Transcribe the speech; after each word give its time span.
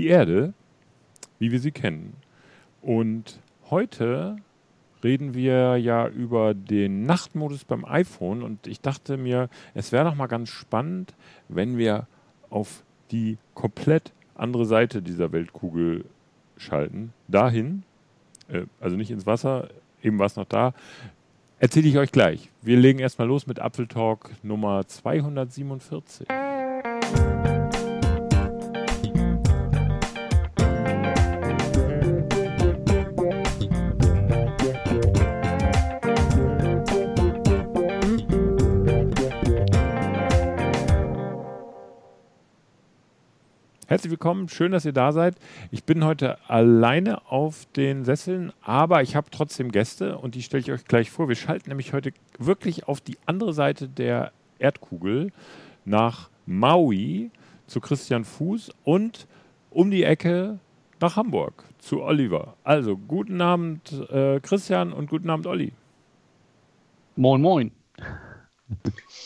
die 0.00 0.06
Erde, 0.06 0.54
wie 1.38 1.52
wir 1.52 1.60
sie 1.60 1.72
kennen. 1.72 2.14
Und 2.80 3.38
heute 3.68 4.36
reden 5.04 5.34
wir 5.34 5.76
ja 5.76 6.08
über 6.08 6.54
den 6.54 7.04
Nachtmodus 7.04 7.64
beim 7.64 7.84
iPhone 7.84 8.42
und 8.42 8.66
ich 8.66 8.80
dachte 8.80 9.18
mir, 9.18 9.50
es 9.74 9.92
wäre 9.92 10.04
doch 10.04 10.14
mal 10.14 10.26
ganz 10.26 10.48
spannend, 10.48 11.14
wenn 11.48 11.76
wir 11.76 12.06
auf 12.48 12.82
die 13.10 13.36
komplett 13.54 14.12
andere 14.34 14.64
Seite 14.64 15.02
dieser 15.02 15.32
Weltkugel 15.32 16.06
schalten. 16.56 17.12
Dahin, 17.28 17.82
äh, 18.48 18.64
also 18.80 18.96
nicht 18.96 19.10
ins 19.10 19.26
Wasser, 19.26 19.68
eben 20.02 20.18
war 20.18 20.26
es 20.26 20.36
noch 20.36 20.46
da. 20.46 20.72
Erzähle 21.58 21.88
ich 21.88 21.98
euch 21.98 22.12
gleich. 22.12 22.50
Wir 22.62 22.78
legen 22.78 23.00
erstmal 23.00 23.28
los 23.28 23.46
mit 23.46 23.58
Apfeltalk 23.58 24.30
Nummer 24.42 24.86
247. 24.86 26.26
Herzlich 43.90 44.12
willkommen, 44.12 44.48
schön, 44.48 44.70
dass 44.70 44.84
ihr 44.84 44.92
da 44.92 45.10
seid. 45.10 45.34
Ich 45.72 45.82
bin 45.82 46.04
heute 46.04 46.38
alleine 46.48 47.28
auf 47.28 47.66
den 47.74 48.04
Sesseln, 48.04 48.52
aber 48.62 49.02
ich 49.02 49.16
habe 49.16 49.32
trotzdem 49.32 49.72
Gäste 49.72 50.16
und 50.16 50.36
die 50.36 50.42
stelle 50.42 50.60
ich 50.60 50.70
euch 50.70 50.84
gleich 50.84 51.10
vor. 51.10 51.28
Wir 51.28 51.34
schalten 51.34 51.70
nämlich 51.70 51.92
heute 51.92 52.12
wirklich 52.38 52.86
auf 52.86 53.00
die 53.00 53.18
andere 53.26 53.52
Seite 53.52 53.88
der 53.88 54.30
Erdkugel 54.60 55.32
nach 55.84 56.30
Maui 56.46 57.32
zu 57.66 57.80
Christian 57.80 58.22
Fuß 58.22 58.70
und 58.84 59.26
um 59.70 59.90
die 59.90 60.04
Ecke 60.04 60.60
nach 61.00 61.16
Hamburg 61.16 61.64
zu 61.78 62.00
Oliver. 62.04 62.54
Also 62.62 62.96
guten 62.96 63.40
Abend 63.40 63.90
äh, 64.08 64.38
Christian 64.38 64.92
und 64.92 65.10
guten 65.10 65.30
Abend 65.30 65.48
Olli. 65.48 65.72
Moin, 67.16 67.42
moin. 67.42 67.72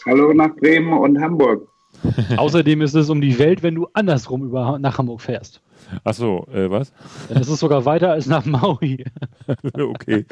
Hallo 0.06 0.32
nach 0.32 0.56
Bremen 0.56 0.94
und 0.94 1.20
Hamburg. 1.20 1.68
Außerdem 2.36 2.82
ist 2.82 2.94
es 2.94 3.10
um 3.10 3.20
die 3.20 3.38
Welt, 3.38 3.62
wenn 3.62 3.74
du 3.74 3.88
andersrum 3.92 4.44
über, 4.44 4.78
nach 4.78 4.98
Hamburg 4.98 5.20
fährst. 5.20 5.60
Ach 6.02 6.14
so, 6.14 6.46
äh, 6.52 6.70
was? 6.70 6.92
Das 7.28 7.48
ist 7.48 7.60
sogar 7.60 7.84
weiter 7.84 8.12
als 8.12 8.26
nach 8.26 8.44
Maui. 8.44 9.04
okay. 9.74 10.24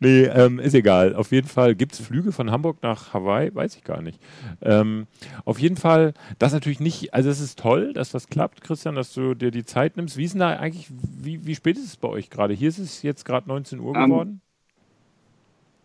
Nee, 0.00 0.24
ähm, 0.24 0.58
ist 0.58 0.74
egal. 0.74 1.14
Auf 1.14 1.30
jeden 1.30 1.46
Fall 1.46 1.74
gibt 1.74 1.92
es 1.92 2.00
Flüge 2.00 2.32
von 2.32 2.50
Hamburg 2.50 2.82
nach 2.82 3.14
Hawaii, 3.14 3.54
weiß 3.54 3.76
ich 3.76 3.84
gar 3.84 4.02
nicht. 4.02 4.20
Ähm, 4.60 5.06
auf 5.44 5.58
jeden 5.60 5.76
Fall, 5.76 6.14
das 6.38 6.52
natürlich 6.52 6.80
nicht, 6.80 7.14
also 7.14 7.30
es 7.30 7.40
ist 7.40 7.58
toll, 7.58 7.92
dass 7.92 8.10
das 8.10 8.28
klappt, 8.28 8.60
Christian, 8.60 8.94
dass 8.96 9.14
du 9.14 9.34
dir 9.34 9.50
die 9.50 9.64
Zeit 9.64 9.96
nimmst. 9.96 10.16
Wie 10.16 10.24
ist 10.24 10.32
denn 10.32 10.40
da 10.40 10.50
eigentlich, 10.56 10.88
wie, 10.90 11.46
wie 11.46 11.54
spät 11.54 11.76
ist 11.76 11.84
es 11.84 11.96
bei 11.96 12.08
euch 12.08 12.30
gerade? 12.30 12.54
Hier 12.54 12.68
ist 12.68 12.78
es 12.78 13.02
jetzt 13.02 13.24
gerade 13.24 13.48
19 13.48 13.78
Uhr 13.80 13.88
um, 13.88 13.94
geworden? 13.94 14.40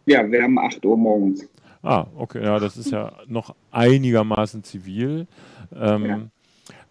Ja, 0.05 0.29
wir 0.29 0.43
haben 0.43 0.57
8 0.59 0.83
Uhr 0.85 0.97
morgens. 0.97 1.47
Ah, 1.83 2.07
okay, 2.15 2.41
ja, 2.41 2.59
das 2.59 2.77
ist 2.77 2.91
ja 2.91 3.11
noch 3.27 3.55
einigermaßen 3.71 4.63
zivil. 4.63 5.27
Ähm, 5.75 6.05
ja. 6.05 6.19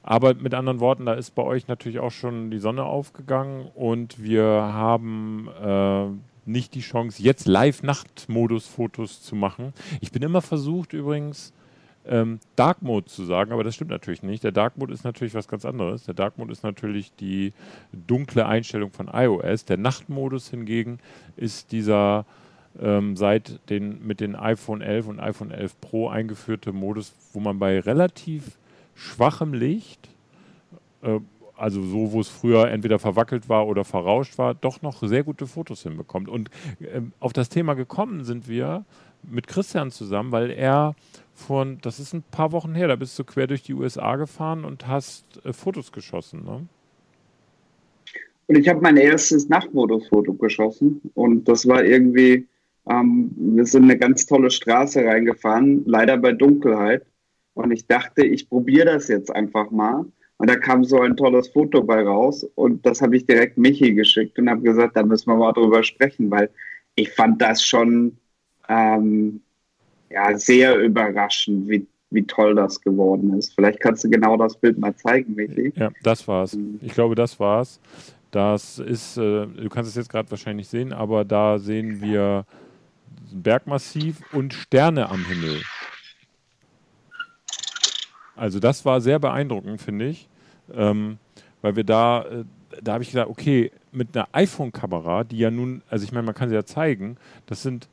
Aber 0.03 0.35
mit 0.35 0.53
anderen 0.53 0.81
Worten, 0.81 1.07
da 1.07 1.15
ist 1.15 1.35
bei 1.35 1.43
euch 1.43 1.67
natürlich 1.67 1.99
auch 1.99 2.11
schon 2.11 2.51
die 2.51 2.59
Sonne 2.59 2.85
aufgegangen 2.85 3.69
und 3.75 4.23
wir 4.23 4.45
haben 4.45 5.49
äh, 5.63 6.07
nicht 6.45 6.75
die 6.75 6.81
Chance, 6.81 7.23
jetzt 7.23 7.47
Live-Nacht-Modus-Fotos 7.47 9.23
zu 9.23 9.35
machen. 9.37 9.73
Ich 10.01 10.13
bin 10.13 10.23
immer 10.23 10.43
versucht 10.43 10.93
übrigens, 10.93 11.53
ähm, 12.05 12.41
Dark 12.57 12.83
Mode 12.83 13.07
zu 13.07 13.25
sagen, 13.25 13.53
aber 13.53 13.63
das 13.63 13.77
stimmt 13.77 13.93
natürlich 13.93 14.25
nicht. 14.25 14.43
Der 14.43 14.51
Dark 14.51 14.77
Mode 14.77 14.93
ist 14.93 15.05
natürlich 15.05 15.35
was 15.35 15.47
ganz 15.47 15.65
anderes. 15.65 16.05
Der 16.05 16.15
Dark 16.15 16.37
Mode 16.37 16.53
ist 16.53 16.65
natürlich 16.65 17.15
die 17.15 17.53
dunkle 17.93 18.45
Einstellung 18.47 18.91
von 18.91 19.09
iOS. 19.09 19.65
Der 19.67 19.77
Nachtmodus 19.77 20.49
hingegen 20.49 20.99
ist 21.37 21.71
dieser 21.71 22.27
ähm, 22.81 23.17
seit 23.17 23.69
den 23.71 24.07
mit 24.07 24.21
den 24.21 24.35
iPhone 24.35 24.81
11 24.81 25.09
und 25.09 25.21
iPhone 25.21 25.51
11 25.51 25.81
Pro 25.81 26.09
eingeführte 26.09 26.73
Modus, 26.73 27.13
wo 27.33 27.41
man 27.41 27.59
bei 27.59 27.81
relativ 27.81 28.59
schwachem 28.95 29.53
Licht, 29.55 30.09
äh, 31.03 31.21
also 31.57 31.83
so, 31.83 32.13
wo 32.13 32.21
es 32.21 32.29
früher 32.29 32.71
entweder 32.71 32.99
verwackelt 32.99 33.49
war 33.49 33.67
oder 33.69 33.85
verrauscht 33.85 34.39
war, 34.39 34.55
doch 34.55 34.83
noch 34.83 35.03
sehr 35.03 35.23
gute 35.23 35.47
Fotos 35.47 35.83
hinbekommt. 35.83 36.29
Und 36.29 36.51
äh, 36.81 37.03
auf 37.21 37.33
das 37.33 37.49
Thema 37.49 37.75
gekommen 37.75 38.25
sind 38.25 38.49
wir 38.49 38.85
mit 39.23 39.47
Christian 39.47 39.91
zusammen, 39.91 40.33
weil 40.33 40.51
er 40.51 40.95
von, 41.35 41.79
das 41.83 42.01
ist 42.01 42.13
ein 42.13 42.23
paar 42.31 42.53
Wochen 42.53 42.75
her, 42.75 42.89
da 42.89 42.97
bist 42.97 43.19
du 43.19 43.25
quer 43.25 43.47
durch 43.47 43.63
die 43.63 43.75
USA 43.75 44.17
gefahren 44.17 44.65
und 44.65 44.87
hast 44.87 45.25
äh, 45.45 45.53
Fotos 45.53 45.93
geschossen, 45.93 46.45
ne? 46.45 46.67
Und 48.49 48.59
ich 48.59 48.69
habe 48.69 48.81
mein 48.81 48.97
erstes 48.97 49.49
Nachtmodus-Foto 49.49 50.35
geschossen 50.35 51.01
und 51.15 51.49
das 51.49 51.67
war 51.67 51.85
irgendwie 51.85 52.47
ähm, 52.89 53.31
wir 53.37 53.67
sind 53.67 53.85
eine 53.85 53.99
ganz 53.99 54.27
tolle 54.27 54.51
Straße 54.51 55.05
reingefahren, 55.05 55.85
leider 55.87 56.17
bei 56.17 56.33
Dunkelheit. 56.33 57.07
Und 57.55 57.71
ich 57.71 57.87
dachte, 57.87 58.25
ich 58.25 58.49
probiere 58.49 58.87
das 58.87 59.09
jetzt 59.09 59.35
einfach 59.35 59.71
mal. 59.71 60.07
Und 60.39 60.51
da 60.51 60.57
kam 60.57 60.83
so 60.83 61.01
ein 61.01 61.17
tolles 61.17 61.49
Foto 61.49 61.83
bei 61.83 62.03
raus. 62.03 62.45
Und 62.55 62.85
das 62.85 63.01
habe 63.01 63.17
ich 63.17 63.27
direkt 63.27 63.59
Michi 63.59 63.95
geschickt 63.95 64.39
und 64.39 64.51
habe 64.51 64.63
gesagt, 64.63 64.97
da 64.97 65.03
müssen 65.03 65.31
wir 65.31 65.37
mal 65.37 65.53
drüber 65.53 65.83
sprechen, 65.85 66.31
weil 66.31 66.51
ich 66.97 67.11
fand 67.11 67.41
das 67.41 67.63
schon 67.65 68.17
ähm, 68.69 69.41
ja, 70.11 70.37
sehr 70.37 70.79
überraschend, 70.79 71.69
wie, 71.69 71.87
wie 72.11 72.25
toll 72.25 72.55
das 72.55 72.81
geworden 72.81 73.39
ist. 73.39 73.55
Vielleicht 73.55 73.81
kannst 73.81 74.03
du 74.05 74.11
genau 74.11 74.37
das 74.37 74.57
Bild 74.57 74.79
mal 74.79 74.95
zeigen, 74.97 75.35
Michi. 75.35 75.73
Ja, 75.77 75.91
das 76.03 76.27
war's. 76.27 76.57
Mhm. 76.57 76.81
Ich 76.83 76.93
glaube, 76.95 77.15
das 77.15 77.39
war's. 77.39 77.81
Das 78.33 78.79
ist, 78.79 79.19
äh, 79.19 79.47
du 79.47 79.69
kannst 79.69 79.91
es 79.91 79.97
jetzt 79.97 80.09
gerade 80.09 80.31
wahrscheinlich 80.31 80.67
sehen, 80.67 80.93
aber 80.93 81.25
da 81.25 81.59
sehen 81.59 82.01
wir 82.01 82.47
Bergmassiv 83.35 84.21
und 84.33 84.55
Sterne 84.55 85.09
am 85.09 85.25
Himmel. 85.25 85.63
Also 88.37 88.59
das 88.59 88.85
war 88.85 89.01
sehr 89.01 89.19
beeindruckend, 89.19 89.81
finde 89.81 90.09
ich, 90.09 90.29
ähm, 90.73 91.19
weil 91.61 91.77
wir 91.77 91.85
da, 91.85 92.25
äh, 92.25 92.45
da 92.83 92.95
habe 92.95 93.05
ich 93.05 93.11
gesagt, 93.11 93.31
okay, 93.31 93.71
mit 93.93 94.17
einer 94.17 94.29
iPhone-Kamera, 94.33 95.25
die 95.25 95.39
ja 95.39 95.51
nun, 95.51 95.83
also 95.89 96.05
ich 96.05 96.13
meine, 96.13 96.25
man 96.25 96.35
kann 96.35 96.49
sie 96.49 96.55
ja 96.55 96.65
zeigen, 96.65 97.17
das 97.47 97.63
sind 97.63 97.89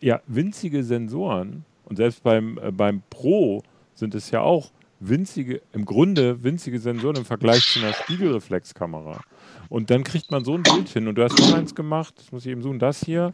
ja 0.00 0.20
winzige 0.26 0.82
Sensoren 0.82 1.64
und 1.84 1.96
selbst 1.96 2.22
beim, 2.22 2.58
äh, 2.58 2.72
beim 2.72 3.02
Pro 3.10 3.62
sind 3.94 4.14
es 4.14 4.30
ja 4.30 4.40
auch 4.40 4.70
winzige, 4.98 5.60
im 5.72 5.84
Grunde 5.84 6.42
winzige 6.42 6.78
Sensoren 6.80 7.16
im 7.16 7.24
Vergleich 7.24 7.64
zu 7.66 7.80
einer 7.80 7.92
Spiegelreflexkamera. 7.92 9.20
Und 9.68 9.90
dann 9.90 10.04
kriegt 10.04 10.30
man 10.30 10.44
so 10.44 10.54
ein 10.54 10.62
Bild 10.62 10.88
hin 10.88 11.08
und 11.08 11.16
du 11.16 11.24
hast 11.24 11.38
noch 11.38 11.54
eins 11.54 11.74
gemacht, 11.74 12.14
das 12.16 12.32
muss 12.32 12.46
ich 12.46 12.52
eben 12.52 12.62
suchen, 12.62 12.78
das 12.78 13.04
hier, 13.04 13.32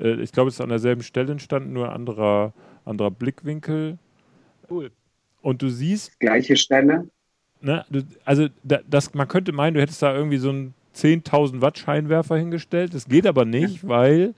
äh, 0.00 0.20
ich 0.22 0.32
glaube, 0.32 0.48
es 0.48 0.54
ist 0.54 0.60
an 0.60 0.68
derselben 0.68 1.02
Stelle 1.02 1.32
entstanden, 1.32 1.72
nur 1.72 1.92
anderer, 1.92 2.52
anderer 2.84 3.10
Blickwinkel. 3.10 3.98
Cool. 4.70 4.90
Und 5.42 5.62
du 5.62 5.68
siehst. 5.68 6.18
Gleiche 6.20 6.56
Stelle. 6.56 7.08
Ne, 7.60 7.84
du, 7.90 8.02
also, 8.24 8.48
da, 8.62 8.80
das, 8.88 9.14
man 9.14 9.28
könnte 9.28 9.52
meinen, 9.52 9.74
du 9.74 9.80
hättest 9.80 10.02
da 10.02 10.14
irgendwie 10.14 10.38
so 10.38 10.50
einen 10.50 10.74
10.000 10.94 11.60
Watt 11.60 11.78
Scheinwerfer 11.78 12.36
hingestellt. 12.36 12.94
Das 12.94 13.06
geht 13.06 13.26
aber 13.26 13.44
nicht, 13.44 13.86
weil 13.86 14.34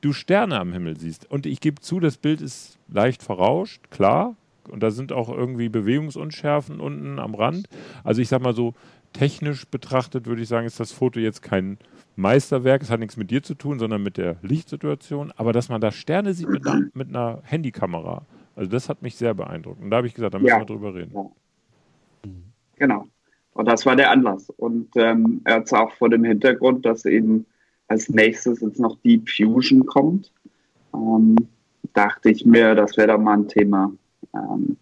du 0.00 0.12
Sterne 0.12 0.58
am 0.60 0.72
Himmel 0.72 0.98
siehst. 0.98 1.30
Und 1.30 1.46
ich 1.46 1.60
gebe 1.60 1.80
zu, 1.80 2.00
das 2.00 2.16
Bild 2.18 2.40
ist 2.40 2.78
leicht 2.88 3.22
verrauscht, 3.22 3.90
klar. 3.90 4.36
Und 4.68 4.82
da 4.82 4.90
sind 4.90 5.12
auch 5.12 5.30
irgendwie 5.30 5.68
Bewegungsunschärfen 5.70 6.78
unten 6.78 7.18
am 7.18 7.34
Rand. 7.34 7.68
Also 8.04 8.20
ich 8.20 8.28
sag 8.28 8.42
mal 8.42 8.54
so, 8.54 8.74
technisch 9.12 9.66
betrachtet 9.66 10.26
würde 10.26 10.42
ich 10.42 10.48
sagen, 10.48 10.66
ist 10.66 10.78
das 10.78 10.92
Foto 10.92 11.18
jetzt 11.18 11.42
kein 11.42 11.78
Meisterwerk. 12.18 12.82
Es 12.82 12.90
hat 12.90 13.00
nichts 13.00 13.16
mit 13.16 13.30
dir 13.30 13.42
zu 13.42 13.54
tun, 13.54 13.78
sondern 13.78 14.02
mit 14.02 14.16
der 14.16 14.36
Lichtsituation. 14.42 15.32
Aber 15.36 15.52
dass 15.52 15.68
man 15.68 15.80
da 15.80 15.92
Sterne 15.92 16.34
sieht 16.34 16.48
mit 16.48 16.66
einer, 16.66 16.88
mit 16.92 17.08
einer 17.08 17.40
Handykamera, 17.44 18.22
also 18.56 18.68
das 18.68 18.88
hat 18.88 19.02
mich 19.02 19.14
sehr 19.14 19.34
beeindruckt. 19.34 19.80
Und 19.80 19.90
da 19.90 19.98
habe 19.98 20.08
ich 20.08 20.14
gesagt, 20.14 20.34
da 20.34 20.38
müssen 20.38 20.48
ja. 20.48 20.58
wir 20.58 20.66
drüber 20.66 20.94
reden. 20.94 21.14
Genau. 22.76 23.06
Und 23.54 23.66
das 23.66 23.86
war 23.86 23.96
der 23.96 24.10
Anlass. 24.10 24.50
Und 24.50 24.88
ähm, 24.96 25.40
er 25.44 25.56
hat 25.56 25.66
es 25.66 25.72
auch 25.72 25.92
vor 25.92 26.08
dem 26.08 26.24
Hintergrund, 26.24 26.84
dass 26.84 27.04
eben 27.04 27.46
als 27.86 28.08
nächstes 28.08 28.60
jetzt 28.60 28.80
noch 28.80 28.98
Deep 29.00 29.28
Fusion 29.28 29.86
kommt. 29.86 30.32
Ähm, 30.94 31.36
dachte 31.94 32.30
ich 32.30 32.44
mir, 32.44 32.74
das 32.74 32.96
wäre 32.96 33.08
doch 33.08 33.18
mal 33.18 33.38
ein 33.38 33.48
Thema 33.48 33.92
ähm, 34.34 34.76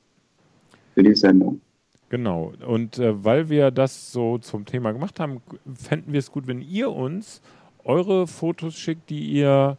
für 0.95 1.03
die 1.03 1.15
Sendung. 1.15 1.61
Genau. 2.09 2.53
Und 2.65 2.99
äh, 2.99 3.25
weil 3.25 3.49
wir 3.49 3.71
das 3.71 4.13
so 4.13 4.39
zum 4.39 4.65
Thema 4.65 4.93
gemacht 4.93 5.19
haben, 5.19 5.41
fänden 5.75 6.13
wir 6.13 6.19
es 6.19 6.31
gut, 6.31 6.47
wenn 6.47 6.63
ihr 6.63 6.91
uns 6.91 7.43
eure 7.85 8.27
Fotos 8.27 8.75
schickt, 8.77 9.11
die 9.11 9.31
ihr 9.31 9.77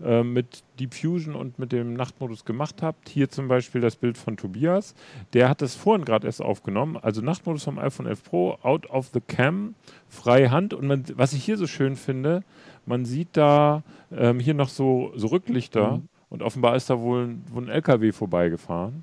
äh, 0.00 0.22
mit 0.22 0.62
Deep 0.78 0.94
Fusion 0.94 1.34
und 1.34 1.58
mit 1.58 1.72
dem 1.72 1.94
Nachtmodus 1.94 2.44
gemacht 2.44 2.82
habt. 2.82 3.08
Hier 3.08 3.30
zum 3.30 3.48
Beispiel 3.48 3.80
das 3.80 3.96
Bild 3.96 4.16
von 4.16 4.36
Tobias. 4.36 4.94
Der 5.32 5.48
hat 5.48 5.60
das 5.60 5.74
vorhin 5.74 6.04
gerade 6.04 6.26
erst 6.26 6.40
aufgenommen. 6.40 6.96
Also 6.96 7.20
Nachtmodus 7.20 7.64
vom 7.64 7.78
iPhone 7.78 8.06
11 8.06 8.24
Pro, 8.24 8.58
out 8.62 8.88
of 8.90 9.10
the 9.12 9.20
cam, 9.20 9.74
freie 10.08 10.50
Hand. 10.50 10.72
Und 10.72 10.86
man, 10.86 11.04
was 11.14 11.32
ich 11.32 11.44
hier 11.44 11.56
so 11.56 11.66
schön 11.66 11.96
finde, 11.96 12.44
man 12.86 13.04
sieht 13.04 13.30
da 13.32 13.82
ähm, 14.16 14.38
hier 14.38 14.54
noch 14.54 14.68
so, 14.68 15.12
so 15.16 15.28
Rücklichter. 15.28 15.98
Mhm. 15.98 16.08
Und 16.30 16.42
offenbar 16.42 16.76
ist 16.76 16.90
da 16.90 17.00
wohl, 17.00 17.36
wohl 17.50 17.64
ein 17.64 17.68
LKW 17.68 18.12
vorbeigefahren. 18.12 19.02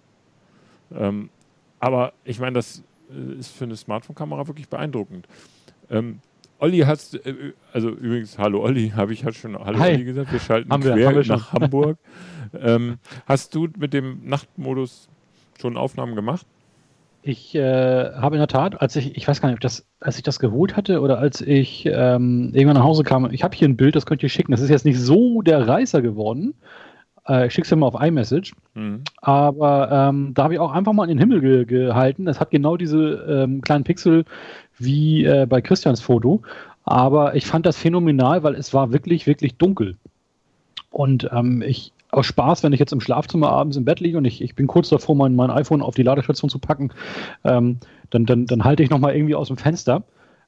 Ähm, 0.94 1.30
aber 1.80 2.14
ich 2.24 2.40
meine, 2.40 2.54
das 2.54 2.84
äh, 3.12 3.40
ist 3.40 3.50
für 3.56 3.66
eine 3.66 3.76
Smartphone-Kamera 3.76 4.48
wirklich 4.48 4.70
beeindruckend. 4.70 5.28
Ähm, 5.90 6.20
Olli 6.60 6.80
hast, 6.80 7.16
äh, 7.26 7.54
also 7.74 7.90
übrigens, 7.90 8.38
hallo 8.38 8.62
Olli, 8.64 8.90
habe 8.96 9.14
ich 9.14 9.24
halt 9.26 9.36
schon 9.36 9.58
Hallo 9.58 9.78
Hi. 9.80 9.94
Olli 9.96 10.04
gesagt, 10.06 10.32
wir 10.32 10.40
schalten 10.40 10.72
Haben 10.72 10.84
wir- 10.84 10.94
quer 10.94 11.08
haben 11.08 11.16
wir 11.16 11.26
nach 11.28 11.54
Hamburg. 11.54 11.98
ähm, 12.60 12.98
hast 13.26 13.54
du 13.56 13.68
mit 13.78 13.94
dem 13.94 14.22
Nachtmodus 14.28 15.10
schon 15.60 15.78
Aufnahmen 15.78 16.16
gemacht? 16.16 16.46
Ich 17.28 17.56
äh, 17.56 18.12
habe 18.14 18.36
in 18.36 18.40
der 18.40 18.48
Tat, 18.48 18.80
als 18.82 18.96
ich, 18.96 19.18
ich 19.18 19.28
weiß 19.28 19.42
gar 19.42 19.50
nicht, 19.50 19.56
ob 19.56 19.62
das, 19.62 19.88
als 20.00 20.18
ich 20.18 20.22
das 20.24 20.38
geholt 20.40 20.78
hatte 20.78 21.02
oder 21.02 21.18
als 21.18 21.42
ich 21.42 21.88
ähm, 21.88 22.52
irgendwann 22.54 22.78
nach 22.78 22.84
Hause 22.84 23.04
kam, 23.04 23.32
ich 23.32 23.44
habe 23.44 23.56
hier 23.58 23.68
ein 23.68 23.76
Bild, 23.78 23.96
das 23.96 24.06
könnt 24.06 24.22
ihr 24.22 24.30
schicken. 24.30 24.52
Das 24.52 24.62
ist 24.62 24.70
jetzt 24.70 24.86
nicht 24.86 25.00
so 25.00 25.42
der 25.42 25.68
Reißer 25.68 26.04
geworden. 26.04 26.54
Äh, 27.28 27.48
ich 27.48 27.54
schicke 27.54 27.66
es 27.66 27.70
dir 27.70 27.76
mal 27.76 27.88
auf 27.88 28.02
iMessage. 28.02 28.54
Mhm. 28.74 29.04
Aber 29.22 29.90
ähm, 29.92 30.34
da 30.34 30.44
habe 30.44 30.54
ich 30.54 30.60
auch 30.60 30.72
einfach 30.72 30.94
mal 30.94 31.04
in 31.04 31.18
den 31.18 31.20
Himmel 31.20 31.42
ge 31.42 31.66
gehalten. 31.66 32.28
Es 32.28 32.40
hat 32.40 32.52
genau 32.52 32.78
diese 32.78 33.44
ähm, 33.44 33.62
kleinen 33.62 33.84
Pixel 33.84 34.26
wie 34.78 35.26
äh, 35.26 35.46
bei 35.48 35.62
Christians 35.62 36.02
Foto. 36.02 36.42
Aber 36.84 37.36
ich 37.36 37.46
fand 37.46 37.66
das 37.66 37.78
phänomenal, 37.78 38.44
weil 38.44 38.56
es 38.56 38.74
war 38.74 38.92
wirklich, 38.92 39.26
wirklich 39.26 39.56
dunkel. 39.58 39.98
Und 40.92 41.30
ähm, 41.32 41.62
ich 41.62 41.92
aus 42.12 42.26
Spaß, 42.28 42.64
wenn 42.64 42.72
ich 42.72 42.80
jetzt 42.80 42.94
im 42.94 43.02
Schlafzimmer 43.02 43.50
abends 43.50 43.76
im 43.76 43.84
Bett 43.84 44.00
liege 44.00 44.18
und 44.18 44.26
ich, 44.26 44.42
ich 44.42 44.56
bin 44.56 44.68
kurz 44.68 44.90
davor, 44.90 45.16
mein, 45.16 45.36
mein 45.36 45.52
iPhone 45.52 45.82
auf 45.82 45.96
die 45.96 46.04
Ladestation 46.04 46.50
zu 46.50 46.60
packen, 46.60 46.92
ähm, 47.44 47.80
dann, 48.10 48.26
dann, 48.26 48.46
dann 48.46 48.64
halte 48.64 48.84
ich 48.84 48.90
nochmal 48.90 49.16
irgendwie 49.16 49.36
aus 49.36 49.50
dem 49.50 49.58
Fenster. 49.58 50.04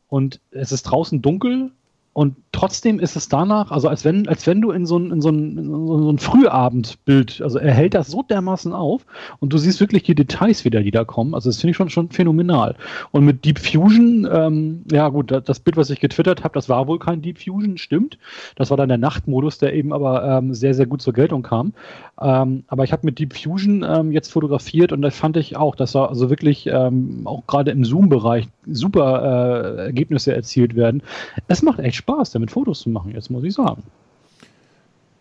Und 0.07 0.39
es 0.51 0.71
ist 0.71 0.83
draußen 0.83 1.21
dunkel 1.21 1.71
und 2.17 2.35
trotzdem 2.51 2.99
ist 2.99 3.15
es 3.15 3.29
danach, 3.29 3.69
also 3.69 3.89
als 3.89 4.03
wenn, 4.03 4.27
als 4.27 4.47
wenn 4.47 4.59
du 4.59 4.71
in 4.71 4.87
so 4.87 4.97
ein, 4.97 5.11
in 5.11 5.21
so 5.21 5.29
ein, 5.29 5.55
in 5.55 5.87
so 5.87 6.11
ein 6.11 6.17
Frühabendbild, 6.17 7.43
also 7.43 7.59
er 7.59 7.71
hält 7.71 7.93
das 7.93 8.07
so 8.07 8.23
dermaßen 8.23 8.73
auf 8.73 9.05
und 9.39 9.53
du 9.53 9.59
siehst 9.59 9.79
wirklich 9.79 10.01
die 10.01 10.15
Details 10.15 10.65
wieder, 10.65 10.81
die 10.81 10.89
da 10.89 11.03
kommen. 11.03 11.35
Also 11.35 11.49
das 11.49 11.61
finde 11.61 11.71
ich 11.71 11.77
schon, 11.77 11.91
schon 11.91 12.09
phänomenal. 12.09 12.73
Und 13.11 13.23
mit 13.23 13.45
Deep 13.45 13.59
Fusion, 13.59 14.27
ähm, 14.31 14.81
ja 14.91 15.09
gut, 15.09 15.29
da- 15.29 15.41
das 15.41 15.59
Bild, 15.59 15.77
was 15.77 15.91
ich 15.91 15.99
getwittert 15.99 16.43
habe, 16.43 16.55
das 16.55 16.69
war 16.69 16.87
wohl 16.87 16.97
kein 16.97 17.21
Deep 17.21 17.37
Fusion, 17.37 17.77
stimmt. 17.77 18.17
Das 18.55 18.71
war 18.71 18.77
dann 18.77 18.89
der 18.89 18.97
Nachtmodus, 18.97 19.59
der 19.59 19.75
eben 19.75 19.93
aber 19.93 20.23
ähm, 20.23 20.55
sehr, 20.55 20.73
sehr 20.73 20.87
gut 20.87 21.03
zur 21.03 21.13
Geltung 21.13 21.43
kam. 21.43 21.73
Ähm, 22.19 22.63
aber 22.67 22.83
ich 22.83 22.93
habe 22.93 23.05
mit 23.05 23.19
Deep 23.19 23.37
Fusion 23.37 23.85
ähm, 23.87 24.11
jetzt 24.11 24.31
fotografiert 24.31 24.91
und 24.91 25.03
das 25.03 25.15
fand 25.15 25.37
ich 25.37 25.55
auch, 25.55 25.75
dass 25.75 25.91
da 25.91 26.05
also 26.05 26.31
wirklich 26.31 26.65
ähm, 26.65 27.21
auch 27.25 27.45
gerade 27.45 27.69
im 27.69 27.85
Zoom-Bereich 27.85 28.47
super 28.65 29.75
äh, 29.77 29.85
Ergebnisse 29.85 30.35
erzielt 30.35 30.75
werden. 30.75 31.03
Es 31.47 31.61
macht 31.61 31.77
echt 31.77 31.97
Spaß, 31.97 32.06
damit 32.07 32.51
Fotos 32.51 32.81
zu 32.81 32.89
machen, 32.89 33.11
jetzt 33.11 33.29
muss 33.29 33.43
ich 33.43 33.53
sagen. 33.53 33.83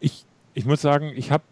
Ich, 0.00 0.24
ich 0.54 0.64
muss 0.64 0.80
sagen, 0.80 1.12
ich 1.14 1.30
habe 1.30 1.44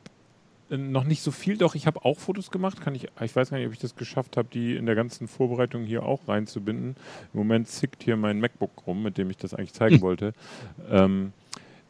äh, 0.70 0.76
noch 0.76 1.04
nicht 1.04 1.22
so 1.22 1.30
viel, 1.30 1.56
doch 1.56 1.74
ich 1.74 1.86
habe 1.86 2.04
auch 2.04 2.18
Fotos 2.18 2.50
gemacht. 2.50 2.80
Kann 2.80 2.94
ich, 2.94 3.08
ich 3.20 3.36
weiß 3.36 3.50
gar 3.50 3.58
nicht, 3.58 3.66
ob 3.66 3.72
ich 3.72 3.78
das 3.78 3.96
geschafft 3.96 4.36
habe, 4.36 4.48
die 4.52 4.76
in 4.76 4.86
der 4.86 4.94
ganzen 4.94 5.28
Vorbereitung 5.28 5.84
hier 5.84 6.04
auch 6.04 6.26
reinzubinden. 6.28 6.96
Im 7.32 7.38
Moment 7.38 7.68
zickt 7.68 8.02
hier 8.02 8.16
mein 8.16 8.40
MacBook 8.40 8.86
rum, 8.86 9.02
mit 9.02 9.18
dem 9.18 9.30
ich 9.30 9.36
das 9.36 9.54
eigentlich 9.54 9.72
zeigen 9.72 10.00
wollte. 10.00 10.32
Ähm, 10.90 11.32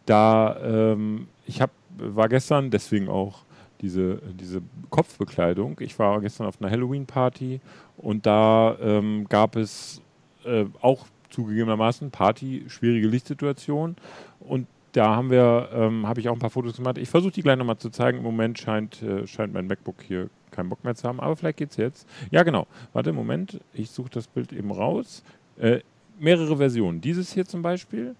da 0.06 0.56
ähm, 0.62 1.28
ich 1.46 1.60
hab, 1.60 1.70
war 1.96 2.28
gestern 2.28 2.70
deswegen 2.70 3.08
auch 3.08 3.44
diese, 3.80 4.20
diese 4.38 4.62
Kopfbekleidung. 4.90 5.76
Ich 5.80 5.98
war 5.98 6.20
gestern 6.20 6.46
auf 6.46 6.60
einer 6.60 6.70
Halloween-Party 6.70 7.60
und 7.98 8.26
da 8.26 8.76
ähm, 8.80 9.26
gab 9.28 9.56
es 9.56 10.00
äh, 10.44 10.64
auch 10.80 11.06
zugegebenermaßen 11.34 12.10
Party, 12.10 12.64
schwierige 12.68 13.08
Lichtsituation 13.08 13.96
und 14.40 14.66
da 14.92 15.16
haben 15.16 15.28
wir, 15.30 15.70
ähm, 15.74 16.06
habe 16.06 16.20
ich 16.20 16.28
auch 16.28 16.34
ein 16.34 16.38
paar 16.38 16.50
Fotos 16.50 16.76
gemacht. 16.76 16.98
Ich 16.98 17.08
versuche 17.08 17.32
die 17.32 17.42
gleich 17.42 17.56
nochmal 17.58 17.78
zu 17.78 17.90
zeigen. 17.90 18.18
Im 18.18 18.22
Moment 18.24 18.60
scheint, 18.60 19.02
äh, 19.02 19.26
scheint 19.26 19.52
mein 19.52 19.66
MacBook 19.66 19.96
hier 20.06 20.30
keinen 20.52 20.68
Bock 20.68 20.84
mehr 20.84 20.94
zu 20.94 21.08
haben, 21.08 21.18
aber 21.18 21.34
vielleicht 21.34 21.56
geht's 21.58 21.76
jetzt. 21.76 22.06
Ja, 22.30 22.44
genau. 22.44 22.68
Warte, 22.92 23.12
Moment. 23.12 23.58
Ich 23.72 23.90
suche 23.90 24.10
das 24.10 24.28
Bild 24.28 24.52
eben 24.52 24.70
raus. 24.70 25.24
Äh, 25.58 25.80
mehrere 26.20 26.56
Versionen. 26.58 27.00
Dieses 27.00 27.32
hier 27.34 27.44
zum 27.44 27.60
Beispiel. 27.62 28.14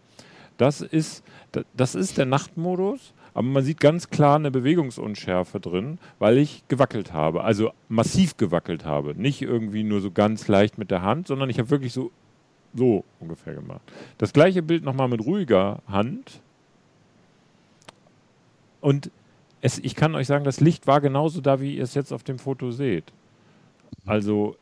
Das 0.57 0.81
ist, 0.81 1.23
da- 1.53 1.63
das 1.77 1.95
ist 1.95 2.19
der 2.19 2.27
Nachtmodus, 2.27 3.13
aber 3.35 3.47
man 3.47 3.63
sieht 3.63 3.79
ganz 3.79 4.11
klar 4.11 4.35
eine 4.35 4.51
Bewegungsunschärfe 4.51 5.61
drin, 5.61 5.99
weil 6.19 6.39
ich 6.39 6.65
gewackelt 6.67 7.13
habe. 7.13 7.45
Also 7.45 7.71
massiv 7.89 8.37
gewackelt 8.37 8.85
habe. 8.85 9.15
Nicht 9.17 9.43
irgendwie 9.43 9.85
nur 9.85 10.01
so 10.01 10.11
ganz 10.11 10.49
leicht 10.49 10.77
mit 10.77 10.91
der 10.91 11.03
Hand, 11.03 11.29
sondern 11.29 11.51
ich 11.51 11.61
habe 11.61 11.71
wirklich 11.71 11.93
so, 11.93 12.11
so 12.75 13.05
ungefähr 13.21 13.55
gemacht. 13.55 13.81
Das 14.19 14.33
gleiche 14.33 14.63
Bild 14.63 14.85
nochmal 14.85 15.09
mit 15.09 15.25
ruhiger 15.25 15.81
Hand. 15.87 16.41
Und 18.81 19.11
es, 19.61 19.79
ich 19.79 19.95
kann 19.95 20.15
euch 20.15 20.27
sagen, 20.27 20.45
das 20.45 20.61
Licht 20.61 20.87
war 20.87 21.01
genauso 21.01 21.41
da, 21.41 21.61
wie 21.61 21.77
ihr 21.77 21.85
es 21.85 21.95
jetzt 21.95 22.13
auf 22.13 22.23
dem 22.23 22.39
Foto 22.39 22.71
seht. 22.71 23.13
Also 24.05 24.57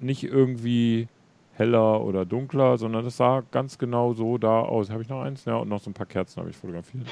nicht 0.00 0.24
irgendwie 0.24 1.08
heller 1.54 2.02
oder 2.02 2.24
dunkler, 2.24 2.78
sondern 2.78 3.04
das 3.04 3.16
sah 3.16 3.42
ganz 3.50 3.78
genau 3.78 4.14
so 4.14 4.38
da 4.38 4.60
aus. 4.60 4.90
Habe 4.90 5.02
ich 5.02 5.08
noch 5.08 5.22
eins? 5.22 5.44
Ja, 5.44 5.56
und 5.56 5.68
noch 5.68 5.80
so 5.80 5.90
ein 5.90 5.94
paar 5.94 6.06
Kerzen 6.06 6.40
habe 6.40 6.50
ich 6.50 6.56
fotografiert. 6.56 7.06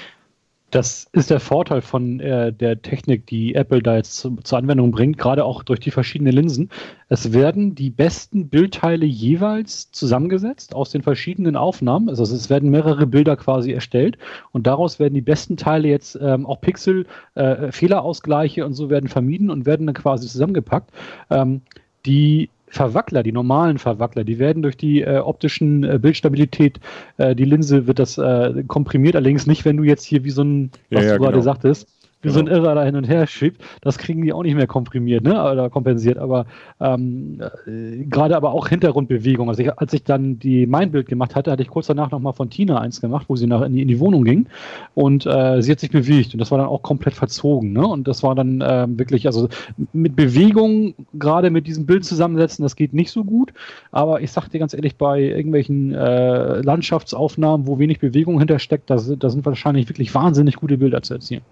Das 0.70 1.06
ist 1.12 1.30
der 1.30 1.38
Vorteil 1.38 1.80
von 1.80 2.18
äh, 2.18 2.52
der 2.52 2.82
Technik, 2.82 3.26
die 3.26 3.54
Apple 3.54 3.80
da 3.80 3.96
jetzt 3.96 4.16
zu, 4.16 4.36
zur 4.42 4.58
Anwendung 4.58 4.90
bringt, 4.90 5.16
gerade 5.16 5.44
auch 5.44 5.62
durch 5.62 5.78
die 5.78 5.92
verschiedenen 5.92 6.32
Linsen. 6.32 6.70
Es 7.08 7.32
werden 7.32 7.76
die 7.76 7.90
besten 7.90 8.48
Bildteile 8.48 9.06
jeweils 9.06 9.92
zusammengesetzt 9.92 10.74
aus 10.74 10.90
den 10.90 11.02
verschiedenen 11.02 11.54
Aufnahmen. 11.54 12.08
Also 12.08 12.24
es 12.24 12.50
werden 12.50 12.70
mehrere 12.70 13.06
Bilder 13.06 13.36
quasi 13.36 13.70
erstellt 13.72 14.18
und 14.50 14.66
daraus 14.66 14.98
werden 14.98 15.14
die 15.14 15.20
besten 15.20 15.56
Teile 15.56 15.86
jetzt 15.86 16.18
ähm, 16.20 16.46
auch 16.46 16.60
Pixel, 16.60 17.06
äh, 17.36 17.70
Fehlerausgleiche 17.70 18.66
und 18.66 18.74
so 18.74 18.90
werden 18.90 19.08
vermieden 19.08 19.50
und 19.50 19.66
werden 19.66 19.86
dann 19.86 19.94
quasi 19.94 20.26
zusammengepackt. 20.26 20.90
Ähm, 21.30 21.62
die 22.06 22.50
Verwackler, 22.68 23.22
die 23.22 23.32
normalen 23.32 23.78
Verwackler, 23.78 24.24
die 24.24 24.38
werden 24.38 24.62
durch 24.62 24.76
die 24.76 25.02
äh, 25.02 25.18
optischen 25.18 25.84
äh, 25.84 25.98
Bildstabilität, 26.00 26.80
äh, 27.16 27.34
die 27.34 27.44
Linse 27.44 27.86
wird 27.86 27.98
das 27.98 28.18
äh, 28.18 28.64
komprimiert, 28.66 29.16
allerdings 29.16 29.46
nicht, 29.46 29.64
wenn 29.64 29.76
du 29.76 29.84
jetzt 29.84 30.04
hier 30.04 30.24
wie 30.24 30.30
so 30.30 30.42
ein, 30.42 30.70
Ja, 30.90 30.98
was 30.98 31.04
ja, 31.06 31.12
du 31.14 31.18
gerade 31.20 31.32
genau. 31.34 31.44
sagtest, 31.44 31.88
wie 32.26 32.30
so 32.30 32.40
ein 32.40 32.46
Genau. 32.46 32.58
Irrer 32.58 32.74
da 32.74 32.84
hin 32.84 32.96
und 32.96 33.08
her 33.08 33.26
schiebt, 33.26 33.62
das 33.80 33.98
kriegen 33.98 34.22
die 34.22 34.32
auch 34.32 34.42
nicht 34.42 34.54
mehr 34.54 34.66
komprimiert, 34.66 35.24
ne? 35.24 35.32
Oder 35.50 35.70
kompensiert. 35.70 36.18
Aber 36.18 36.46
ähm, 36.80 37.40
äh, 37.66 38.04
gerade 38.04 38.36
aber 38.36 38.52
auch 38.52 38.68
Hintergrundbewegung. 38.68 39.48
Also 39.48 39.62
ich, 39.62 39.78
als 39.78 39.92
ich 39.92 40.04
dann 40.04 40.38
die 40.38 40.66
mein 40.66 40.90
Bild 40.90 41.08
gemacht 41.08 41.34
hatte, 41.34 41.50
hatte 41.50 41.62
ich 41.62 41.68
kurz 41.68 41.86
danach 41.86 42.10
nochmal 42.10 42.32
von 42.32 42.50
Tina 42.50 42.80
eins 42.80 43.00
gemacht, 43.00 43.26
wo 43.28 43.36
sie 43.36 43.46
nach 43.46 43.62
in 43.62 43.72
die, 43.72 43.82
in 43.82 43.88
die 43.88 44.00
Wohnung 44.00 44.24
ging 44.24 44.46
und 44.94 45.26
äh, 45.26 45.60
sie 45.62 45.72
hat 45.72 45.80
sich 45.80 45.90
bewegt 45.90 46.34
und 46.34 46.40
das 46.40 46.50
war 46.50 46.58
dann 46.58 46.68
auch 46.68 46.82
komplett 46.82 47.14
verzogen, 47.14 47.72
ne? 47.72 47.86
Und 47.86 48.08
das 48.08 48.22
war 48.22 48.34
dann 48.34 48.62
ähm, 48.66 48.98
wirklich, 48.98 49.26
also 49.26 49.48
mit 49.92 50.16
Bewegung, 50.16 50.94
gerade 51.14 51.50
mit 51.50 51.66
diesem 51.66 51.86
Bild 51.86 52.04
zusammensetzen, 52.04 52.62
das 52.62 52.76
geht 52.76 52.92
nicht 52.92 53.10
so 53.10 53.24
gut. 53.24 53.52
Aber 53.92 54.20
ich 54.20 54.32
sag 54.32 54.48
dir 54.48 54.58
ganz 54.58 54.74
ehrlich, 54.74 54.96
bei 54.96 55.20
irgendwelchen 55.20 55.94
äh, 55.94 56.60
Landschaftsaufnahmen, 56.60 57.66
wo 57.66 57.78
wenig 57.78 58.00
Bewegung 58.00 58.38
hintersteckt, 58.38 58.90
da, 58.90 58.96
da 58.96 59.30
sind 59.30 59.44
wahrscheinlich 59.46 59.88
wirklich 59.88 60.14
wahnsinnig 60.14 60.56
gute 60.56 60.78
Bilder 60.78 61.02
zu 61.02 61.14
erzielen. 61.14 61.42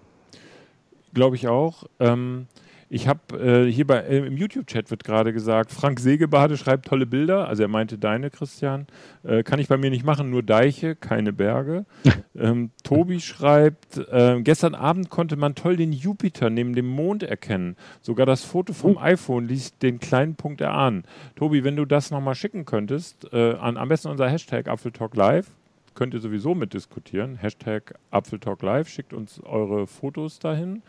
Glaube 1.15 1.37
ich 1.37 1.47
auch. 1.47 1.85
Ähm, 1.99 2.47
ich 2.89 3.07
habe 3.07 3.65
äh, 3.67 3.71
hier 3.71 3.87
bei, 3.87 4.01
äh, 4.01 4.17
im 4.17 4.37
YouTube-Chat 4.37 4.91
wird 4.91 5.05
gerade 5.05 5.33
gesagt, 5.33 5.71
Frank 5.71 5.99
Segebade 5.99 6.55
schreibt 6.57 6.85
tolle 6.85 7.05
Bilder. 7.05 7.47
Also 7.47 7.63
er 7.63 7.69
meinte 7.69 7.97
deine, 7.97 8.29
Christian. 8.29 8.85
Äh, 9.23 9.41
kann 9.41 9.59
ich 9.59 9.69
bei 9.69 9.77
mir 9.77 9.89
nicht 9.89 10.05
machen, 10.05 10.29
nur 10.29 10.43
Deiche, 10.43 10.95
keine 10.95 11.31
Berge. 11.31 11.85
ähm, 12.35 12.71
Tobi 12.83 13.21
schreibt, 13.21 13.97
äh, 13.97 14.41
gestern 14.41 14.75
Abend 14.75 15.09
konnte 15.09 15.37
man 15.37 15.55
toll 15.55 15.77
den 15.77 15.93
Jupiter 15.93 16.49
neben 16.49 16.75
dem 16.75 16.87
Mond 16.87 17.23
erkennen. 17.23 17.77
Sogar 18.01 18.25
das 18.25 18.43
Foto 18.43 18.73
vom 18.73 18.97
iPhone 18.97 19.47
ließ 19.47 19.77
den 19.79 19.99
kleinen 19.99 20.35
Punkt 20.35 20.59
erahnen. 20.59 21.05
Tobi, 21.37 21.63
wenn 21.63 21.77
du 21.77 21.85
das 21.85 22.11
nochmal 22.11 22.35
schicken 22.35 22.65
könntest, 22.65 23.33
äh, 23.33 23.53
an 23.53 23.77
am 23.77 23.87
besten 23.87 24.09
unser 24.09 24.29
Hashtag 24.29 24.67
ApfelTalkLive, 24.67 25.47
könnt 25.95 26.13
ihr 26.13 26.19
sowieso 26.19 26.53
mitdiskutieren. 26.53 27.35
Hashtag 27.35 27.95
ApfelTalkLive, 28.11 28.89
schickt 28.89 29.13
uns 29.13 29.41
eure 29.43 29.87
Fotos 29.87 30.39
dahin. 30.39 30.83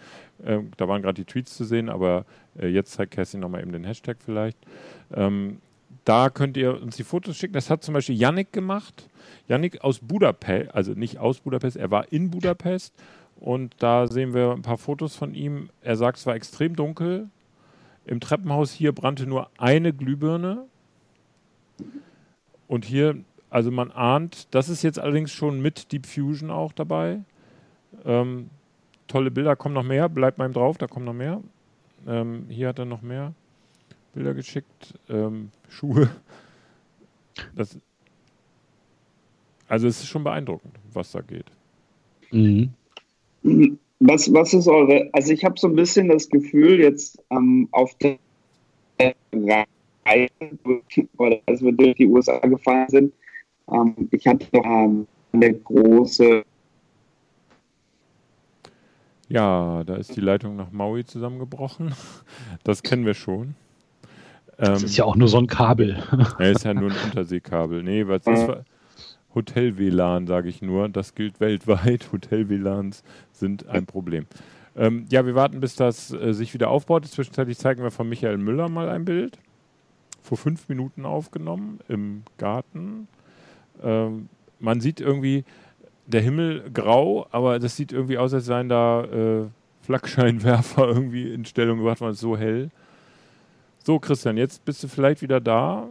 Ähm, 0.44 0.70
da 0.76 0.88
waren 0.88 1.02
gerade 1.02 1.14
die 1.14 1.24
Tweets 1.24 1.56
zu 1.56 1.64
sehen, 1.64 1.88
aber 1.88 2.26
äh, 2.58 2.68
jetzt 2.68 2.92
zeigt 2.92 3.12
Kerstin 3.12 3.40
nochmal 3.40 3.62
eben 3.62 3.72
den 3.72 3.84
Hashtag 3.84 4.18
vielleicht. 4.24 4.58
Ähm, 5.14 5.60
da 6.04 6.30
könnt 6.30 6.56
ihr 6.56 6.80
uns 6.80 6.96
die 6.96 7.04
Fotos 7.04 7.36
schicken. 7.36 7.54
Das 7.54 7.70
hat 7.70 7.82
zum 7.82 7.94
Beispiel 7.94 8.14
Yannick 8.14 8.52
gemacht. 8.52 9.08
Yannick 9.48 9.82
aus 9.82 9.98
Budapest, 10.00 10.74
also 10.74 10.92
nicht 10.92 11.18
aus 11.18 11.40
Budapest, 11.40 11.76
er 11.76 11.90
war 11.90 12.12
in 12.12 12.30
Budapest. 12.30 12.94
Und 13.38 13.74
da 13.78 14.06
sehen 14.06 14.34
wir 14.34 14.52
ein 14.52 14.62
paar 14.62 14.78
Fotos 14.78 15.14
von 15.14 15.34
ihm. 15.34 15.68
Er 15.82 15.96
sagt, 15.96 16.18
es 16.18 16.26
war 16.26 16.34
extrem 16.34 16.74
dunkel. 16.74 17.28
Im 18.06 18.20
Treppenhaus 18.20 18.72
hier 18.72 18.92
brannte 18.92 19.26
nur 19.26 19.50
eine 19.58 19.92
Glühbirne. 19.92 20.66
Und 22.68 22.84
hier, 22.84 23.16
also 23.50 23.70
man 23.70 23.90
ahnt, 23.92 24.48
das 24.54 24.68
ist 24.68 24.82
jetzt 24.82 24.98
allerdings 24.98 25.32
schon 25.32 25.60
mit 25.60 25.92
Deep 25.92 26.06
Fusion 26.06 26.50
auch 26.50 26.72
dabei. 26.72 27.20
Ähm, 28.04 28.50
tolle 29.06 29.30
Bilder, 29.30 29.56
kommen 29.56 29.74
noch 29.74 29.82
mehr, 29.82 30.08
bleibt 30.08 30.38
mal 30.38 30.50
drauf, 30.50 30.78
da 30.78 30.86
kommen 30.86 31.06
noch 31.06 31.14
mehr. 31.14 31.40
Ähm, 32.06 32.46
hier 32.48 32.68
hat 32.68 32.78
er 32.78 32.84
noch 32.84 33.02
mehr 33.02 33.32
Bilder 34.14 34.34
geschickt. 34.34 34.94
Ähm, 35.08 35.50
Schuhe. 35.68 36.10
Das, 37.54 37.78
also 39.68 39.88
es 39.88 40.00
ist 40.00 40.08
schon 40.08 40.24
beeindruckend, 40.24 40.74
was 40.92 41.12
da 41.12 41.20
geht. 41.20 41.46
Mhm. 42.30 42.70
Was, 44.00 44.32
was 44.32 44.54
ist 44.54 44.68
eure, 44.68 45.08
also 45.12 45.32
ich 45.32 45.44
habe 45.44 45.58
so 45.58 45.68
ein 45.68 45.76
bisschen 45.76 46.08
das 46.08 46.28
Gefühl, 46.28 46.80
jetzt 46.80 47.22
ähm, 47.30 47.68
auf 47.72 47.94
der 47.98 48.18
oder 51.18 51.40
als 51.46 51.62
wir 51.62 51.72
durch 51.72 51.96
die 51.96 52.06
USA 52.06 52.38
gefahren 52.38 52.88
sind. 52.88 53.12
Ähm, 53.70 54.08
ich 54.10 54.26
hatte 54.26 54.46
ähm, 54.52 55.06
eine 55.32 55.54
große. 55.54 56.44
Ja, 59.28 59.82
da 59.84 59.96
ist 59.96 60.14
die 60.16 60.20
Leitung 60.20 60.56
nach 60.56 60.70
Maui 60.70 61.04
zusammengebrochen. 61.04 61.94
Das 62.62 62.82
kennen 62.82 63.04
wir 63.04 63.14
schon. 63.14 63.54
Das 64.56 64.80
ähm, 64.80 64.86
ist 64.86 64.96
ja 64.96 65.04
auch 65.04 65.16
nur 65.16 65.28
so 65.28 65.38
ein 65.38 65.46
Kabel. 65.46 66.02
Ja, 66.38 66.46
ist 66.46 66.64
ja 66.64 66.74
nur 66.74 66.90
ein 66.90 66.96
Unterseekabel. 67.04 67.82
Nee, 67.82 68.06
was 68.06 68.26
ist 68.26 68.48
Hotel-WLAN, 69.34 70.26
sage 70.26 70.48
ich 70.48 70.62
nur. 70.62 70.88
Das 70.88 71.14
gilt 71.14 71.40
weltweit. 71.40 72.08
Hotel-WLANs 72.12 73.04
sind 73.32 73.68
ein 73.68 73.86
Problem. 73.86 74.26
Ähm, 74.76 75.06
ja, 75.10 75.24
wir 75.24 75.34
warten, 75.34 75.60
bis 75.60 75.74
das 75.74 76.12
äh, 76.12 76.32
sich 76.32 76.54
wieder 76.54 76.70
aufbaut. 76.70 77.06
Zwischenzeitlich 77.06 77.58
zeigen 77.58 77.82
wir 77.82 77.90
von 77.90 78.08
Michael 78.08 78.38
Müller 78.38 78.68
mal 78.68 78.88
ein 78.88 79.04
Bild. 79.04 79.38
Vor 80.22 80.38
fünf 80.38 80.68
Minuten 80.68 81.04
aufgenommen 81.04 81.80
im 81.88 82.22
Garten. 82.38 83.08
Ähm, 83.82 84.28
man 84.58 84.80
sieht 84.80 85.00
irgendwie 85.00 85.44
der 86.06 86.20
Himmel 86.20 86.70
grau, 86.72 87.26
aber 87.30 87.58
das 87.58 87.76
sieht 87.76 87.92
irgendwie 87.92 88.18
aus, 88.18 88.32
als 88.32 88.46
seien 88.46 88.68
da 88.68 89.04
äh, 89.04 89.46
Flakscheinwerfer 89.82 90.88
irgendwie 90.88 91.32
in 91.32 91.44
Stellung 91.44 91.78
gebracht 91.78 92.00
worden. 92.00 92.14
So 92.14 92.36
hell. 92.36 92.70
So, 93.84 93.98
Christian, 93.98 94.36
jetzt 94.36 94.64
bist 94.64 94.82
du 94.82 94.88
vielleicht 94.88 95.22
wieder 95.22 95.40
da. 95.40 95.88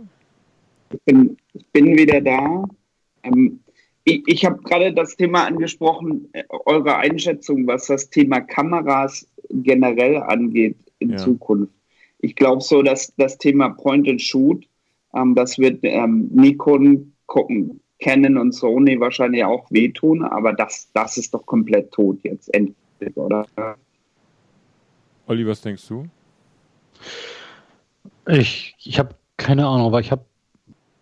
Ich 0.92 1.02
bin, 1.06 1.38
ich 1.54 1.66
bin 1.68 1.98
wieder 1.98 2.22
da. 2.22 2.66
Ähm, 3.24 3.60
ich, 4.04 4.24
ich 4.28 4.46
habe 4.46 4.62
gerade 4.62 4.94
das 4.94 5.16
Thema 5.16 5.46
angesprochen, 5.46 6.30
äh, 6.34 6.44
eure 6.50 6.98
Einschätzung, 6.98 7.66
was 7.68 7.88
das 7.88 8.10
Thema 8.10 8.42
Kameras 8.42 9.28
generell 9.50 10.18
angeht 10.18 10.78
in 11.00 11.12
ja. 11.12 11.18
Zukunft. 11.18 11.74
Ich 12.20 12.36
glaube 12.36 12.62
so, 12.62 12.82
dass 12.82 13.14
das 13.16 13.38
Thema 13.38 13.70
Point 13.70 14.08
and 14.08 14.22
Shoot, 14.22 14.68
ähm, 15.16 15.36
das 15.36 15.58
wird 15.58 15.80
ähm, 15.84 16.30
Nikon 16.34 17.14
gucken, 17.26 17.82
Canon 18.00 18.38
und 18.38 18.52
Sony 18.54 19.00
wahrscheinlich 19.00 19.44
auch 19.44 19.70
wehtun, 19.72 20.24
aber 20.24 20.54
das, 20.54 20.90
das 20.94 21.18
ist 21.18 21.34
doch 21.34 21.46
komplett 21.46 21.92
tot 21.92 22.20
jetzt 22.24 22.54
endlich, 22.54 23.16
oder? 23.16 23.46
Olli, 25.28 25.48
was 25.48 25.62
denkst 25.62 25.88
du? 25.88 26.06
Ich, 28.28 28.76
ich 28.80 29.00
habe 29.00 29.16
keine 29.38 29.66
Ahnung, 29.66 29.88
aber 29.88 30.00
ich 30.00 30.12
habe 30.12 30.26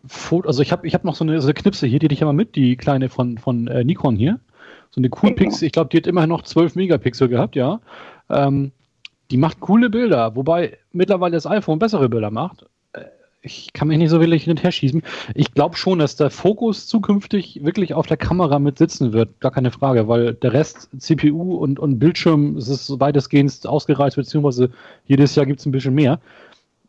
Foto, 0.06 0.48
also 0.48 0.62
ich 0.62 0.72
habe 0.72 0.86
ich 0.86 0.94
hab 0.94 1.04
noch 1.04 1.16
so 1.16 1.24
eine, 1.24 1.40
so 1.40 1.48
eine 1.48 1.54
Knipse 1.54 1.88
hier, 1.88 2.00
die 2.00 2.08
hatte 2.08 2.14
ich 2.14 2.22
immer 2.22 2.34
mit, 2.34 2.56
die 2.56 2.76
kleine 2.76 3.10
von, 3.10 3.38
von 3.38 3.68
äh, 3.68 3.84
Nikon 3.84 4.16
hier. 4.16 4.40
So 4.92 5.00
eine 5.00 5.10
Coolpixel, 5.10 5.66
ich 5.66 5.72
glaube, 5.72 5.90
die 5.90 5.98
hat 5.98 6.08
immerhin 6.08 6.30
noch 6.30 6.44
12 6.44 6.76
Megapixel 6.76 7.28
gehabt, 7.28 7.56
ja. 7.56 7.80
Ähm, 8.30 8.72
die 9.32 9.38
macht 9.38 9.60
coole 9.60 9.90
Bilder, 9.90 10.36
wobei 10.36 10.78
mittlerweile 10.92 11.34
das 11.34 11.48
iPhone 11.48 11.80
bessere 11.80 12.10
Bilder 12.10 12.30
macht. 12.30 12.66
Ich 13.46 13.74
kann 13.74 13.90
mich 13.90 13.98
nicht 13.98 14.10
so 14.10 14.22
wirklich 14.22 14.46
hin 14.46 14.52
und 14.52 14.64
her 14.64 14.72
schießen. 14.72 15.04
Ich 15.36 15.54
glaube 15.54 15.76
schon, 15.76 16.00
dass 16.00 16.16
der 16.16 16.30
Fokus 16.30 16.88
zukünftig 16.88 17.64
wirklich 17.64 17.94
auf 17.94 18.08
der 18.08 18.16
Kamera 18.16 18.58
mit 18.58 18.78
sitzen 18.78 19.12
wird. 19.12 19.38
Gar 19.42 19.52
keine 19.52 19.70
Frage, 19.70 20.08
weil 20.08 20.34
der 20.34 20.54
Rest, 20.54 20.90
CPU 20.98 21.58
und, 21.58 21.78
und 21.78 22.00
Bildschirm, 22.00 22.56
es 22.56 22.70
ist 22.70 23.00
weitestgehend 23.02 23.68
ausgereizt, 23.68 24.16
beziehungsweise 24.16 24.70
jedes 25.08 25.36
Jahr 25.36 25.46
gibt 25.46 25.60
es 25.60 25.66
ein 25.66 25.74
bisschen 25.74 25.94
mehr 25.94 26.20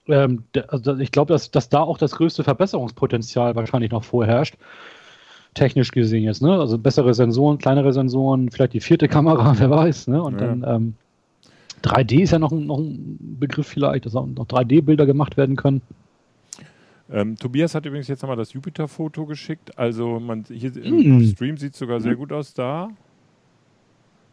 ähm, 0.06 0.44
also 0.68 0.96
ich 0.98 1.12
glaube, 1.12 1.32
dass, 1.32 1.50
dass 1.50 1.68
da 1.68 1.80
auch 1.80 1.98
das 1.98 2.12
größte 2.12 2.44
Verbesserungspotenzial 2.44 3.56
wahrscheinlich 3.56 3.90
noch 3.90 4.04
vorherrscht. 4.04 4.56
Technisch 5.54 5.92
gesehen 5.92 6.24
jetzt, 6.24 6.42
ne? 6.42 6.58
Also 6.58 6.78
bessere 6.78 7.14
Sensoren, 7.14 7.58
kleinere 7.58 7.92
Sensoren, 7.92 8.50
vielleicht 8.50 8.72
die 8.72 8.80
vierte 8.80 9.08
Kamera, 9.08 9.54
wer 9.58 9.70
weiß, 9.70 10.08
ne? 10.08 10.22
Und 10.22 10.40
ja. 10.40 10.46
dann 10.46 10.64
ähm, 10.66 10.94
3D 11.82 12.22
ist 12.22 12.32
ja 12.32 12.38
noch, 12.38 12.50
noch 12.50 12.78
ein 12.78 13.18
Begriff 13.38 13.68
vielleicht, 13.68 14.06
dass 14.06 14.16
auch 14.16 14.26
noch 14.26 14.46
3D-Bilder 14.46 15.06
gemacht 15.06 15.36
werden 15.36 15.56
können. 15.56 15.80
Ähm, 17.10 17.36
Tobias 17.36 17.74
hat 17.74 17.84
übrigens 17.86 18.08
jetzt 18.08 18.22
nochmal 18.22 18.36
das 18.36 18.52
Jupiter-Foto 18.52 19.26
geschickt. 19.26 19.78
Also 19.78 20.20
man 20.20 20.44
hier 20.48 20.70
mm. 20.70 20.82
im 20.82 21.20
hm. 21.20 21.26
Stream 21.26 21.56
sieht 21.56 21.74
es 21.74 21.78
sogar 21.78 22.00
sehr 22.00 22.16
gut 22.16 22.32
aus 22.32 22.54
da. 22.54 22.90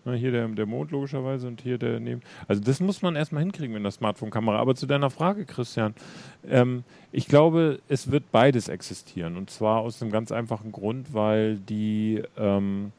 Na, 0.03 0.13
hier 0.13 0.31
der, 0.31 0.47
der 0.47 0.65
Mond 0.65 0.91
logischerweise 0.91 1.47
und 1.47 1.61
hier 1.61 1.77
der 1.77 1.99
neben. 1.99 2.21
Also 2.47 2.61
das 2.61 2.79
muss 2.79 3.01
man 3.01 3.15
erstmal 3.15 3.43
hinkriegen 3.43 3.73
mit 3.73 3.83
der 3.83 3.91
Smartphone-Kamera. 3.91 4.57
Aber 4.57 4.73
zu 4.73 4.87
deiner 4.87 5.09
Frage, 5.09 5.45
Christian, 5.45 5.93
ähm, 6.49 6.83
ich 7.11 7.27
glaube, 7.27 7.79
es 7.87 8.09
wird 8.09 8.31
beides 8.31 8.67
existieren. 8.67 9.37
Und 9.37 9.49
zwar 9.51 9.81
aus 9.81 10.01
einem 10.01 10.11
ganz 10.11 10.31
einfachen 10.31 10.71
Grund, 10.71 11.13
weil 11.13 11.57
die 11.57 12.23
ähm, 12.37 12.93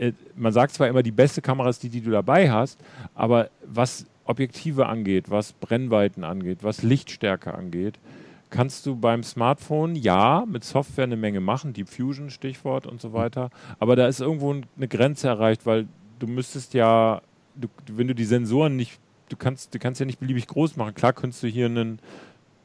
äh, 0.00 0.12
man 0.34 0.52
sagt 0.52 0.72
zwar 0.72 0.88
immer, 0.88 1.02
die 1.02 1.12
beste 1.12 1.42
Kamera 1.42 1.68
ist 1.68 1.82
die, 1.82 1.90
die 1.90 2.00
du 2.00 2.10
dabei 2.10 2.50
hast, 2.50 2.80
aber 3.14 3.50
was 3.64 4.06
Objektive 4.24 4.86
angeht, 4.86 5.30
was 5.30 5.52
Brennweiten 5.52 6.24
angeht, 6.24 6.58
was 6.62 6.82
Lichtstärke 6.82 7.52
angeht, 7.54 7.98
kannst 8.50 8.84
du 8.86 8.96
beim 8.96 9.22
Smartphone 9.22 9.94
ja 9.96 10.44
mit 10.46 10.64
Software 10.64 11.04
eine 11.04 11.16
Menge 11.16 11.40
machen, 11.40 11.72
Deep 11.72 11.88
Fusion 11.88 12.30
Stichwort 12.30 12.86
und 12.86 13.00
so 13.00 13.12
weiter, 13.12 13.50
aber 13.78 13.96
da 13.96 14.06
ist 14.06 14.20
irgendwo 14.20 14.52
eine 14.52 14.88
Grenze 14.88 15.28
erreicht, 15.28 15.66
weil 15.66 15.86
du 16.18 16.26
müsstest 16.26 16.74
ja, 16.74 17.22
du, 17.54 17.68
wenn 17.86 18.08
du 18.08 18.14
die 18.14 18.24
Sensoren 18.24 18.76
nicht, 18.76 18.98
du 19.28 19.36
kannst, 19.36 19.74
du 19.74 19.78
kannst 19.78 20.00
ja 20.00 20.06
nicht 20.06 20.20
beliebig 20.20 20.46
groß 20.46 20.76
machen. 20.76 20.94
Klar 20.94 21.12
könntest 21.12 21.42
du 21.42 21.46
hier 21.48 21.66
einen, 21.66 22.00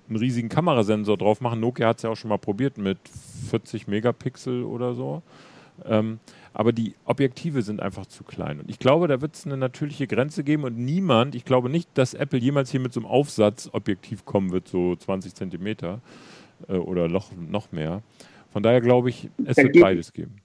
einen 0.10 0.18
riesigen 0.18 0.50
Kamerasensor 0.50 1.18
drauf 1.18 1.42
machen. 1.42 1.60
Nokia 1.60 1.88
hat 1.88 1.98
es 1.98 2.04
ja 2.04 2.10
auch 2.10 2.18
schon 2.18 2.30
mal 2.30 2.38
probiert 2.38 2.78
mit 2.78 2.98
40 3.50 3.88
Megapixel 3.88 4.64
oder 4.64 4.94
so. 4.94 5.22
Ähm, 5.84 6.20
aber 6.56 6.72
die 6.72 6.96
Objektive 7.04 7.62
sind 7.62 7.82
einfach 7.82 8.06
zu 8.06 8.24
klein. 8.24 8.62
Und 8.62 8.70
ich 8.70 8.80
glaube, 8.80 9.10
da 9.10 9.20
wird 9.20 9.36
es 9.36 9.46
eine 9.46 9.58
natürliche 9.58 10.08
Grenze 10.08 10.42
geben 10.42 10.64
und 10.64 10.78
niemand, 10.78 11.36
ich 11.36 11.44
glaube 11.44 11.70
nicht, 11.70 11.90
dass 11.96 12.14
Apple 12.14 12.40
jemals 12.40 12.72
hier 12.72 12.80
mit 12.80 12.94
so 12.94 13.02
einem 13.02 13.08
Aufsatzobjektiv 13.08 14.24
kommen 14.24 14.54
wird, 14.54 14.70
so 14.70 14.96
20 14.96 15.36
Zentimeter 15.36 16.00
äh, 16.70 16.74
oder 16.74 17.10
noch, 17.10 17.32
noch 17.36 17.74
mehr. 17.74 18.02
Von 18.54 18.64
daher 18.64 18.80
glaube 18.80 19.10
ich, 19.10 19.30
es 19.44 19.58
da 19.58 19.64
wird 19.64 19.82
beides 19.82 20.14
geben. 20.14 20.38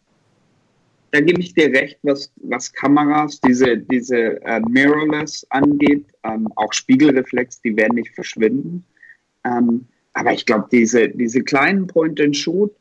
Da 1.13 1.21
gebe 1.21 1.41
ich 1.41 1.55
dir 1.55 1.73
recht, 1.73 1.99
was, 2.03 2.33
was 2.43 2.73
Kameras, 2.73 3.41
diese, 3.41 3.79
diese 3.79 4.43
äh, 4.45 4.61
Mirrorless 4.69 5.47
angeht, 5.51 6.07
ähm, 6.25 6.49
auch 6.57 6.73
Spiegelreflex, 6.73 7.63
die 7.63 7.77
werden 7.77 7.95
nicht 7.95 8.13
verschwinden. 8.17 8.85
Ähm, 9.45 9.87
aber 10.15 10.33
ich 10.33 10.45
glaube, 10.45 10.67
diese, 10.73 11.09
diese 11.09 11.43
kleinen 11.43 11.87
Point-and-Shoot, 11.87 12.75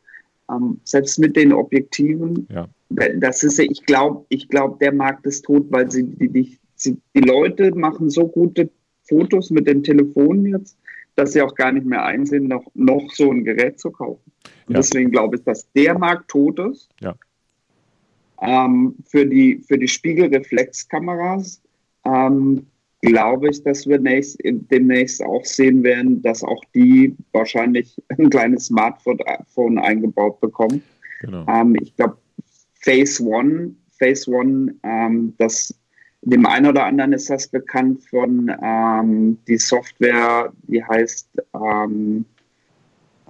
ähm, 0.49 0.79
selbst 0.83 1.19
mit 1.19 1.35
den 1.35 1.53
Objektiven, 1.53 2.47
ja. 2.49 2.67
das 2.89 3.43
ist, 3.43 3.59
ich 3.59 3.85
glaube, 3.85 4.25
ich 4.29 4.49
glaube, 4.49 4.77
der 4.79 4.93
Markt 4.93 5.25
ist 5.25 5.45
tot, 5.45 5.65
weil 5.69 5.89
sie 5.91 6.03
die, 6.03 6.29
die, 6.29 6.57
die 7.15 7.21
Leute 7.21 7.73
machen 7.75 8.09
so 8.09 8.27
gute 8.27 8.69
Fotos 9.03 9.49
mit 9.49 9.67
den 9.67 9.83
Telefonen 9.83 10.45
jetzt, 10.45 10.77
dass 11.15 11.33
sie 11.33 11.41
auch 11.41 11.55
gar 11.55 11.71
nicht 11.71 11.85
mehr 11.85 12.03
einsehen, 12.03 12.47
noch, 12.47 12.65
noch 12.75 13.11
so 13.11 13.31
ein 13.31 13.43
Gerät 13.43 13.79
zu 13.79 13.91
kaufen. 13.91 14.31
Ja. 14.67 14.77
Deswegen 14.77 15.11
glaube 15.11 15.37
ich, 15.37 15.43
dass 15.43 15.69
der 15.73 15.97
Markt 15.97 16.29
tot 16.29 16.59
ist. 16.59 16.89
Ja. 17.01 17.15
Ähm, 18.41 18.95
für, 19.05 19.25
die, 19.25 19.57
für 19.67 19.77
die 19.77 19.87
Spiegelreflexkameras 19.87 21.61
ähm, 22.05 22.67
glaube 23.01 23.49
ich, 23.49 23.63
dass 23.63 23.87
wir 23.87 23.99
nächst, 23.99 24.37
demnächst 24.43 25.23
auch 25.23 25.45
sehen 25.45 25.83
werden, 25.83 26.21
dass 26.21 26.43
auch 26.43 26.61
die 26.75 27.15
wahrscheinlich 27.31 28.01
ein 28.09 28.29
kleines 28.29 28.65
Smartphone 28.65 29.79
eingebaut 29.79 30.39
bekommen. 30.41 30.83
Genau. 31.21 31.45
Ähm, 31.47 31.75
ich 31.81 31.95
glaube, 31.95 32.17
Phase 32.81 33.23
One, 33.23 33.75
Phase 33.97 34.29
One, 34.31 34.75
ähm, 34.83 35.33
das 35.37 35.73
dem 36.21 36.45
einen 36.45 36.67
oder 36.67 36.85
anderen 36.85 37.13
ist 37.13 37.29
das 37.29 37.47
bekannt 37.47 38.03
von 38.03 38.51
ähm, 38.61 39.37
die 39.47 39.57
Software, 39.57 40.51
die 40.63 40.83
heißt 40.83 41.29
ähm, 41.53 42.25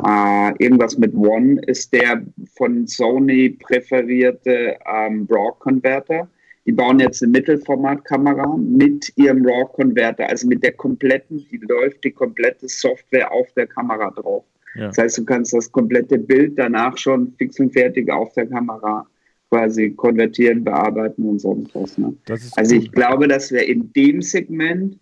äh, 0.03 0.63
irgendwas 0.63 0.97
mit 0.97 1.13
One, 1.13 1.61
ist 1.67 1.93
der 1.93 2.23
von 2.57 2.87
Sony 2.87 3.49
präferierte 3.49 4.77
ähm, 4.91 5.27
Broad 5.27 5.59
Converter 5.59 6.27
die 6.69 6.75
bauen 6.75 6.99
jetzt 6.99 7.23
eine 7.23 7.31
Mittelformatkamera 7.31 8.55
mit 8.57 9.11
ihrem 9.15 9.43
RAW-Converter, 9.43 10.29
also 10.29 10.47
mit 10.47 10.61
der 10.61 10.73
kompletten, 10.73 11.43
die 11.51 11.57
läuft 11.57 12.03
die 12.03 12.11
komplette 12.11 12.67
Software 12.67 13.31
auf 13.31 13.51
der 13.53 13.65
Kamera 13.65 14.11
drauf. 14.11 14.43
Ja. 14.75 14.89
Das 14.89 14.99
heißt, 14.99 15.17
du 15.17 15.25
kannst 15.25 15.51
das 15.51 15.71
komplette 15.71 16.19
Bild 16.19 16.59
danach 16.59 16.95
schon 16.95 17.33
fix 17.39 17.59
und 17.59 17.73
fertig 17.73 18.11
auf 18.11 18.31
der 18.33 18.45
Kamera 18.45 19.07
quasi 19.49 19.89
konvertieren, 19.89 20.63
bearbeiten 20.63 21.23
und 21.23 21.39
sonst 21.39 21.73
was. 21.73 21.97
Ne? 21.97 22.15
Also 22.55 22.75
ich 22.75 22.91
glaube, 22.91 23.27
dass 23.27 23.51
wir 23.51 23.67
in 23.67 23.91
dem 23.93 24.21
Segment 24.21 24.99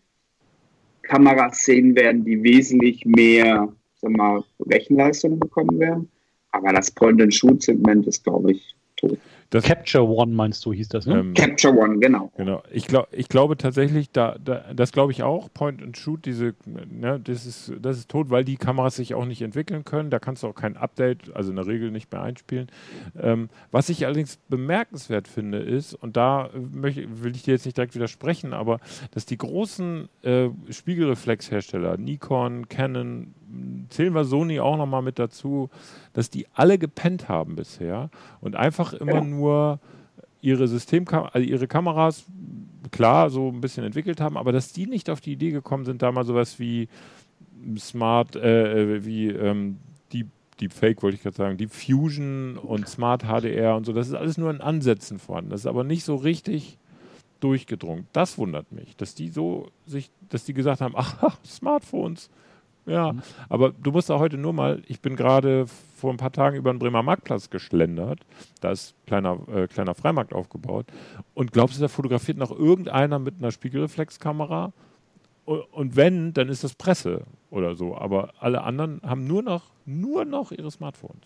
Kameras 1.01 1.65
sehen 1.65 1.97
werden, 1.97 2.24
die 2.24 2.41
wesentlich 2.43 3.03
mehr 3.05 3.67
sag 3.97 4.12
mal, 4.12 4.41
Rechenleistung 4.65 5.38
bekommen 5.38 5.77
werden. 5.81 6.09
Aber 6.51 6.71
das 6.71 6.91
Point-and-Shoot-Segment 6.91 8.07
ist, 8.07 8.24
glaube 8.24 8.53
ich, 8.53 8.76
tot. 8.97 9.17
Das 9.49 9.63
Capture 9.63 10.05
One 10.05 10.33
meinst 10.33 10.65
du, 10.65 10.73
hieß 10.73 10.89
das, 10.89 11.05
ne? 11.05 11.19
Ähm, 11.19 11.33
Capture 11.33 11.73
One, 11.73 11.99
genau. 11.99 12.31
Genau. 12.35 12.63
Ich, 12.69 12.85
glaub, 12.85 13.07
ich 13.11 13.29
glaube 13.29 13.55
tatsächlich, 13.55 14.11
da, 14.11 14.35
da 14.43 14.73
das 14.75 14.91
glaube 14.91 15.13
ich 15.13 15.23
auch, 15.23 15.47
Point 15.53 15.81
and 15.81 15.97
Shoot, 15.97 16.25
diese, 16.25 16.53
ne, 16.65 17.17
das 17.23 17.45
ist, 17.45 17.71
das 17.81 17.97
ist 17.97 18.09
tot, 18.09 18.29
weil 18.29 18.43
die 18.43 18.57
Kameras 18.57 18.97
sich 18.97 19.15
auch 19.15 19.25
nicht 19.25 19.41
entwickeln 19.41 19.85
können. 19.85 20.09
Da 20.09 20.19
kannst 20.19 20.43
du 20.43 20.47
auch 20.47 20.55
kein 20.55 20.75
Update, 20.75 21.33
also 21.33 21.51
in 21.51 21.55
der 21.55 21.65
Regel 21.65 21.91
nicht 21.91 22.11
mehr 22.11 22.21
einspielen. 22.21 22.67
Ähm, 23.17 23.49
was 23.71 23.87
ich 23.87 24.05
allerdings 24.05 24.37
bemerkenswert 24.49 25.29
finde, 25.29 25.59
ist, 25.59 25.93
und 25.93 26.17
da 26.17 26.49
möchte, 26.53 27.23
will 27.23 27.33
ich 27.33 27.43
dir 27.43 27.51
jetzt 27.51 27.65
nicht 27.65 27.77
direkt 27.77 27.95
widersprechen, 27.95 28.51
aber 28.51 28.79
dass 29.11 29.25
die 29.25 29.37
großen 29.37 30.09
äh, 30.23 30.49
Spiegelreflexhersteller, 30.69 31.95
Nikon, 31.95 32.67
Canon, 32.67 33.33
zählen 33.89 34.13
wir 34.13 34.25
Sony 34.25 34.59
auch 34.59 34.77
nochmal 34.77 35.01
mit 35.01 35.19
dazu, 35.19 35.69
dass 36.13 36.29
die 36.29 36.47
alle 36.53 36.77
gepennt 36.77 37.29
haben 37.29 37.55
bisher 37.55 38.09
und 38.41 38.55
einfach 38.55 38.93
immer 38.93 39.15
ja. 39.15 39.23
nur 39.23 39.79
ihre 40.41 40.67
Systemkam 40.67 41.29
also 41.31 41.47
ihre 41.47 41.67
Kameras 41.67 42.25
klar 42.91 43.29
so 43.29 43.49
ein 43.49 43.61
bisschen 43.61 43.83
entwickelt 43.83 44.21
haben, 44.21 44.37
aber 44.37 44.51
dass 44.51 44.71
die 44.71 44.87
nicht 44.87 45.09
auf 45.09 45.21
die 45.21 45.33
Idee 45.33 45.51
gekommen 45.51 45.85
sind, 45.85 46.01
da 46.01 46.11
mal 46.11 46.25
sowas 46.25 46.59
wie 46.59 46.87
Smart, 47.77 48.35
äh, 48.35 48.95
äh 48.95 49.05
wie 49.05 49.29
ähm, 49.29 49.77
Deep, 50.13 50.27
Deepfake 50.61 51.03
wollte 51.03 51.15
ich 51.17 51.23
gerade 51.23 51.35
sagen, 51.35 51.57
Deep 51.57 51.71
Fusion 51.71 52.57
und 52.57 52.87
Smart 52.87 53.23
HDR 53.23 53.75
und 53.75 53.85
so, 53.85 53.93
das 53.93 54.07
ist 54.07 54.13
alles 54.13 54.37
nur 54.37 54.51
in 54.51 54.61
Ansätzen 54.61 55.19
vorhanden. 55.19 55.49
Das 55.49 55.61
ist 55.61 55.67
aber 55.67 55.83
nicht 55.83 56.03
so 56.03 56.15
richtig 56.15 56.77
durchgedrungen. 57.39 58.07
Das 58.13 58.37
wundert 58.37 58.71
mich, 58.71 58.95
dass 58.95 59.15
die 59.15 59.29
so 59.29 59.69
sich, 59.85 60.11
dass 60.29 60.45
die 60.45 60.53
gesagt 60.53 60.81
haben, 60.81 60.93
ach, 60.97 61.37
Smartphones, 61.45 62.29
ja, 62.88 63.13
mhm. 63.13 63.22
aber 63.50 63.72
du 63.72 63.91
musst 63.91 64.10
da 64.10 64.17
heute 64.17 64.38
nur 64.38 64.53
mal, 64.53 64.82
ich 64.88 65.01
bin 65.01 65.15
gerade 65.15 65.67
vor 65.96 66.12
ein 66.12 66.17
paar 66.17 66.32
Tagen 66.32 66.58
über 66.58 66.74
den 66.74 66.79
Bremer 66.79 67.03
Marktplatz 67.03 67.50
geschlendert, 67.50 68.22
da 68.62 68.72
ist 68.72 68.96
kleiner, 69.06 69.39
äh, 69.53 69.67
kleiner 69.67 69.94
Freimarkt 69.94 70.34
aufgebaut 70.34 70.86
und 71.34 71.51
glaubst 71.51 71.77
du, 71.77 71.82
da 71.82 71.88
fotografiert 71.88 72.38
noch 72.38 72.58
irgendeiner 72.58 73.20
mit 73.20 73.36
einer 73.39 73.51
Spiegelreflexkamera? 73.51 74.74
Und 75.46 75.96
wenn, 75.96 76.34
dann 76.34 76.50
ist 76.50 76.65
das 76.65 76.75
Presse 76.75 77.24
oder 77.51 77.75
so, 77.75 77.96
aber 77.96 78.34
alle 78.39 78.63
anderen 78.63 79.00
haben 79.03 79.27
nur 79.27 79.44
noch, 79.44 79.72
nur 79.86 80.25
noch 80.25 80.51
ihre 80.51 80.70
Smartphones. 80.70 81.22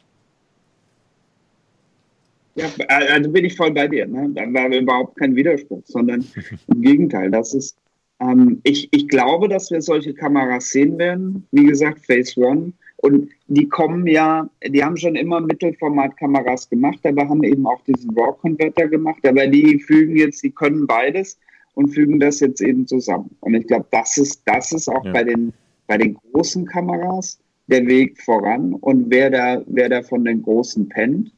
Ja, 2.55 2.67
also 2.87 3.31
bin 3.31 3.45
ich 3.45 3.55
voll 3.55 3.71
bei 3.71 3.87
dir. 3.87 4.05
Ne? 4.05 4.29
Da 4.33 4.41
war 4.53 4.67
überhaupt 4.71 5.17
kein 5.17 5.35
Widerspruch, 5.35 5.81
sondern 5.85 6.25
im 6.67 6.81
Gegenteil. 6.81 7.31
Das 7.31 7.53
ist, 7.53 7.77
ähm, 8.21 8.61
ich, 8.63 8.87
ich 8.91 9.07
glaube, 9.07 9.49
dass 9.49 9.71
wir 9.71 9.81
solche 9.81 10.13
Kameras 10.13 10.69
sehen 10.69 10.97
werden. 10.97 11.47
Wie 11.51 11.65
gesagt, 11.65 12.05
Phase 12.05 12.39
One. 12.39 12.73
Und 12.97 13.29
die 13.47 13.67
kommen 13.67 14.05
ja, 14.05 14.47
die 14.63 14.83
haben 14.83 14.95
schon 14.95 15.15
immer 15.15 15.41
Mittelformatkameras 15.41 16.69
gemacht, 16.69 16.99
aber 17.03 17.27
haben 17.27 17.43
eben 17.43 17.65
auch 17.65 17.81
diesen 17.85 18.11
RAW-Converter 18.11 18.87
gemacht. 18.87 19.25
Aber 19.25 19.47
die 19.47 19.79
fügen 19.79 20.15
jetzt, 20.15 20.43
die 20.43 20.51
können 20.51 20.85
beides 20.85 21.39
und 21.73 21.87
fügen 21.87 22.19
das 22.19 22.39
jetzt 22.41 22.61
eben 22.61 22.85
zusammen. 22.85 23.35
Und 23.39 23.55
ich 23.55 23.65
glaube, 23.65 23.87
das 23.91 24.17
ist, 24.17 24.43
das 24.45 24.71
ist 24.71 24.87
auch 24.87 25.03
ja. 25.03 25.13
bei, 25.13 25.23
den, 25.23 25.51
bei 25.87 25.97
den 25.97 26.15
großen 26.31 26.65
Kameras 26.65 27.39
der 27.67 27.87
Weg 27.87 28.21
voran. 28.21 28.75
Und 28.75 29.09
wer 29.09 29.31
da, 29.31 29.63
wer 29.65 29.89
da 29.89 30.03
von 30.03 30.23
den 30.23 30.43
großen 30.43 30.87
pennt, 30.89 31.31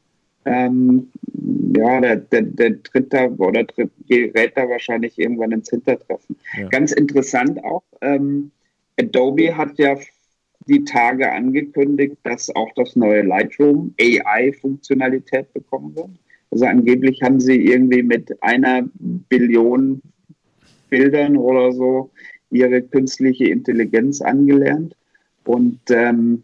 ähm, 0.45 1.09
ja, 1.75 2.01
der, 2.01 2.17
der, 2.17 2.41
der 2.41 2.83
tritt 2.83 3.13
da 3.13 3.27
oder 3.37 3.65
tritt, 3.65 3.91
gerät 4.07 4.53
da 4.55 4.69
wahrscheinlich 4.69 5.17
irgendwann 5.17 5.51
ins 5.51 5.69
Hintertreffen. 5.69 6.35
Ja. 6.57 6.67
Ganz 6.69 6.91
interessant 6.91 7.63
auch, 7.63 7.83
ähm, 8.01 8.51
Adobe 8.99 9.55
hat 9.55 9.77
ja 9.77 9.97
die 10.67 10.83
Tage 10.83 11.31
angekündigt, 11.31 12.17
dass 12.23 12.55
auch 12.55 12.69
das 12.75 12.95
neue 12.95 13.23
Lightroom 13.23 13.93
AI-Funktionalität 13.99 15.51
bekommen 15.53 15.95
wird. 15.95 16.09
Also 16.51 16.65
angeblich 16.65 17.21
haben 17.21 17.39
sie 17.39 17.65
irgendwie 17.65 18.03
mit 18.03 18.41
einer 18.43 18.83
Billion 19.29 20.01
Bildern 20.89 21.35
oder 21.35 21.71
so 21.73 22.11
ihre 22.51 22.81
künstliche 22.81 23.45
Intelligenz 23.45 24.21
angelernt. 24.21 24.95
Und 25.45 25.79
ähm, 25.89 26.43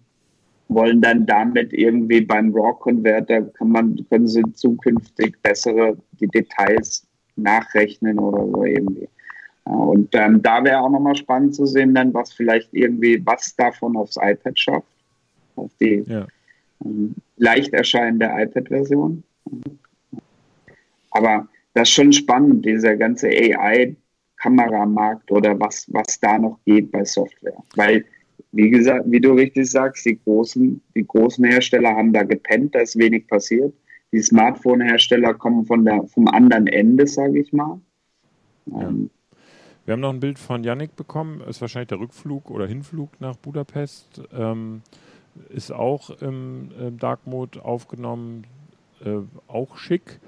wollen 0.70 1.02
dann 1.02 1.26
damit 1.26 1.74
irgendwie 1.74 2.22
beim 2.22 2.54
RAW-Converter 2.54 3.42
kann 3.42 3.70
man, 3.70 4.06
können 4.10 4.28
sie 4.28 4.44
zukünftig 4.54 5.36
bessere 5.42 5.98
die 6.20 6.28
Details 6.28 7.08
nachrechnen 7.36 8.20
oder 8.20 8.48
so 8.48 8.64
irgendwie. 8.64 9.10
Ja, 9.66 9.74
und 9.74 10.10
ähm, 10.14 10.42
da 10.42 10.64
wäre 10.64 10.80
auch 10.80 10.90
nochmal 10.90 11.16
spannend 11.16 11.56
zu 11.56 11.66
sehen, 11.66 11.96
dann 11.96 12.14
was 12.14 12.32
vielleicht 12.32 12.74
irgendwie, 12.74 13.22
was 13.26 13.56
davon 13.56 13.98
aufs 13.98 14.18
iPad 14.18 14.60
schafft, 14.60 14.88
auf 15.56 15.72
die 15.80 16.04
ja. 16.08 16.28
ähm, 16.86 17.16
leicht 17.38 17.74
erscheinende 17.74 18.30
iPad-Version. 18.32 19.24
Aber 21.12 21.48
das 21.74 21.90
ist 21.90 21.96
schon 21.96 22.14
spannend, 22.14 22.66
dieser 22.66 22.96
ganze 22.96 23.28
AI-Kameramarkt 23.28 25.32
oder 25.32 25.60
was, 25.60 25.88
was 25.92 26.20
da 26.20 26.38
noch 26.38 26.60
geht 26.66 26.92
bei 26.92 27.04
Software. 27.06 27.58
Weil 27.76 28.06
wie 28.52 28.70
gesagt, 28.70 29.06
wie 29.08 29.20
du 29.20 29.34
richtig 29.34 29.70
sagst, 29.70 30.06
die 30.06 30.20
großen, 30.24 30.82
die 30.96 31.06
großen 31.06 31.46
Hersteller 31.46 31.96
haben 31.96 32.14
da 32.14 32.24
gepennt, 32.24 32.76
da 32.76 32.80
ist 32.80 32.98
wenig 32.98 33.28
passiert. 33.28 33.74
Die 34.12 34.22
Smartphone-Hersteller 34.22 35.36
kommen 35.36 35.66
von 35.66 35.86
der, 35.86 36.04
vom 36.08 36.28
anderen 36.28 36.68
Ende, 36.68 37.06
sage 37.06 37.40
ich 37.40 37.54
mal. 37.54 37.80
Ja. 38.66 38.88
Ähm, 38.88 39.10
wir 39.86 39.94
haben 39.94 40.02
noch 40.02 40.14
ein 40.14 40.20
Bild 40.20 40.38
von 40.38 40.64
Yannick 40.64 40.96
bekommen, 40.96 41.42
ist 41.42 41.62
wahrscheinlich 41.62 41.88
der 41.90 42.00
Rückflug 42.00 42.52
oder 42.52 42.68
Hinflug 42.68 43.10
nach 43.20 43.36
Budapest. 43.36 44.22
Ähm, 44.34 44.82
ist 45.50 45.72
auch 45.72 46.10
im, 46.22 46.70
im 46.80 46.98
Dark 46.98 47.26
Mode 47.26 47.64
aufgenommen, 47.64 48.46
äh, 49.04 49.20
auch 49.48 49.78
schick. 49.78 50.20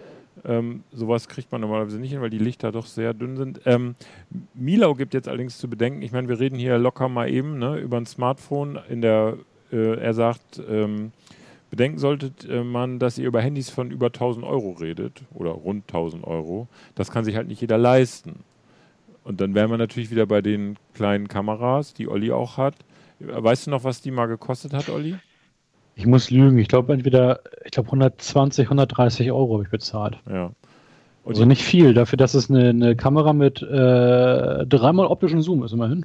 Ähm, 0.45 0.83
sowas 0.91 1.27
kriegt 1.27 1.51
man 1.51 1.61
normalerweise 1.61 1.99
nicht 1.99 2.11
hin, 2.11 2.21
weil 2.21 2.29
die 2.29 2.37
Lichter 2.37 2.71
doch 2.71 2.85
sehr 2.85 3.13
dünn 3.13 3.37
sind. 3.37 3.61
Ähm, 3.65 3.95
Milau 4.53 4.95
gibt 4.95 5.13
jetzt 5.13 5.27
allerdings 5.27 5.57
zu 5.57 5.69
bedenken, 5.69 6.01
ich 6.01 6.11
meine, 6.11 6.27
wir 6.27 6.39
reden 6.39 6.57
hier 6.57 6.77
locker 6.77 7.09
mal 7.09 7.29
eben 7.29 7.59
ne, 7.59 7.77
über 7.77 7.97
ein 7.97 8.05
Smartphone. 8.05 8.79
In 8.89 9.01
der, 9.01 9.37
äh, 9.71 9.99
er 9.99 10.13
sagt, 10.13 10.61
ähm, 10.69 11.11
bedenken 11.69 11.99
solltet 11.99 12.47
äh, 12.49 12.63
man, 12.63 12.99
dass 12.99 13.17
ihr 13.17 13.27
über 13.27 13.41
Handys 13.41 13.69
von 13.69 13.91
über 13.91 14.07
1000 14.07 14.45
Euro 14.45 14.71
redet 14.71 15.21
oder 15.33 15.51
rund 15.51 15.83
1000 15.87 16.25
Euro. 16.25 16.67
Das 16.95 17.11
kann 17.11 17.23
sich 17.23 17.35
halt 17.35 17.47
nicht 17.47 17.61
jeder 17.61 17.77
leisten. 17.77 18.43
Und 19.23 19.39
dann 19.39 19.53
wären 19.53 19.69
wir 19.69 19.77
natürlich 19.77 20.09
wieder 20.11 20.25
bei 20.25 20.41
den 20.41 20.77
kleinen 20.93 21.27
Kameras, 21.27 21.93
die 21.93 22.07
Olli 22.07 22.31
auch 22.31 22.57
hat. 22.57 22.75
Weißt 23.19 23.67
du 23.67 23.71
noch, 23.71 23.83
was 23.83 24.01
die 24.01 24.09
mal 24.09 24.25
gekostet 24.25 24.73
hat, 24.73 24.89
Olli? 24.89 25.15
Ich 26.01 26.07
muss 26.07 26.31
lügen. 26.31 26.57
Ich 26.57 26.67
glaube 26.67 26.93
entweder, 26.93 27.41
ich 27.63 27.69
glaube 27.69 27.89
120, 27.89 28.65
130 28.65 29.31
Euro 29.31 29.53
habe 29.53 29.63
ich 29.65 29.69
bezahlt. 29.69 30.17
Ja. 30.27 30.45
Und 30.45 30.53
also 31.33 31.45
nicht 31.45 31.61
viel, 31.61 31.93
dafür, 31.93 32.17
dass 32.17 32.33
es 32.33 32.49
eine, 32.49 32.69
eine 32.69 32.95
Kamera 32.95 33.33
mit 33.33 33.61
äh, 33.61 34.65
dreimal 34.65 35.05
optischen 35.05 35.43
Zoom 35.43 35.63
ist, 35.63 35.73
immerhin. 35.73 36.03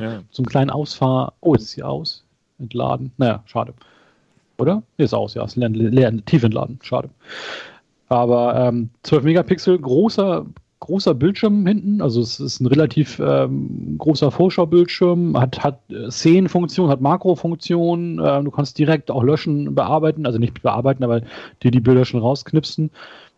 Ja. 0.00 0.20
Zum 0.30 0.46
kleinen 0.46 0.70
Ausfahr. 0.70 1.32
Oh, 1.40 1.54
ist 1.54 1.72
sie 1.72 1.82
aus. 1.82 2.24
Entladen. 2.60 3.10
Naja, 3.16 3.42
schade. 3.46 3.74
Oder? 4.58 4.84
Nee, 4.96 5.06
ist 5.06 5.14
aus, 5.14 5.34
ja. 5.34 5.42
Ist 5.44 5.56
leer, 5.56 5.70
leer, 5.70 6.12
tief 6.24 6.44
entladen. 6.44 6.78
Schade. 6.80 7.10
Aber 8.08 8.54
ähm, 8.54 8.90
12 9.02 9.24
Megapixel, 9.24 9.76
großer 9.76 10.46
großer 10.82 11.14
Bildschirm 11.14 11.64
hinten, 11.66 12.02
also 12.02 12.20
es 12.20 12.40
ist 12.40 12.60
ein 12.60 12.66
relativ 12.66 13.20
ähm, 13.24 13.94
großer 13.98 14.30
Vorschaubildschirm, 14.30 15.38
hat, 15.38 15.62
hat 15.62 15.78
äh, 15.90 16.10
Szenenfunktion, 16.10 16.90
hat 16.90 17.00
Makrofunktion, 17.00 18.18
äh, 18.18 18.42
du 18.42 18.50
kannst 18.50 18.78
direkt 18.78 19.10
auch 19.10 19.22
löschen, 19.22 19.74
bearbeiten, 19.74 20.26
also 20.26 20.38
nicht 20.38 20.60
bearbeiten, 20.60 21.04
aber 21.04 21.20
dir 21.62 21.70
die 21.70 21.80
Bilder 21.80 22.04
schon 22.04 22.20
rausknipsen. 22.20 22.90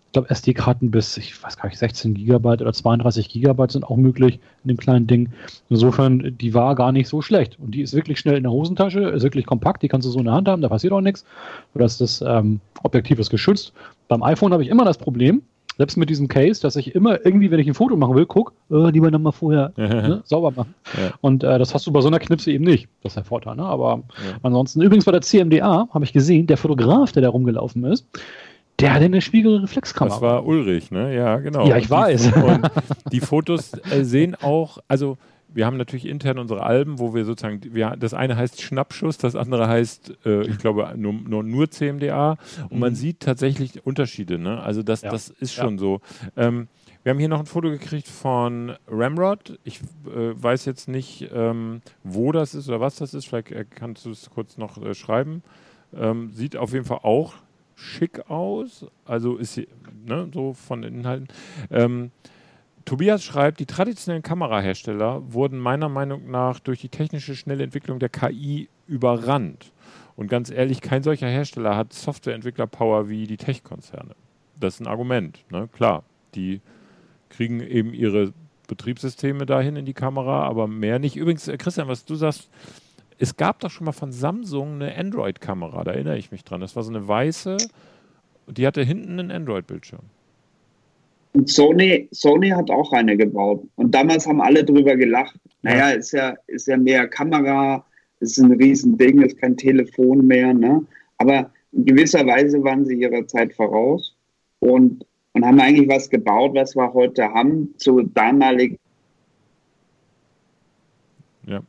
Ich 0.06 0.12
glaube, 0.12 0.30
SD-Karten 0.30 0.90
bis, 0.90 1.18
ich 1.18 1.42
weiß 1.42 1.58
gar 1.58 1.68
nicht, 1.68 1.76
16 1.76 2.14
Gigabyte 2.14 2.62
oder 2.62 2.72
32 2.72 3.28
Gigabyte 3.28 3.72
sind 3.72 3.84
auch 3.84 3.96
möglich 3.96 4.38
in 4.62 4.68
dem 4.68 4.76
kleinen 4.76 5.06
Ding. 5.06 5.30
Insofern, 5.68 6.38
die 6.38 6.54
war 6.54 6.76
gar 6.76 6.92
nicht 6.92 7.08
so 7.08 7.20
schlecht. 7.20 7.58
Und 7.58 7.72
die 7.72 7.82
ist 7.82 7.94
wirklich 7.94 8.20
schnell 8.20 8.36
in 8.36 8.44
der 8.44 8.52
Hosentasche, 8.52 9.00
ist 9.00 9.24
wirklich 9.24 9.44
kompakt, 9.44 9.82
die 9.82 9.88
kannst 9.88 10.06
du 10.06 10.12
so 10.12 10.20
in 10.20 10.26
der 10.26 10.34
Hand 10.34 10.48
haben, 10.48 10.62
da 10.62 10.68
passiert 10.68 10.92
auch 10.92 11.00
nichts. 11.00 11.26
Oder 11.74 11.86
das 11.86 12.24
ähm, 12.26 12.60
Objektiv 12.84 13.18
ist 13.18 13.30
geschützt. 13.30 13.72
Beim 14.06 14.22
iPhone 14.22 14.52
habe 14.52 14.62
ich 14.62 14.68
immer 14.70 14.84
das 14.84 14.98
Problem, 14.98 15.42
selbst 15.76 15.96
mit 15.96 16.08
diesem 16.08 16.28
Case, 16.28 16.60
dass 16.60 16.76
ich 16.76 16.94
immer 16.94 17.24
irgendwie, 17.24 17.50
wenn 17.50 17.58
ich 17.58 17.66
ein 17.66 17.74
Foto 17.74 17.96
machen 17.96 18.14
will, 18.14 18.26
guck, 18.26 18.52
äh, 18.70 18.90
lieber 18.90 19.10
nochmal 19.10 19.32
vorher 19.32 19.72
ne, 19.76 20.22
sauber 20.24 20.52
machen. 20.52 20.74
Ja. 20.96 21.12
Und 21.20 21.42
äh, 21.42 21.58
das 21.58 21.74
hast 21.74 21.86
du 21.86 21.92
bei 21.92 22.00
so 22.00 22.08
einer 22.08 22.20
Knipse 22.20 22.52
eben 22.52 22.64
nicht. 22.64 22.88
Das 23.02 23.10
ist 23.10 23.16
der 23.16 23.24
Vorteil. 23.24 23.56
Ne? 23.56 23.64
Aber 23.64 24.02
ja. 24.24 24.38
ansonsten, 24.42 24.82
übrigens 24.82 25.04
bei 25.04 25.12
der 25.12 25.22
CMDA 25.22 25.88
habe 25.92 26.04
ich 26.04 26.12
gesehen, 26.12 26.46
der 26.46 26.56
Fotograf, 26.56 27.12
der 27.12 27.22
da 27.22 27.28
rumgelaufen 27.28 27.84
ist, 27.84 28.06
der 28.80 28.92
hatte 28.92 29.04
eine 29.04 29.20
Spiegelreflexkamera. 29.20 30.14
Das 30.14 30.22
war 30.22 30.46
Ulrich, 30.46 30.90
ne? 30.90 31.14
Ja, 31.14 31.36
genau. 31.38 31.66
Ja, 31.66 31.76
ich 31.76 31.88
weiß. 31.88 32.32
Und 32.32 32.70
die 33.12 33.20
Fotos 33.20 33.72
äh, 33.90 34.02
sehen 34.02 34.36
auch, 34.42 34.78
also 34.88 35.16
wir 35.54 35.66
haben 35.66 35.76
natürlich 35.76 36.06
intern 36.06 36.38
unsere 36.38 36.64
Alben, 36.64 36.98
wo 36.98 37.14
wir 37.14 37.24
sozusagen, 37.24 37.60
wir, 37.74 37.96
das 37.96 38.12
eine 38.12 38.36
heißt 38.36 38.60
Schnappschuss, 38.60 39.18
das 39.18 39.36
andere 39.36 39.68
heißt, 39.68 40.18
äh, 40.26 40.42
ich 40.42 40.58
glaube, 40.58 40.92
nur, 40.96 41.12
nur, 41.12 41.42
nur, 41.42 41.70
CMDA. 41.70 42.36
Und 42.64 42.72
mhm. 42.72 42.78
man 42.78 42.94
sieht 42.94 43.20
tatsächlich 43.20 43.86
Unterschiede. 43.86 44.38
Ne? 44.38 44.60
Also 44.60 44.82
das, 44.82 45.02
ja. 45.02 45.10
das 45.10 45.28
ist 45.30 45.54
schon 45.54 45.74
ja. 45.74 45.78
so. 45.78 46.00
Ähm, 46.36 46.68
wir 47.04 47.10
haben 47.10 47.18
hier 47.18 47.28
noch 47.28 47.40
ein 47.40 47.46
Foto 47.46 47.70
gekriegt 47.70 48.08
von 48.08 48.72
Ramrod. 48.88 49.58
Ich 49.62 49.80
äh, 50.06 50.42
weiß 50.42 50.64
jetzt 50.64 50.88
nicht, 50.88 51.30
ähm, 51.32 51.82
wo 52.02 52.32
das 52.32 52.54
ist 52.54 52.68
oder 52.68 52.80
was 52.80 52.96
das 52.96 53.14
ist. 53.14 53.26
Vielleicht 53.26 53.52
äh, 53.52 53.64
kannst 53.68 54.06
du 54.06 54.10
es 54.10 54.30
kurz 54.30 54.56
noch 54.56 54.82
äh, 54.82 54.94
schreiben. 54.94 55.42
Ähm, 55.94 56.32
sieht 56.32 56.56
auf 56.56 56.72
jeden 56.72 56.86
Fall 56.86 57.00
auch 57.02 57.34
schick 57.76 58.30
aus. 58.30 58.86
Also 59.04 59.36
ist 59.36 59.54
sie, 59.54 59.68
ne, 60.06 60.28
so 60.32 60.54
von 60.54 60.82
den 60.82 60.94
Inhalten. 60.94 61.28
Ähm, 61.70 62.10
Tobias 62.84 63.24
schreibt, 63.24 63.60
die 63.60 63.66
traditionellen 63.66 64.22
Kamerahersteller 64.22 65.32
wurden 65.32 65.58
meiner 65.58 65.88
Meinung 65.88 66.30
nach 66.30 66.60
durch 66.60 66.80
die 66.80 66.90
technische 66.90 67.34
schnelle 67.34 67.64
Entwicklung 67.64 67.98
der 67.98 68.10
KI 68.10 68.68
überrannt. 68.86 69.72
Und 70.16 70.28
ganz 70.28 70.50
ehrlich, 70.50 70.80
kein 70.80 71.02
solcher 71.02 71.28
Hersteller 71.28 71.76
hat 71.76 71.92
Softwareentwickler-Power 71.92 73.08
wie 73.08 73.26
die 73.26 73.36
Tech-Konzerne. 73.36 74.14
Das 74.60 74.74
ist 74.74 74.80
ein 74.80 74.86
Argument, 74.86 75.44
ne? 75.50 75.68
klar. 75.72 76.04
Die 76.34 76.60
kriegen 77.30 77.60
eben 77.60 77.94
ihre 77.94 78.32
Betriebssysteme 78.68 79.46
dahin 79.46 79.76
in 79.76 79.84
die 79.84 79.94
Kamera, 79.94 80.44
aber 80.44 80.68
mehr 80.68 80.98
nicht. 80.98 81.16
Übrigens, 81.16 81.48
äh, 81.48 81.56
Christian, 81.56 81.88
was 81.88 82.04
du 82.04 82.14
sagst, 82.14 82.48
es 83.18 83.36
gab 83.36 83.60
doch 83.60 83.70
schon 83.70 83.86
mal 83.86 83.92
von 83.92 84.12
Samsung 84.12 84.74
eine 84.74 84.96
Android-Kamera, 84.96 85.84
da 85.84 85.92
erinnere 85.92 86.18
ich 86.18 86.32
mich 86.32 86.44
dran. 86.44 86.60
Das 86.60 86.76
war 86.76 86.82
so 86.82 86.90
eine 86.90 87.06
weiße, 87.06 87.56
die 88.48 88.66
hatte 88.66 88.82
hinten 88.82 89.18
einen 89.18 89.30
Android-Bildschirm. 89.30 90.02
Und 91.34 91.50
Sony, 91.50 92.08
Sony 92.12 92.50
hat 92.50 92.70
auch 92.70 92.92
eine 92.92 93.16
gebaut. 93.16 93.66
Und 93.74 93.92
damals 93.92 94.26
haben 94.26 94.40
alle 94.40 94.64
drüber 94.64 94.96
gelacht. 94.96 95.34
Naja, 95.62 95.90
ist 95.90 96.12
ja, 96.12 96.34
ist 96.46 96.68
ja 96.68 96.76
mehr 96.76 97.08
Kamera, 97.08 97.84
ist 98.20 98.38
ein 98.38 98.52
Riesending, 98.52 99.20
ist 99.20 99.38
kein 99.38 99.56
Telefon 99.56 100.26
mehr. 100.26 100.54
Ne? 100.54 100.86
Aber 101.18 101.50
in 101.72 101.86
gewisser 101.86 102.24
Weise 102.24 102.62
waren 102.62 102.84
sie 102.86 102.94
ihrer 102.94 103.26
Zeit 103.26 103.52
voraus 103.52 104.14
und, 104.60 105.04
und 105.32 105.44
haben 105.44 105.58
eigentlich 105.58 105.88
was 105.88 106.08
gebaut, 106.08 106.54
was 106.54 106.76
wir 106.76 106.94
heute 106.94 107.24
haben, 107.28 107.74
zu 107.78 108.02
damaligen. 108.02 108.78
Ja, 111.46 111.60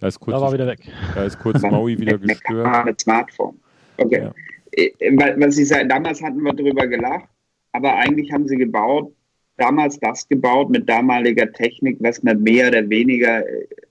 da 0.00 0.08
ist 0.08 0.18
kurz, 0.18 0.34
da 0.34 0.40
war 0.40 0.52
wieder 0.52 0.66
weg. 0.66 0.80
Da 1.14 1.24
ist 1.24 1.38
kurz 1.38 1.62
Maui 1.62 1.98
wieder 1.98 2.18
gestört. 2.18 2.84
Mit 2.84 3.00
Smartphone. 3.00 3.58
Okay. 3.96 4.22
Ja. 4.22 4.34
Äh, 4.72 4.90
was 5.38 5.56
ich 5.56 5.68
sage, 5.68 5.86
damals 5.86 6.20
hatten 6.20 6.42
wir 6.42 6.52
drüber 6.52 6.86
gelacht 6.88 7.28
aber 7.72 7.96
eigentlich 7.96 8.32
haben 8.32 8.48
sie 8.48 8.56
gebaut, 8.56 9.12
damals 9.56 9.98
das 10.00 10.28
gebaut 10.28 10.70
mit 10.70 10.88
damaliger 10.88 11.50
Technik, 11.52 11.98
was 12.00 12.24
wir 12.24 12.34
mehr 12.34 12.68
oder 12.68 12.88
weniger 12.88 13.44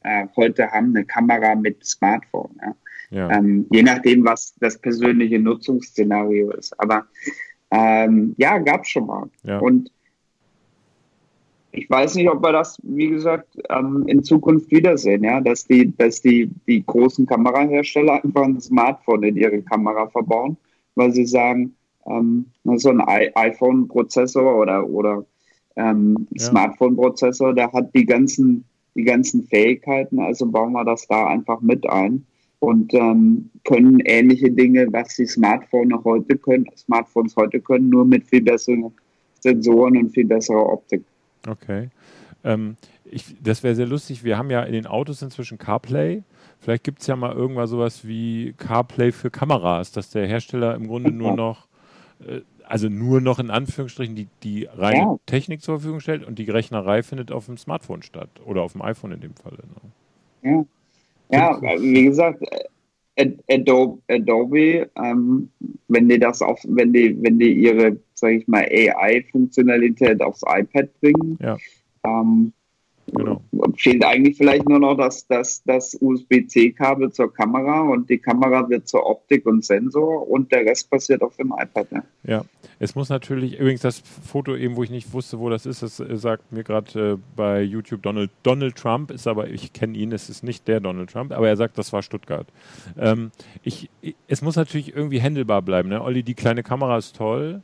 äh, 0.03 0.27
heute 0.35 0.71
haben, 0.71 0.95
eine 0.95 1.05
Kamera 1.05 1.55
mit 1.55 1.85
Smartphone. 1.85 2.51
Ja. 2.61 2.75
Ja. 3.09 3.31
Ähm, 3.31 3.65
je 3.71 3.83
nachdem, 3.83 4.25
was 4.25 4.53
das 4.59 4.77
persönliche 4.77 5.39
Nutzungsszenario 5.39 6.51
ist. 6.51 6.77
Aber 6.79 7.05
ähm, 7.71 8.33
ja, 8.37 8.57
gab 8.57 8.83
es 8.83 8.89
schon 8.89 9.05
mal. 9.05 9.29
Ja. 9.43 9.59
Und 9.59 9.91
ich 11.71 11.89
weiß 11.89 12.15
nicht, 12.15 12.29
ob 12.29 12.41
wir 12.41 12.51
das, 12.51 12.77
wie 12.83 13.09
gesagt, 13.09 13.47
ähm, 13.69 14.05
in 14.07 14.23
Zukunft 14.23 14.71
wiedersehen, 14.71 15.23
ja, 15.23 15.39
dass 15.41 15.65
die, 15.65 15.95
dass 15.95 16.21
die, 16.21 16.49
die 16.67 16.83
großen 16.85 17.25
Kamerahersteller 17.25 18.23
einfach 18.23 18.43
ein 18.43 18.59
Smartphone 18.59 19.23
in 19.23 19.37
ihre 19.37 19.61
Kamera 19.61 20.07
verbauen, 20.07 20.57
weil 20.95 21.13
sie 21.13 21.25
sagen, 21.25 21.75
ähm, 22.07 22.45
so 22.77 22.89
ein 22.89 23.01
iPhone-Prozessor 23.01 24.59
oder, 24.59 24.87
oder 24.87 25.25
ähm, 25.75 26.27
ja. 26.31 26.45
Smartphone-Prozessor, 26.45 27.53
der 27.53 27.71
hat 27.71 27.93
die 27.95 28.05
ganzen, 28.05 28.65
die 28.95 29.03
ganzen 29.03 29.43
Fähigkeiten, 29.43 30.19
also 30.19 30.45
bauen 30.47 30.73
wir 30.73 30.85
das 30.85 31.07
da 31.07 31.27
einfach 31.27 31.61
mit 31.61 31.87
ein 31.89 32.25
und 32.59 32.93
ähm, 32.93 33.49
können 33.63 33.99
ähnliche 34.05 34.51
Dinge, 34.51 34.87
was 34.91 35.15
die 35.15 35.27
Smartphones 35.27 36.03
heute 36.03 36.37
können, 36.37 36.65
Smartphones 36.75 37.35
heute 37.35 37.59
können, 37.59 37.89
nur 37.89 38.05
mit 38.05 38.25
viel 38.25 38.41
besseren 38.41 38.91
Sensoren 39.39 39.97
und 39.97 40.09
viel 40.09 40.25
besserer 40.25 40.67
Optik. 40.73 41.03
Okay. 41.47 41.89
Ähm, 42.43 42.75
ich, 43.05 43.35
das 43.41 43.63
wäre 43.63 43.75
sehr 43.75 43.85
lustig. 43.85 44.23
Wir 44.23 44.37
haben 44.37 44.49
ja 44.49 44.63
in 44.63 44.73
den 44.73 44.87
Autos 44.87 45.21
inzwischen 45.21 45.57
CarPlay. 45.57 46.23
Vielleicht 46.59 46.83
gibt 46.83 47.01
es 47.01 47.07
ja 47.07 47.15
mal 47.15 47.33
irgendwann 47.33 47.67
sowas 47.67 48.07
wie 48.07 48.53
CarPlay 48.57 49.11
für 49.11 49.29
Kameras, 49.29 49.91
dass 49.91 50.09
der 50.09 50.27
Hersteller 50.27 50.75
im 50.75 50.87
Grunde 50.87 51.11
nur 51.11 51.35
noch 51.35 51.67
also 52.63 52.89
nur 52.89 53.21
noch 53.21 53.39
in 53.39 53.49
Anführungsstrichen 53.49 54.15
die, 54.15 54.27
die 54.43 54.65
reine 54.65 54.97
ja. 54.97 55.19
Technik 55.25 55.61
zur 55.61 55.79
Verfügung 55.79 55.99
stellt 55.99 56.25
und 56.25 56.37
die 56.39 56.49
Rechnerei 56.49 57.03
findet 57.03 57.31
auf 57.31 57.45
dem 57.45 57.57
Smartphone 57.57 58.01
statt 58.01 58.29
oder 58.45 58.61
auf 58.61 58.73
dem 58.73 58.81
iPhone 58.81 59.13
in 59.13 59.21
dem 59.21 59.33
Fall. 59.35 59.53
Ne? 60.43 60.65
Ja, 61.29 61.59
ja 61.61 61.81
wie 61.81 62.05
gesagt, 62.05 62.43
Adobe, 63.49 64.01
Adobe 64.09 64.89
ähm, 64.95 65.49
wenn 65.87 66.09
die 66.09 66.19
das 66.19 66.41
auf, 66.41 66.59
wenn 66.67 66.93
die, 66.93 67.17
wenn 67.21 67.39
die 67.39 67.53
ihre, 67.53 67.97
sag 68.13 68.31
ich 68.31 68.47
mal, 68.47 68.63
AI-Funktionalität 68.63 70.21
aufs 70.21 70.43
iPad 70.47 70.89
bringen, 70.99 71.37
ja. 71.41 71.57
ähm, 72.03 72.53
Genau. 73.13 73.41
Fehlt 73.77 74.03
eigentlich 74.03 74.35
vielleicht 74.35 74.67
nur 74.67 74.79
noch 74.79 74.95
das, 74.95 75.25
das, 75.27 75.63
das 75.63 75.97
USB-C-Kabel 76.01 77.11
zur 77.11 77.33
Kamera 77.33 77.81
und 77.81 78.09
die 78.09 78.17
Kamera 78.17 78.67
wird 78.69 78.87
zur 78.87 79.05
Optik 79.05 79.45
und 79.45 79.63
Sensor 79.63 80.29
und 80.29 80.51
der 80.51 80.65
Rest 80.65 80.89
passiert 80.89 81.21
auf 81.21 81.35
dem 81.37 81.53
iPad. 81.57 81.91
Ne? 81.91 82.03
Ja, 82.23 82.43
es 82.79 82.95
muss 82.95 83.07
natürlich, 83.07 83.59
übrigens 83.59 83.81
das 83.81 83.99
Foto 83.99 84.55
eben, 84.55 84.75
wo 84.75 84.83
ich 84.83 84.89
nicht 84.89 85.13
wusste, 85.13 85.39
wo 85.39 85.49
das 85.49 85.65
ist, 85.65 85.83
das 85.83 85.99
äh, 86.01 86.17
sagt 86.17 86.51
mir 86.51 86.63
gerade 86.63 87.13
äh, 87.13 87.17
bei 87.35 87.61
YouTube 87.61 88.03
Donald, 88.03 88.29
Donald 88.43 88.75
Trump, 88.75 89.09
ist 89.11 89.25
aber, 89.25 89.47
ich 89.47 89.71
kenne 89.71 89.97
ihn, 89.97 90.11
es 90.11 90.29
ist 90.29 90.43
nicht 90.43 90.67
der 90.67 90.81
Donald 90.81 91.09
Trump, 91.09 91.31
aber 91.31 91.47
er 91.47 91.55
sagt, 91.55 91.77
das 91.77 91.93
war 91.93 92.03
Stuttgart. 92.03 92.47
Ähm, 92.97 93.31
ich, 93.63 93.89
es 94.27 94.41
muss 94.41 94.57
natürlich 94.57 94.93
irgendwie 94.93 95.19
händelbar 95.19 95.61
bleiben. 95.61 95.87
Ne? 95.87 96.01
Olli, 96.01 96.23
die 96.23 96.35
kleine 96.35 96.61
Kamera 96.61 96.97
ist 96.97 97.15
toll, 97.15 97.61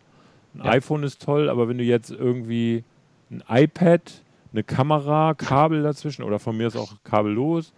ein 0.55 0.65
ja. 0.65 0.71
iPhone 0.71 1.03
ist 1.03 1.21
toll, 1.21 1.49
aber 1.49 1.67
wenn 1.67 1.77
du 1.77 1.83
jetzt 1.83 2.11
irgendwie 2.11 2.83
ein 3.29 3.43
iPad 3.49 4.23
eine 4.53 4.63
Kamera, 4.63 5.33
Kabel 5.33 5.83
dazwischen 5.83 6.23
oder 6.23 6.39
von 6.39 6.55
mir 6.55 6.67
ist 6.67 6.77
auch 6.77 6.93
kabellos, 7.03 7.73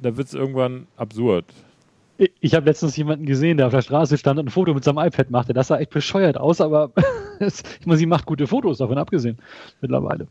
da 0.00 0.16
wird 0.16 0.28
es 0.28 0.34
irgendwann 0.34 0.86
absurd. 0.96 1.44
Ich 2.40 2.54
habe 2.54 2.66
letztens 2.66 2.96
jemanden 2.96 3.24
gesehen, 3.24 3.56
der 3.56 3.66
auf 3.66 3.72
der 3.72 3.82
Straße 3.82 4.18
stand 4.18 4.38
und 4.38 4.46
ein 4.46 4.50
Foto 4.50 4.74
mit 4.74 4.84
seinem 4.84 4.98
iPad 4.98 5.30
machte. 5.30 5.54
Das 5.54 5.68
sah 5.68 5.78
echt 5.78 5.90
bescheuert 5.90 6.36
aus, 6.36 6.60
aber 6.60 6.92
ich 7.40 7.86
meine, 7.86 7.98
sie 7.98 8.06
macht 8.06 8.26
gute 8.26 8.46
Fotos, 8.46 8.78
davon 8.78 8.98
abgesehen, 8.98 9.38
mittlerweile. 9.80 10.26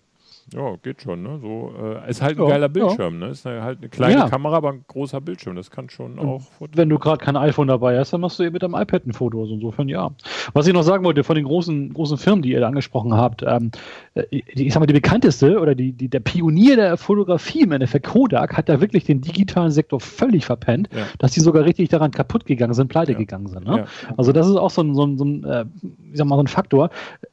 Ja, 0.53 0.75
geht 0.81 1.01
schon, 1.01 1.23
ne? 1.23 1.39
So, 1.41 1.73
äh, 1.81 2.09
ist 2.09 2.21
halt 2.21 2.37
ein 2.37 2.43
ja, 2.43 2.49
geiler 2.49 2.69
Bildschirm, 2.69 3.19
ja. 3.19 3.27
ne? 3.27 3.31
Ist 3.31 3.45
halt 3.45 3.79
eine 3.79 3.89
kleine 3.89 4.13
ja. 4.13 4.29
Kamera, 4.29 4.57
aber 4.57 4.73
ein 4.73 4.85
großer 4.87 5.21
Bildschirm. 5.21 5.55
Das 5.55 5.69
kann 5.69 5.89
schon 5.89 6.17
Und 6.17 6.27
auch. 6.27 6.41
Wenn 6.73 6.89
du 6.89 6.97
gerade 6.99 7.23
kein 7.23 7.35
iPhone 7.35 7.67
dabei 7.67 7.97
hast, 7.99 8.13
dann 8.13 8.21
machst 8.21 8.39
du 8.39 8.43
eben 8.43 8.53
mit 8.53 8.63
deinem 8.63 8.75
iPad 8.75 9.05
ein 9.05 9.13
Foto. 9.13 9.41
Also 9.41 9.53
insofern 9.53 9.89
ja. 9.89 10.11
Was 10.53 10.67
ich 10.67 10.73
noch 10.73 10.83
sagen 10.83 11.03
wollte, 11.03 11.23
von 11.23 11.35
den 11.35 11.45
großen, 11.45 11.93
großen 11.93 12.17
Firmen, 12.17 12.41
die 12.41 12.51
ihr 12.51 12.59
da 12.59 12.67
angesprochen 12.67 13.13
habt, 13.13 13.43
ähm, 13.43 13.71
äh, 14.15 14.23
ich 14.31 14.73
sag 14.73 14.79
mal, 14.79 14.85
die 14.85 14.93
bekannteste 14.93 15.59
oder 15.59 15.75
die, 15.75 15.91
die, 15.91 16.07
der 16.07 16.19
Pionier 16.19 16.75
der 16.75 16.97
Fotografie 16.97 17.61
im 17.61 17.71
Endeffekt, 17.71 18.07
Kodak, 18.07 18.57
hat 18.57 18.69
da 18.69 18.81
wirklich 18.81 19.03
den 19.03 19.21
digitalen 19.21 19.71
Sektor 19.71 19.99
völlig 19.99 20.45
verpennt, 20.45 20.89
dass 21.19 21.31
die 21.31 21.39
sogar 21.39 21.65
richtig 21.65 21.89
daran 21.89 22.11
kaputt 22.11 22.45
gegangen 22.45 22.73
sind, 22.73 22.87
pleite 22.87 23.15
gegangen 23.15 23.47
sind. 23.47 23.65
Ne? 23.65 23.85
Also 24.17 24.31
das 24.31 24.47
ist 24.47 24.55
auch 24.55 24.69
so 24.69 24.81
ein, 24.81 24.95
so 24.95 25.05
ein, 25.05 25.17
so 25.17 25.25
ein 25.25 25.43
äh, 25.43 25.65
ich 26.11 26.17
sag 26.17 26.27
mal, 26.27 26.35
so 26.35 26.43
ein 26.43 26.47
Faktor. 26.47 26.89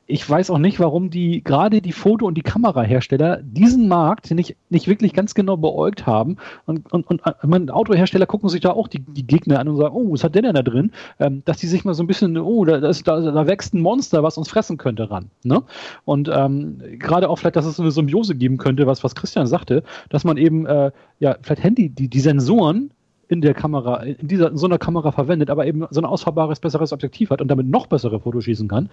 Ich 0.06 0.28
weiß 0.28 0.50
auch 0.50 0.58
nicht, 0.58 0.78
warum 0.80 1.10
die 1.10 1.42
gerade 1.42 1.80
die 1.80 1.92
Foto- 1.92 2.26
und 2.26 2.34
die 2.34 2.42
Kamerahersteller 2.42 3.05
Autohersteller 3.06 3.40
diesen 3.42 3.88
Markt 3.88 4.30
nicht, 4.30 4.56
nicht 4.68 4.88
wirklich 4.88 5.12
ganz 5.12 5.34
genau 5.34 5.56
beäugt 5.56 6.06
haben. 6.06 6.36
Und, 6.66 6.92
und, 6.92 7.06
und 7.06 7.22
meine, 7.42 7.72
Autohersteller 7.72 8.26
gucken 8.26 8.48
sich 8.48 8.60
da 8.60 8.70
auch 8.70 8.88
die, 8.88 9.00
die 9.00 9.26
Gegner 9.26 9.60
an 9.60 9.68
und 9.68 9.76
sagen, 9.76 9.94
oh, 9.94 10.12
was 10.12 10.24
hat 10.24 10.34
der 10.34 10.42
denn 10.42 10.54
da 10.54 10.62
drin? 10.62 10.92
Ähm, 11.18 11.42
dass 11.44 11.58
die 11.58 11.66
sich 11.66 11.84
mal 11.84 11.94
so 11.94 12.02
ein 12.02 12.06
bisschen, 12.06 12.36
oh, 12.36 12.64
da, 12.64 12.78
da, 12.78 12.92
da 12.92 13.46
wächst 13.46 13.74
ein 13.74 13.80
Monster, 13.80 14.22
was 14.22 14.38
uns 14.38 14.48
fressen 14.48 14.76
könnte 14.76 15.10
ran. 15.10 15.30
Ne? 15.44 15.62
Und 16.04 16.28
ähm, 16.32 16.78
gerade 16.98 17.28
auch 17.28 17.36
vielleicht, 17.36 17.56
dass 17.56 17.66
es 17.66 17.76
so 17.76 17.82
eine 17.82 17.92
Symbiose 17.92 18.34
geben 18.34 18.58
könnte, 18.58 18.86
was, 18.86 19.04
was 19.04 19.14
Christian 19.14 19.46
sagte, 19.46 19.82
dass 20.08 20.24
man 20.24 20.36
eben, 20.36 20.66
äh, 20.66 20.90
ja, 21.18 21.36
vielleicht 21.42 21.62
Handy, 21.62 21.88
die, 21.88 22.08
die 22.08 22.20
Sensoren 22.20 22.90
in 23.28 23.40
der 23.40 23.54
Kamera, 23.54 24.02
in 24.02 24.28
dieser, 24.28 24.50
in 24.50 24.56
so 24.56 24.66
einer 24.66 24.78
Kamera 24.78 25.10
verwendet, 25.10 25.50
aber 25.50 25.66
eben 25.66 25.84
so 25.90 26.00
ein 26.00 26.04
ausfahrbares, 26.04 26.60
besseres 26.60 26.92
Objektiv 26.92 27.30
hat 27.30 27.40
und 27.40 27.48
damit 27.48 27.66
noch 27.66 27.86
bessere 27.86 28.20
Fotos 28.20 28.44
schießen 28.44 28.68
kann. 28.68 28.88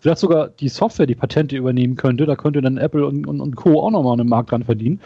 Vielleicht 0.00 0.18
sogar 0.18 0.48
die 0.48 0.68
Software 0.68 1.06
die 1.06 1.14
Patente 1.14 1.56
übernehmen 1.56 1.96
könnte, 1.96 2.26
da 2.26 2.36
könnte 2.36 2.60
dann 2.60 2.76
Apple 2.76 3.06
und, 3.06 3.26
und, 3.26 3.40
und 3.40 3.56
Co. 3.56 3.80
auch 3.80 3.90
nochmal 3.90 4.18
einen 4.20 4.28
Markt 4.28 4.50
dran 4.50 4.64
verdienen. 4.64 5.00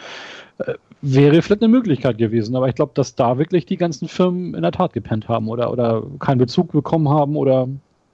Äh, 0.57 0.73
wäre 1.01 1.41
vielleicht 1.41 1.61
eine 1.61 1.71
Möglichkeit 1.71 2.17
gewesen, 2.17 2.55
aber 2.55 2.67
ich 2.67 2.75
glaube, 2.75 2.91
dass 2.95 3.15
da 3.15 3.37
wirklich 3.37 3.65
die 3.65 3.77
ganzen 3.77 4.07
Firmen 4.07 4.55
in 4.55 4.61
der 4.61 4.71
Tat 4.71 4.93
gepennt 4.93 5.29
haben 5.29 5.47
oder, 5.47 5.71
oder 5.71 6.03
keinen 6.19 6.39
Bezug 6.39 6.71
bekommen 6.71 7.09
haben 7.09 7.35
oder 7.35 7.67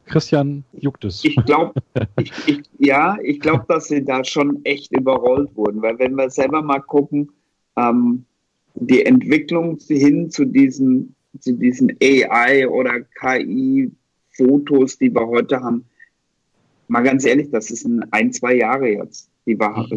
Christian 0.05 0.65
juckt 0.73 1.05
es. 1.05 1.23
Ich 1.23 1.35
glaube, 1.45 1.73
ja, 2.79 3.17
ich 3.23 3.39
glaube, 3.39 3.65
dass 3.67 3.85
sie 3.85 4.03
da 4.03 4.23
schon 4.23 4.63
echt 4.65 4.91
überrollt 4.91 5.55
wurden, 5.55 5.81
weil 5.81 5.97
wenn 5.99 6.15
wir 6.15 6.29
selber 6.29 6.61
mal 6.61 6.81
gucken, 6.81 7.31
ähm, 7.77 8.25
die 8.75 9.05
Entwicklung 9.05 9.77
hin 9.87 10.29
zu 10.29 10.45
diesen, 10.45 11.15
zu 11.39 11.53
diesen 11.53 11.95
AI 12.01 12.67
oder 12.67 13.01
KI-Fotos, 13.19 14.97
die 14.97 15.13
wir 15.13 15.27
heute 15.27 15.61
haben, 15.61 15.85
mal 16.87 17.01
ganz 17.01 17.25
ehrlich, 17.25 17.49
das 17.51 17.71
ist 17.71 17.85
ein, 17.85 18.05
ein 18.11 18.31
zwei 18.31 18.55
Jahre 18.55 18.89
jetzt, 18.89 19.29
die 19.45 19.57
war, 19.57 19.87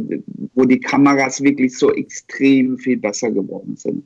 wo 0.55 0.65
die 0.65 0.81
Kameras 0.81 1.43
wirklich 1.43 1.77
so 1.77 1.93
extrem 1.93 2.79
viel 2.79 2.97
besser 2.97 3.31
geworden 3.31 3.77
sind. 3.77 4.05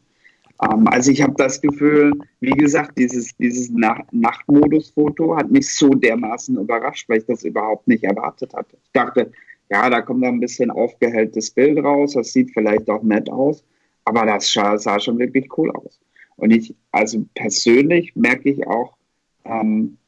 Ähm, 0.62 0.86
also 0.88 1.10
ich 1.10 1.22
habe 1.22 1.34
das 1.36 1.60
Gefühl, 1.60 2.12
wie 2.40 2.52
gesagt, 2.52 2.98
dieses, 2.98 3.36
dieses 3.36 3.70
Na 3.70 4.04
Nachtmodus-Foto 4.10 5.36
hat 5.36 5.50
mich 5.50 5.72
so 5.74 5.90
dermaßen 5.90 6.56
überrascht, 6.56 7.08
weil 7.08 7.18
ich 7.18 7.26
das 7.26 7.44
überhaupt 7.44 7.86
nicht 7.86 8.04
erwartet 8.04 8.54
hatte. 8.54 8.76
Ich 8.82 8.92
dachte, 8.92 9.32
ja, 9.70 9.88
da 9.90 10.00
kommt 10.00 10.24
ein 10.24 10.40
bisschen 10.40 10.70
aufgehelltes 10.70 11.50
Bild 11.50 11.78
raus, 11.84 12.14
das 12.14 12.32
sieht 12.32 12.50
vielleicht 12.52 12.88
auch 12.88 13.02
nett 13.02 13.30
aus. 13.30 13.64
Aber 14.08 14.24
das 14.24 14.50
sah, 14.50 14.98
schon 14.98 15.18
wirklich 15.18 15.46
cool 15.58 15.70
aus. 15.72 16.00
Und 16.36 16.50
ich, 16.50 16.74
also 16.92 17.26
persönlich 17.34 18.16
merke 18.16 18.48
ich 18.48 18.66
auch, 18.66 18.96
ähm, 19.44 19.98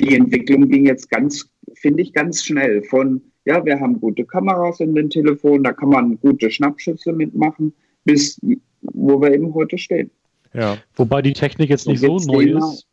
die 0.00 0.16
Entwicklung 0.16 0.66
ging 0.70 0.86
jetzt 0.86 1.10
ganz, 1.10 1.50
finde 1.74 2.02
ich, 2.02 2.14
ganz 2.14 2.42
schnell. 2.42 2.82
Von, 2.84 3.20
ja, 3.44 3.62
wir 3.66 3.78
haben 3.78 4.00
gute 4.00 4.24
Kameras 4.24 4.80
in 4.80 4.94
den 4.94 5.10
Telefonen, 5.10 5.62
da 5.62 5.74
kann 5.74 5.90
man 5.90 6.18
gute 6.20 6.50
Schnappschüsse 6.50 7.12
mitmachen, 7.12 7.74
bis 8.04 8.40
wo 8.80 9.20
wir 9.20 9.34
eben 9.34 9.52
heute 9.52 9.76
stehen. 9.76 10.10
Ja. 10.54 10.78
Wobei 10.94 11.20
die 11.20 11.34
Technik 11.34 11.68
jetzt 11.68 11.86
nicht 11.86 12.00
so 12.00 12.16
neu 12.16 12.56
ist. 12.56 12.86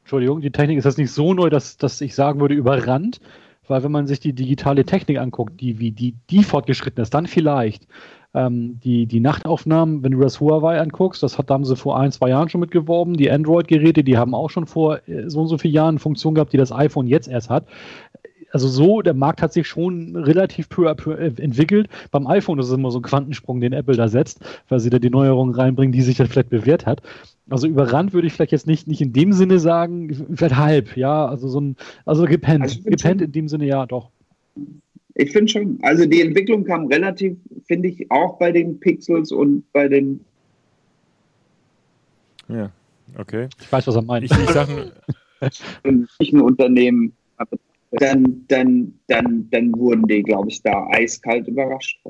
Entschuldigung, 0.00 0.40
die 0.40 0.50
Technik 0.50 0.78
ist 0.78 0.84
jetzt 0.86 0.98
nicht 0.98 1.12
so 1.12 1.32
neu, 1.32 1.48
dass, 1.48 1.76
dass 1.76 2.00
ich 2.00 2.16
sagen 2.16 2.40
würde, 2.40 2.56
überrannt, 2.56 3.20
weil 3.68 3.84
wenn 3.84 3.92
man 3.92 4.08
sich 4.08 4.18
die 4.18 4.32
digitale 4.32 4.84
Technik 4.84 5.18
anguckt, 5.18 5.60
die, 5.60 5.78
wie 5.78 5.92
die, 5.92 6.16
die 6.28 6.42
fortgeschritten 6.42 7.00
ist, 7.00 7.14
dann 7.14 7.28
vielleicht. 7.28 7.86
Ähm, 8.32 8.78
die, 8.84 9.06
die 9.06 9.20
Nachtaufnahmen, 9.20 10.02
wenn 10.02 10.12
du 10.12 10.20
das 10.20 10.40
Huawei 10.40 10.80
anguckst, 10.80 11.22
das 11.22 11.36
hat, 11.36 11.50
da 11.50 11.54
haben 11.54 11.64
sie 11.64 11.74
vor 11.74 11.98
ein, 11.98 12.12
zwei 12.12 12.28
Jahren 12.28 12.48
schon 12.48 12.60
mitgeworben. 12.60 13.14
Die 13.14 13.30
Android-Geräte, 13.30 14.04
die 14.04 14.18
haben 14.18 14.34
auch 14.34 14.50
schon 14.50 14.66
vor 14.66 15.00
äh, 15.08 15.28
so 15.28 15.40
und 15.40 15.48
so 15.48 15.58
vielen 15.58 15.74
Jahren 15.74 15.98
Funktionen 15.98 16.36
gehabt, 16.36 16.52
die 16.52 16.56
das 16.56 16.72
iPhone 16.72 17.06
jetzt 17.06 17.28
erst 17.28 17.50
hat 17.50 17.66
also 18.52 18.68
so, 18.68 19.02
der 19.02 19.14
Markt 19.14 19.42
hat 19.42 19.52
sich 19.52 19.66
schon 19.66 20.16
relativ 20.16 20.68
peu 20.68 20.90
à 20.90 20.94
peu 20.94 21.14
entwickelt. 21.14 21.88
Beim 22.10 22.26
iPhone 22.26 22.58
ist 22.58 22.66
es 22.66 22.72
immer 22.72 22.90
so 22.90 22.98
ein 22.98 23.02
Quantensprung, 23.02 23.60
den 23.60 23.72
Apple 23.72 23.96
da 23.96 24.08
setzt, 24.08 24.40
weil 24.68 24.80
sie 24.80 24.90
da 24.90 24.98
die 24.98 25.10
Neuerungen 25.10 25.54
reinbringen, 25.54 25.92
die 25.92 26.02
sich 26.02 26.16
dann 26.16 26.26
vielleicht 26.26 26.50
bewährt 26.50 26.86
hat. 26.86 27.02
Also 27.48 27.66
überrannt 27.66 28.12
würde 28.12 28.26
ich 28.26 28.32
vielleicht 28.32 28.52
jetzt 28.52 28.66
nicht, 28.66 28.86
nicht 28.86 29.00
in 29.00 29.12
dem 29.12 29.32
Sinne 29.32 29.58
sagen, 29.58 30.26
vielleicht 30.34 30.56
halb, 30.56 30.96
ja, 30.96 31.26
also 31.26 31.48
so 31.48 31.60
ein, 31.60 31.76
also 32.04 32.24
gepennt, 32.24 32.62
also 32.62 32.82
gepennt 32.82 33.22
in 33.22 33.32
dem 33.32 33.48
Sinne, 33.48 33.66
ja, 33.66 33.86
doch. 33.86 34.10
Ich 35.14 35.32
finde 35.32 35.50
schon, 35.50 35.78
also 35.82 36.06
die 36.06 36.20
Entwicklung 36.20 36.64
kam 36.64 36.86
relativ, 36.86 37.36
finde 37.66 37.88
ich, 37.88 38.10
auch 38.10 38.38
bei 38.38 38.52
den 38.52 38.78
Pixels 38.78 39.32
und 39.32 39.64
bei 39.72 39.88
den. 39.88 40.20
Ja, 42.48 42.70
okay. 43.18 43.48
Ich 43.60 43.70
weiß, 43.70 43.86
was 43.86 43.96
er 43.96 44.02
meint. 44.02 44.24
Ich, 44.24 44.32
ich 44.32 44.50
sage, 44.50 44.92
Unternehmen 46.42 47.12
dann, 47.92 48.44
dann, 48.48 48.94
dann, 49.08 49.48
dann 49.50 49.72
wurden 49.76 50.06
die, 50.06 50.22
glaube 50.22 50.48
ich, 50.48 50.62
da 50.62 50.86
eiskalt 50.92 51.48
überrascht. 51.48 52.00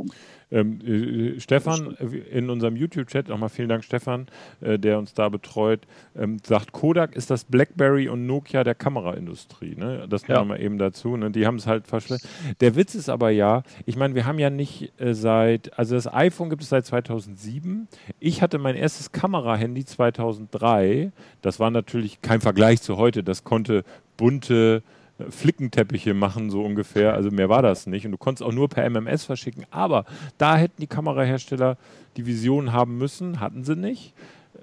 Ähm, 0.53 0.81
äh, 0.85 1.41
Stefan, 1.41 1.97
in 2.31 2.51
unserem 2.51 2.77
YouTube-Chat, 2.77 3.29
nochmal 3.29 3.49
vielen 3.49 3.69
Dank, 3.69 3.85
Stefan, 3.85 4.27
äh, 4.61 4.79
der 4.79 4.99
uns 4.99 5.15
da 5.15 5.29
betreut, 5.29 5.87
ähm, 6.19 6.39
sagt, 6.45 6.73
Kodak 6.73 7.15
ist 7.15 7.31
das 7.31 7.45
Blackberry 7.45 8.09
und 8.09 8.27
Nokia 8.27 8.65
der 8.65 8.75
Kameraindustrie. 8.75 9.77
Ne? 9.77 10.07
Das 10.11 10.27
ja. 10.27 10.45
wir 10.45 10.59
eben 10.59 10.77
dazu. 10.79 11.17
Ne? 11.17 11.31
Die 11.31 11.47
haben 11.47 11.57
es 11.57 11.67
halt 11.67 11.87
verschwunden. 11.87 12.27
Der 12.61 12.75
Witz 12.75 12.95
ist 12.95 13.09
aber 13.09 13.31
ja, 13.31 13.63
ich 13.87 13.97
meine, 13.97 14.15
wir 14.15 14.27
haben 14.27 14.39
ja 14.39 14.51
nicht 14.51 14.93
äh, 15.01 15.15
seit, 15.15 15.79
also 15.79 15.95
das 15.95 16.13
iPhone 16.13 16.51
gibt 16.51 16.63
es 16.63 16.69
seit 16.69 16.85
2007. 16.85 17.89
Ich 18.19 18.43
hatte 18.43 18.59
mein 18.59 18.75
erstes 18.75 19.13
Kamerahandy 19.13 19.85
2003. 19.85 21.13
Das 21.43 21.61
war 21.61 21.71
natürlich 21.71 22.21
kein 22.23 22.41
Vergleich 22.41 22.83
zu 22.83 22.97
heute. 22.97 23.23
Das 23.23 23.45
konnte 23.45 23.85
bunte 24.17 24.83
Flickenteppiche 25.31 26.15
machen, 26.15 26.51
so 26.51 26.63
ungefähr. 26.63 27.15
Also 27.15 27.31
mehr 27.31 27.49
war 27.49 27.63
das 27.63 27.87
nicht. 27.87 28.07
Und 28.07 28.13
du 28.13 28.19
konntest 28.19 28.43
auch 28.43 28.53
nur 28.53 28.69
per 28.69 28.89
MMS 28.89 29.25
verschicken. 29.25 29.65
Aber 29.71 30.05
da 30.39 30.57
hätten 30.57 30.81
die 30.81 30.87
Kamerahersteller 30.87 31.77
die 32.17 32.27
Vision 32.27 32.73
haben 32.73 32.99
müssen, 32.99 33.41
hatten 33.41 33.65
sie 33.65 33.77
nicht. 33.77 34.15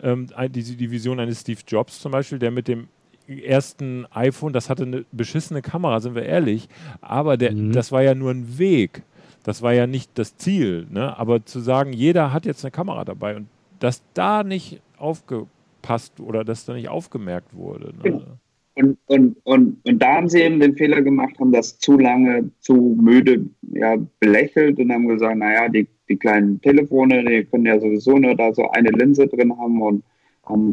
Ähm, 0.01 0.27
die, 0.49 0.63
die 0.63 0.91
Vision 0.91 1.19
eines 1.19 1.41
Steve 1.41 1.61
Jobs 1.67 1.99
zum 1.99 2.11
Beispiel, 2.11 2.39
der 2.39 2.51
mit 2.51 2.67
dem 2.67 2.87
ersten 3.27 4.05
iPhone, 4.11 4.53
das 4.53 4.69
hatte 4.69 4.83
eine 4.83 5.05
beschissene 5.11 5.61
Kamera, 5.61 5.99
sind 5.99 6.15
wir 6.15 6.23
ehrlich. 6.23 6.69
Aber 7.01 7.37
der, 7.37 7.53
mhm. 7.53 7.71
das 7.71 7.91
war 7.91 8.01
ja 8.01 8.15
nur 8.15 8.31
ein 8.31 8.57
Weg. 8.57 9.03
Das 9.43 9.61
war 9.61 9.73
ja 9.73 9.87
nicht 9.87 10.11
das 10.15 10.37
Ziel. 10.37 10.87
Ne? 10.89 11.17
Aber 11.17 11.45
zu 11.45 11.59
sagen, 11.59 11.93
jeder 11.93 12.33
hat 12.33 12.45
jetzt 12.45 12.63
eine 12.63 12.71
Kamera 12.71 13.05
dabei 13.05 13.35
und 13.35 13.47
dass 13.79 14.01
da 14.13 14.43
nicht 14.43 14.81
aufgepasst 14.97 16.19
oder 16.19 16.43
dass 16.43 16.65
da 16.65 16.73
nicht 16.73 16.89
aufgemerkt 16.89 17.53
wurde. 17.53 17.93
Ne? 17.95 18.37
Und, 18.77 18.99
und, 19.07 19.37
und, 19.43 19.77
und 19.87 19.99
da 19.99 20.17
haben 20.17 20.29
sie 20.29 20.41
eben 20.41 20.59
den 20.59 20.75
Fehler 20.75 21.01
gemacht, 21.01 21.39
haben 21.39 21.51
das 21.51 21.79
zu 21.79 21.97
lange, 21.97 22.51
zu 22.59 22.95
müde 23.01 23.49
ja, 23.73 23.97
belächelt 24.19 24.77
und 24.77 24.91
haben 24.93 25.07
gesagt, 25.07 25.35
naja, 25.35 25.67
die, 25.67 25.87
die 26.07 26.15
kleinen 26.15 26.61
Telefone, 26.61 27.25
die 27.25 27.45
können 27.45 27.65
ja 27.65 27.79
sowieso 27.79 28.19
nur 28.19 28.35
da 28.35 28.53
so 28.53 28.69
eine 28.69 28.91
Linse 28.91 29.25
drin 29.27 29.57
haben 29.57 29.81
und 29.81 30.03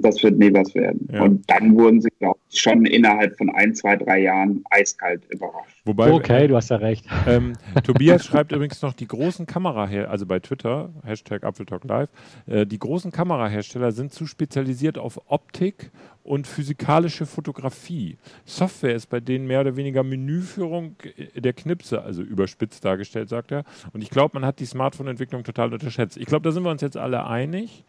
das 0.00 0.22
wird 0.22 0.38
nie 0.38 0.52
was 0.52 0.74
werden. 0.74 1.08
Ja. 1.12 1.22
Und 1.22 1.48
dann 1.50 1.76
wurden 1.76 2.00
sie, 2.00 2.10
glaube 2.18 2.38
ich, 2.50 2.60
schon 2.60 2.87
innerhalb 2.87 3.37
von 3.37 3.50
ein, 3.50 3.74
zwei, 3.74 3.96
drei 3.96 4.20
Jahren 4.20 4.64
eiskalt 4.70 5.22
überrascht. 5.30 5.80
Wobei, 5.84 6.12
okay, 6.12 6.48
du 6.48 6.56
hast 6.56 6.70
ja 6.70 6.76
recht. 6.76 7.06
Ähm, 7.26 7.54
Tobias 7.84 8.24
schreibt 8.24 8.52
übrigens 8.52 8.82
noch, 8.82 8.92
die 8.92 9.06
großen 9.06 9.46
Kamerahersteller, 9.46 10.10
also 10.10 10.26
bei 10.26 10.38
Twitter, 10.38 10.90
Hashtag 11.04 11.44
ApfelTalkLive, 11.44 12.08
äh, 12.46 12.66
die 12.66 12.78
großen 12.78 13.10
Kamerahersteller 13.10 13.92
sind 13.92 14.12
zu 14.12 14.26
spezialisiert 14.26 14.98
auf 14.98 15.20
Optik 15.26 15.90
und 16.22 16.46
physikalische 16.46 17.26
Fotografie. 17.26 18.16
Software 18.44 18.94
ist 18.94 19.06
bei 19.06 19.20
denen 19.20 19.46
mehr 19.46 19.60
oder 19.60 19.76
weniger 19.76 20.02
Menüführung 20.02 20.96
der 21.37 21.52
Knipse, 21.52 22.02
also 22.02 22.22
überspitzt 22.22 22.84
dargestellt, 22.84 23.28
sagt 23.28 23.52
er. 23.52 23.64
Und 23.92 24.02
ich 24.02 24.10
glaube, 24.10 24.30
man 24.34 24.46
hat 24.46 24.58
die 24.58 24.66
Smartphone-Entwicklung 24.66 25.44
total 25.44 25.72
unterschätzt. 25.72 26.16
Ich 26.16 26.26
glaube, 26.26 26.44
da 26.44 26.52
sind 26.52 26.62
wir 26.62 26.70
uns 26.70 26.80
jetzt 26.80 26.96
alle 26.96 27.26
einig 27.26 27.84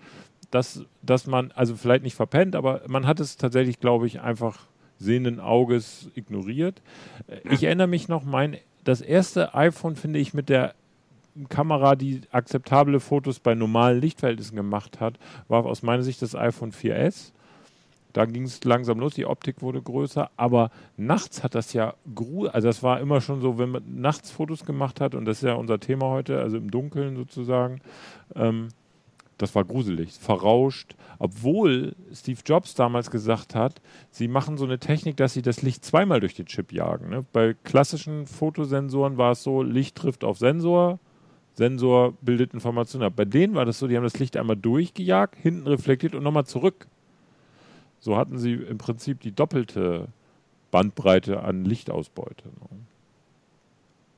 dass, 0.56 0.86
dass 1.02 1.28
man, 1.28 1.52
also 1.52 1.76
vielleicht 1.76 2.04
nicht 2.04 2.16
verpennt, 2.16 2.56
aber 2.56 2.82
man 2.88 3.06
hat 3.06 3.20
es 3.20 3.36
tatsächlich, 3.36 3.82
glaube 3.82 4.08
ich, 4.08 4.22
einfach 4.22 4.68
sehenden 4.98 5.42
Auges 5.42 6.10
ignoriert. 6.16 6.82
Ich 7.52 7.64
erinnere 7.64 7.88
mich 7.88 8.08
noch, 8.08 8.24
mein, 8.24 8.56
das 8.86 9.02
erste 9.02 9.54
iPhone 9.54 9.98
finde 9.98 10.20
ich 10.20 10.34
mit 10.34 10.48
der 10.48 10.74
Kamera, 11.50 11.98
die 11.98 12.22
akzeptable 12.32 13.02
Fotos 13.02 13.42
bei 13.42 13.54
normalen 13.54 14.00
Lichtverhältnissen 14.00 14.56
gemacht 14.56 15.02
hat, 15.02 15.20
war 15.50 15.66
aus 15.66 15.84
meiner 15.84 16.04
Sicht 16.04 16.22
das 16.22 16.36
iPhone 16.36 16.72
4S. 16.72 17.34
Da 18.14 18.24
ging 18.24 18.44
es 18.44 18.64
langsam 18.64 18.98
los, 19.02 19.14
die 19.14 19.26
Optik 19.26 19.62
wurde 19.62 19.82
größer, 19.82 20.30
aber 20.38 20.72
nachts 20.96 21.44
hat 21.44 21.54
das 21.54 21.74
ja, 21.74 21.96
also 22.16 22.68
das 22.70 22.82
war 22.82 23.02
immer 23.02 23.20
schon 23.20 23.42
so, 23.42 23.58
wenn 23.58 23.72
man 23.72 23.84
nachts 23.94 24.32
Fotos 24.32 24.64
gemacht 24.64 25.02
hat, 25.02 25.16
und 25.16 25.26
das 25.26 25.40
ist 25.40 25.44
ja 25.44 25.56
unser 25.56 25.82
Thema 25.82 26.06
heute, 26.06 26.40
also 26.40 26.56
im 26.56 26.72
Dunkeln 26.72 27.18
sozusagen, 27.18 27.82
ähm, 28.36 28.70
das 29.38 29.54
war 29.56 29.66
gruselig, 29.66 30.14
verrauscht, 30.14 30.96
obwohl 31.20 31.96
Steve 32.14 32.40
Jobs 32.46 32.74
damals 32.76 33.12
gesagt 33.12 33.56
hat, 33.56 33.82
sie 34.12 34.28
machen 34.28 34.58
so 34.58 34.66
eine 34.66 34.80
Technik, 34.80 35.18
dass 35.18 35.34
sie 35.34 35.42
das 35.42 35.62
Licht 35.62 35.84
zweimal 35.84 36.20
durch 36.20 36.36
den 36.36 36.46
Chip 36.46 36.72
jagen. 36.72 37.10
Ne? 37.10 37.26
Bei 37.34 37.56
klassischen 37.64 38.28
Fotosensoren 38.28 39.18
war 39.18 39.32
es 39.32 39.44
so, 39.44 39.62
Licht 39.62 39.96
trifft 39.96 40.24
auf 40.24 40.38
Sensor, 40.38 41.00
Sensor 41.54 42.14
bildet 42.22 42.54
Informationen 42.54 43.06
ab. 43.06 43.14
Bei 43.16 43.26
denen 43.26 43.56
war 43.56 43.66
das 43.66 43.80
so, 43.80 43.88
die 43.88 43.96
haben 43.96 44.04
das 44.04 44.20
Licht 44.20 44.38
einmal 44.38 44.58
durchgejagt, 44.58 45.36
hinten 45.36 45.68
reflektiert 45.68 46.16
und 46.16 46.24
nochmal 46.24 46.46
zurück. 46.46 46.88
So 48.00 48.18
hatten 48.18 48.38
sie 48.38 48.54
im 48.54 48.78
Prinzip 48.78 49.22
die 49.22 49.32
doppelte 49.32 50.08
Bandbreite 50.72 51.42
an 51.44 51.64
Lichtausbeute. 51.66 52.48
Ne? 52.48 52.80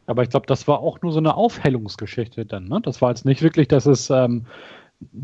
Aber 0.08 0.24
ich 0.24 0.30
glaube, 0.30 0.48
das 0.48 0.68
war 0.68 0.80
auch 0.80 1.02
nur 1.02 1.12
so 1.12 1.20
eine 1.20 1.36
Aufhellungsgeschichte 1.36 2.46
dann. 2.46 2.68
Ne? 2.68 2.80
Das 2.82 3.02
war 3.02 3.10
jetzt 3.10 3.26
nicht 3.26 3.42
wirklich, 3.42 3.68
dass 3.68 3.86
es 3.86 4.10
ähm, 4.10 4.46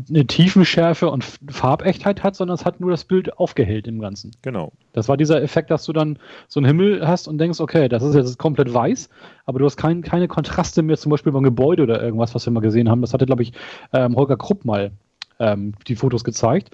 eine 0.08 0.26
Tiefenschärfe 0.26 1.10
und 1.10 1.24
Farbechtheit 1.48 2.22
hat, 2.22 2.36
sondern 2.36 2.54
es 2.54 2.64
hat 2.64 2.80
nur 2.80 2.90
das 2.90 3.04
Bild 3.04 3.38
aufgehellt 3.38 3.88
im 3.88 3.98
Ganzen. 3.98 4.30
Genau. 4.42 4.72
Das 4.92 5.08
war 5.08 5.16
dieser 5.16 5.42
Effekt, 5.42 5.70
dass 5.70 5.84
du 5.84 5.92
dann 5.92 6.18
so 6.46 6.60
einen 6.60 6.66
Himmel 6.66 7.06
hast 7.06 7.26
und 7.26 7.38
denkst, 7.38 7.60
okay, 7.60 7.88
das 7.88 8.02
ist 8.02 8.14
jetzt 8.14 8.38
komplett 8.38 8.72
weiß, 8.72 9.08
aber 9.46 9.58
du 9.58 9.64
hast 9.64 9.76
kein, 9.76 10.02
keine 10.02 10.28
Kontraste 10.28 10.82
mehr, 10.82 10.96
zum 10.96 11.10
Beispiel 11.10 11.32
beim 11.32 11.42
Gebäude 11.42 11.82
oder 11.82 12.00
irgendwas, 12.00 12.34
was 12.34 12.46
wir 12.46 12.52
mal 12.52 12.60
gesehen 12.60 12.88
haben. 12.88 13.00
Das 13.00 13.12
hatte, 13.12 13.26
glaube 13.26 13.42
ich, 13.42 13.52
ähm, 13.92 14.14
Holger 14.14 14.36
Krupp 14.36 14.64
mal 14.64 14.92
ähm, 15.40 15.74
die 15.88 15.96
Fotos 15.96 16.22
gezeigt 16.22 16.70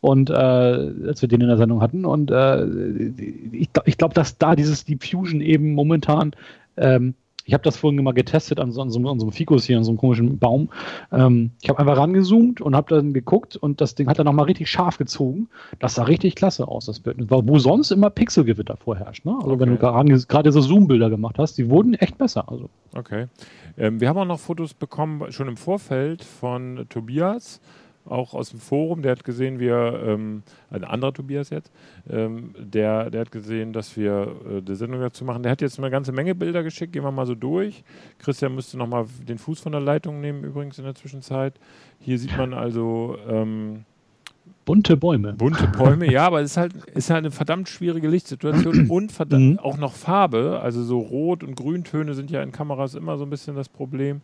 und 0.00 0.30
äh, 0.30 0.34
als 0.34 1.22
wir 1.22 1.28
den 1.28 1.40
in 1.40 1.48
der 1.48 1.56
Sendung 1.56 1.80
hatten. 1.82 2.04
Und 2.04 2.30
äh, 2.30 2.64
ich, 3.52 3.70
ich 3.84 3.98
glaube, 3.98 4.14
dass 4.14 4.38
da 4.38 4.54
dieses 4.54 4.84
Deep 4.84 5.04
Fusion 5.04 5.40
eben 5.40 5.72
momentan 5.72 6.32
ähm, 6.76 7.14
ich 7.44 7.52
habe 7.52 7.62
das 7.62 7.76
vorhin 7.76 8.02
mal 8.02 8.12
getestet 8.12 8.58
an 8.58 8.72
so, 8.72 8.80
an, 8.80 8.90
so, 8.90 8.98
an 8.98 9.20
so 9.20 9.26
einem 9.26 9.32
Fikus 9.32 9.64
hier, 9.64 9.76
an 9.76 9.84
so 9.84 9.90
einem 9.90 9.98
komischen 9.98 10.38
Baum. 10.38 10.70
Ähm, 11.12 11.50
ich 11.62 11.68
habe 11.68 11.78
einfach 11.78 11.96
rangezoomt 11.96 12.60
und 12.60 12.74
habe 12.74 12.94
dann 12.94 13.12
geguckt 13.12 13.56
und 13.56 13.80
das 13.80 13.94
Ding 13.94 14.08
hat 14.08 14.18
dann 14.18 14.24
nochmal 14.24 14.46
richtig 14.46 14.70
scharf 14.70 14.96
gezogen. 14.96 15.48
Das 15.78 15.94
sah 15.94 16.04
richtig 16.04 16.36
klasse 16.36 16.66
aus, 16.66 16.86
das 16.86 17.00
Bild. 17.00 17.16
Wo 17.30 17.58
sonst 17.58 17.90
immer 17.90 18.10
Pixelgewitter 18.10 18.76
vorherrscht. 18.76 19.24
Ne? 19.24 19.34
Also 19.36 19.52
okay. 19.52 19.60
wenn 19.60 19.78
du 19.78 20.26
gerade 20.26 20.52
so 20.52 20.60
Zoom-Bilder 20.60 21.10
gemacht 21.10 21.36
hast, 21.38 21.58
die 21.58 21.68
wurden 21.68 21.94
echt 21.94 22.16
besser. 22.16 22.48
Also. 22.48 22.70
Okay. 22.94 23.26
Ähm, 23.76 24.00
wir 24.00 24.08
haben 24.08 24.18
auch 24.18 24.24
noch 24.24 24.40
Fotos 24.40 24.72
bekommen, 24.72 25.30
schon 25.30 25.48
im 25.48 25.56
Vorfeld 25.56 26.24
von 26.24 26.86
Tobias 26.88 27.60
auch 28.06 28.34
aus 28.34 28.50
dem 28.50 28.60
Forum, 28.60 29.02
der 29.02 29.12
hat 29.12 29.24
gesehen, 29.24 29.58
wir, 29.58 30.02
ähm, 30.06 30.42
ein 30.70 30.84
anderer 30.84 31.12
Tobias 31.12 31.50
jetzt, 31.50 31.72
ähm, 32.10 32.54
der, 32.58 33.10
der 33.10 33.22
hat 33.22 33.32
gesehen, 33.32 33.72
dass 33.72 33.96
wir 33.96 34.34
äh, 34.48 34.62
die 34.62 34.74
Sendung 34.74 35.00
dazu 35.00 35.24
machen. 35.24 35.42
Der 35.42 35.52
hat 35.52 35.62
jetzt 35.62 35.78
eine 35.78 35.90
ganze 35.90 36.12
Menge 36.12 36.34
Bilder 36.34 36.62
geschickt, 36.62 36.92
gehen 36.92 37.04
wir 37.04 37.10
mal 37.10 37.26
so 37.26 37.34
durch. 37.34 37.82
Christian 38.18 38.54
müsste 38.54 38.76
nochmal 38.76 39.06
den 39.26 39.38
Fuß 39.38 39.60
von 39.60 39.72
der 39.72 39.80
Leitung 39.80 40.20
nehmen, 40.20 40.44
übrigens 40.44 40.78
in 40.78 40.84
der 40.84 40.94
Zwischenzeit. 40.94 41.54
Hier 42.00 42.18
sieht 42.18 42.36
man 42.36 42.52
also. 42.52 43.16
Ähm, 43.28 43.84
bunte 44.64 44.96
Bäume. 44.96 45.34
Bunte 45.34 45.66
Bäume, 45.68 46.10
ja, 46.10 46.26
aber 46.26 46.40
es 46.40 46.52
ist 46.52 46.56
halt, 46.56 46.74
ist 46.94 47.10
halt 47.10 47.24
eine 47.24 47.30
verdammt 47.30 47.68
schwierige 47.68 48.08
Lichtsituation 48.08 48.86
und 48.90 49.12
verdammt, 49.12 49.60
auch 49.60 49.78
noch 49.78 49.92
Farbe. 49.92 50.60
Also 50.62 50.82
so 50.82 50.98
Rot- 50.98 51.42
und 51.42 51.54
Grüntöne 51.54 52.14
sind 52.14 52.30
ja 52.30 52.42
in 52.42 52.52
Kameras 52.52 52.94
immer 52.94 53.16
so 53.18 53.24
ein 53.24 53.30
bisschen 53.30 53.56
das 53.56 53.68
Problem. 53.68 54.20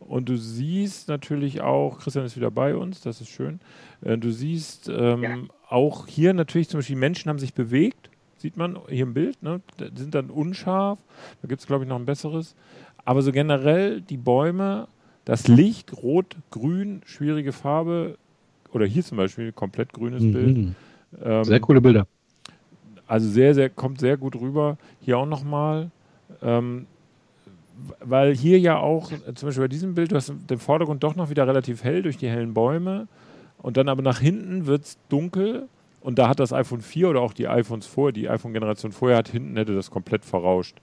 Und 0.00 0.28
du 0.28 0.36
siehst 0.36 1.08
natürlich 1.08 1.60
auch, 1.60 1.98
Christian 1.98 2.24
ist 2.24 2.36
wieder 2.36 2.50
bei 2.50 2.74
uns, 2.74 3.00
das 3.00 3.20
ist 3.20 3.28
schön. 3.28 3.60
Äh, 4.02 4.16
du 4.18 4.30
siehst 4.30 4.88
ähm, 4.88 5.22
ja. 5.22 5.36
auch 5.68 6.06
hier 6.06 6.32
natürlich 6.32 6.68
zum 6.68 6.78
Beispiel, 6.78 6.96
Menschen 6.96 7.28
haben 7.28 7.38
sich 7.38 7.52
bewegt. 7.54 8.10
sieht 8.38 8.56
man 8.56 8.78
hier 8.88 9.02
im 9.02 9.14
Bild, 9.14 9.42
ne? 9.42 9.60
Die 9.78 10.00
sind 10.00 10.14
dann 10.14 10.30
unscharf. 10.30 10.98
Da 11.42 11.48
gibt 11.48 11.60
es, 11.60 11.66
glaube 11.66 11.84
ich, 11.84 11.88
noch 11.88 11.98
ein 11.98 12.06
besseres. 12.06 12.54
Aber 13.04 13.22
so 13.22 13.32
generell 13.32 14.00
die 14.00 14.16
Bäume, 14.16 14.88
das 15.24 15.48
Licht, 15.48 15.92
rot, 16.02 16.36
grün, 16.50 17.02
schwierige 17.04 17.52
Farbe, 17.52 18.16
oder 18.72 18.86
hier 18.86 19.02
zum 19.02 19.16
Beispiel 19.18 19.50
komplett 19.52 19.92
grünes 19.92 20.22
Mhm. 20.22 20.32
Bild. 20.32 20.68
Ähm, 21.22 21.44
Sehr 21.44 21.60
coole 21.60 21.80
Bilder. 21.80 22.06
also 23.06 23.28
sehr, 23.28 23.54
sehr, 23.54 23.70
kommt 23.70 23.98
sehr 24.00 24.16
gut 24.18 24.36
rüber. 24.36 24.76
Hier 25.00 25.18
auch 25.18 25.26
nochmal. 25.26 25.90
Ähm, 26.42 26.86
weil 28.00 28.34
hier 28.34 28.58
ja 28.58 28.78
auch, 28.78 29.10
zum 29.34 29.48
Beispiel 29.48 29.64
bei 29.64 29.68
diesem 29.68 29.94
Bild, 29.94 30.12
du 30.12 30.16
hast 30.16 30.32
den 30.50 30.58
Vordergrund 30.58 31.02
doch 31.02 31.14
noch 31.14 31.30
wieder 31.30 31.46
relativ 31.46 31.84
hell 31.84 32.02
durch 32.02 32.16
die 32.16 32.28
hellen 32.28 32.54
Bäume 32.54 33.08
und 33.58 33.76
dann 33.76 33.88
aber 33.88 34.02
nach 34.02 34.20
hinten 34.20 34.66
wird 34.66 34.84
es 34.84 34.98
dunkel 35.08 35.68
und 36.00 36.18
da 36.18 36.28
hat 36.28 36.40
das 36.40 36.52
iPhone 36.52 36.80
4 36.80 37.10
oder 37.10 37.20
auch 37.20 37.32
die 37.32 37.48
iPhones 37.48 37.86
vor, 37.86 38.12
die 38.12 38.28
iPhone-Generation 38.28 38.92
vorher 38.92 39.18
hat 39.18 39.28
hinten 39.28 39.56
hätte 39.56 39.74
das 39.74 39.90
komplett 39.90 40.24
verrauscht. 40.24 40.76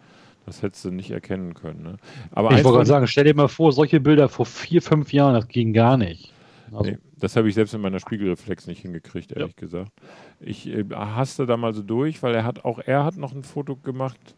Das 0.45 0.62
hättest 0.62 0.86
du 0.86 0.91
nicht 0.91 1.10
erkennen 1.10 1.55
können. 1.55 1.81
Ne? 1.81 1.97
Aber 2.31 2.51
Ich 2.51 2.63
wollte 2.63 2.77
gerade 2.77 2.86
sagen, 2.86 3.08
stell 3.08 3.23
dir 3.23 3.34
mal 3.34 3.47
vor, 3.47 3.71
solche 3.71 3.99
Bilder 3.99 4.29
vor 4.29 4.45
vier, 4.45 4.81
fünf 4.81 5.12
Jahren, 5.12 5.34
das 5.34 5.47
ging 5.47 5.73
gar 5.73 5.97
nicht. 5.97 6.31
Also, 6.71 6.91
Nee, 6.91 6.97
das 7.19 7.36
habe 7.36 7.47
ich 7.47 7.55
selbst 7.55 7.73
in 7.73 7.81
meiner 7.81 7.99
Spiegelreflex 7.99 8.67
nicht 8.67 8.81
hingekriegt, 8.81 9.31
ehrlich 9.31 9.55
gesagt. 9.55 9.91
Ich 10.39 10.67
äh, 10.67 10.86
hasste 10.93 11.45
da 11.45 11.58
mal 11.58 11.73
so 11.73 11.81
durch, 11.81 12.21
weil 12.21 12.36
er 12.36 12.43
hat 12.43 12.63
auch 12.65 12.79
er 12.79 13.03
hat 13.05 13.17
noch 13.17 13.34
ein 13.34 13.43
Foto 13.43 13.75
gemacht. 13.75 14.36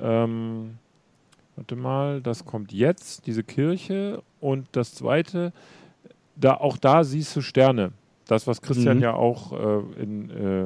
Ähm, 0.00 0.78
warte 1.56 1.76
mal, 1.76 2.20
das 2.20 2.44
kommt 2.44 2.72
jetzt, 2.72 3.26
diese 3.26 3.42
Kirche. 3.42 4.22
Und 4.40 4.68
das 4.72 4.94
zweite, 4.94 5.52
da 6.36 6.54
auch 6.54 6.76
da 6.76 7.04
siehst 7.04 7.34
du 7.36 7.40
Sterne. 7.40 7.92
Das, 8.26 8.46
was 8.46 8.60
Christian 8.60 8.98
Mhm. 8.98 9.02
ja 9.02 9.14
auch 9.14 9.52
äh, 9.52 10.02
in, 10.02 10.30
äh, 10.30 10.62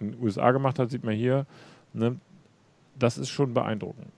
in 0.00 0.12
den 0.12 0.16
USA 0.22 0.50
gemacht 0.52 0.78
hat, 0.78 0.90
sieht 0.90 1.04
man 1.04 1.14
hier. 1.14 1.46
Ne? 1.92 2.16
Das 2.98 3.18
ist 3.18 3.28
schon 3.30 3.52
beeindruckend. 3.52 4.12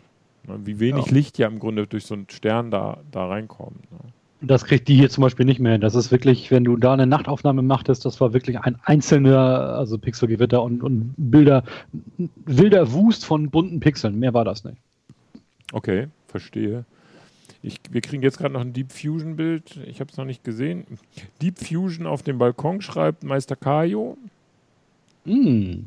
Ne? 0.46 0.58
Wie 0.64 0.78
wenig 0.78 1.06
Ja. 1.06 1.12
Licht 1.12 1.38
ja 1.38 1.46
im 1.48 1.58
Grunde 1.58 1.86
durch 1.86 2.04
so 2.04 2.14
einen 2.14 2.26
Stern 2.30 2.70
da, 2.70 2.98
da 3.10 3.26
reinkommt. 3.26 3.90
Ne? 3.90 3.98
Das 4.44 4.64
kriegt 4.64 4.88
die 4.88 4.96
hier 4.96 5.08
zum 5.08 5.22
Beispiel 5.22 5.46
nicht 5.46 5.60
mehr 5.60 5.72
hin. 5.72 5.80
Das 5.80 5.94
ist 5.94 6.10
wirklich, 6.10 6.50
wenn 6.50 6.64
du 6.64 6.76
da 6.76 6.92
eine 6.92 7.06
Nachtaufnahme 7.06 7.62
machtest, 7.62 8.04
das 8.04 8.20
war 8.20 8.32
wirklich 8.32 8.58
ein 8.58 8.76
einzelner, 8.84 9.76
also 9.76 9.98
Pixelgewitter 9.98 10.62
und, 10.62 10.82
und 10.82 11.14
Bilder, 11.16 11.62
wilder 12.44 12.92
Wust 12.92 13.24
von 13.24 13.50
bunten 13.50 13.78
Pixeln. 13.80 14.18
Mehr 14.18 14.34
war 14.34 14.44
das 14.44 14.64
nicht. 14.64 14.78
Okay, 15.72 16.08
verstehe. 16.28 16.84
Ich, 17.62 17.80
wir 17.90 18.00
kriegen 18.00 18.22
jetzt 18.22 18.38
gerade 18.38 18.54
noch 18.54 18.60
ein 18.60 18.72
Deep 18.72 18.92
Fusion 18.92 19.36
Bild. 19.36 19.78
Ich 19.86 20.00
habe 20.00 20.10
es 20.10 20.16
noch 20.16 20.24
nicht 20.24 20.44
gesehen. 20.44 20.86
Deep 21.40 21.58
Fusion 21.58 22.06
auf 22.06 22.22
dem 22.22 22.38
Balkon 22.38 22.80
schreibt 22.80 23.24
Meister 23.24 23.56
Kajo. 23.56 24.16
Mm. 25.24 25.84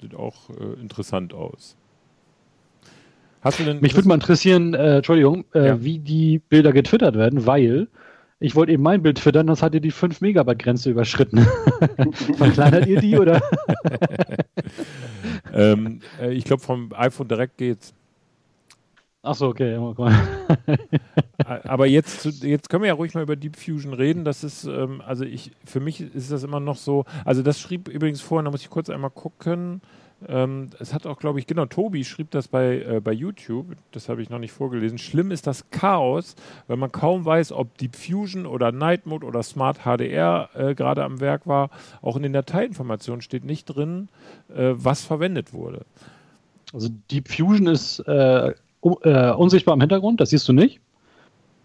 Sieht 0.00 0.14
auch 0.14 0.50
äh, 0.50 0.80
interessant 0.80 1.32
aus. 1.32 1.76
Hast 3.40 3.60
du 3.60 3.64
denn 3.64 3.80
Mich 3.80 3.94
würde 3.94 4.08
mal 4.08 4.14
interessieren, 4.14 4.74
äh, 4.74 4.96
Entschuldigung, 4.96 5.44
äh, 5.54 5.68
Ja. 5.68 5.82
wie 5.82 5.98
die 5.98 6.38
Bilder 6.38 6.72
getwittert 6.72 7.16
werden, 7.16 7.46
weil 7.46 7.88
ich 8.38 8.54
wollte 8.54 8.72
eben 8.72 8.82
mein 8.82 9.02
Bild 9.02 9.18
twittern, 9.18 9.46
das 9.46 9.62
hat 9.62 9.74
ihr 9.74 9.80
die 9.80 9.90
5 9.90 10.20
Megabyte 10.20 10.58
Grenze 10.58 10.90
überschritten. 10.90 11.46
Verkleinert 12.36 12.86
ihr 12.86 13.00
die 13.00 13.16
oder? 13.18 13.40
ähm, 15.54 16.00
äh, 16.20 16.32
ich 16.32 16.44
glaube 16.44 16.62
vom 16.62 16.92
iPhone 16.94 17.28
direkt 17.28 17.56
geht's. 17.56 17.94
Okay. 19.22 19.76
guck 19.76 19.98
mal. 19.98 20.12
Ä- 21.38 21.68
Aber 21.68 21.86
jetzt, 21.86 22.24
jetzt 22.44 22.68
können 22.68 22.82
wir 22.84 22.88
ja 22.88 22.94
ruhig 22.94 23.14
mal 23.14 23.22
über 23.22 23.34
Deep 23.34 23.56
Fusion 23.56 23.92
reden. 23.92 24.24
Das 24.24 24.44
ist, 24.44 24.64
ähm, 24.64 25.02
also 25.04 25.24
ich, 25.24 25.50
für 25.64 25.80
mich 25.80 26.00
ist 26.00 26.30
das 26.30 26.44
immer 26.44 26.60
noch 26.60 26.76
so. 26.76 27.04
Also 27.24 27.42
das 27.42 27.58
schrieb 27.60 27.88
übrigens 27.88 28.20
vorhin, 28.20 28.44
da 28.44 28.50
muss 28.52 28.62
ich 28.62 28.70
kurz 28.70 28.88
einmal 28.88 29.10
gucken. 29.10 29.80
Ähm, 30.28 30.70
es 30.80 30.94
hat 30.94 31.06
auch, 31.06 31.18
glaube 31.18 31.38
ich, 31.38 31.46
genau, 31.46 31.66
Tobi 31.66 32.02
schrieb 32.04 32.30
das 32.30 32.48
bei, 32.48 32.80
äh, 32.80 33.00
bei 33.00 33.12
YouTube. 33.12 33.66
Das 33.92 34.08
habe 34.08 34.22
ich 34.22 34.30
noch 34.30 34.38
nicht 34.38 34.52
vorgelesen. 34.52 34.96
Schlimm 34.98 35.30
ist 35.30 35.46
das 35.46 35.70
Chaos, 35.70 36.36
weil 36.68 36.78
man 36.78 36.90
kaum 36.90 37.24
weiß, 37.24 37.52
ob 37.52 37.76
Deep 37.78 37.94
Fusion 37.96 38.46
oder 38.46 38.72
Night 38.72 39.04
Mode 39.06 39.26
oder 39.26 39.42
Smart 39.42 39.80
HDR 39.84 40.48
äh, 40.54 40.74
gerade 40.74 41.04
am 41.04 41.20
Werk 41.20 41.46
war. 41.46 41.68
Auch 42.00 42.16
in 42.16 42.22
den 42.22 42.32
Dateiinformationen 42.32 43.20
steht 43.20 43.44
nicht 43.44 43.66
drin, 43.66 44.08
äh, 44.54 44.72
was 44.74 45.04
verwendet 45.04 45.52
wurde. 45.52 45.84
Also 46.72 46.88
Deep 47.10 47.28
Fusion 47.28 47.66
ist 47.66 48.00
äh, 48.00 48.54
un- 48.80 48.96
äh, 49.02 49.32
unsichtbar 49.32 49.74
im 49.74 49.80
Hintergrund, 49.80 50.20
das 50.20 50.30
siehst 50.30 50.48
du 50.48 50.52
nicht. 50.54 50.80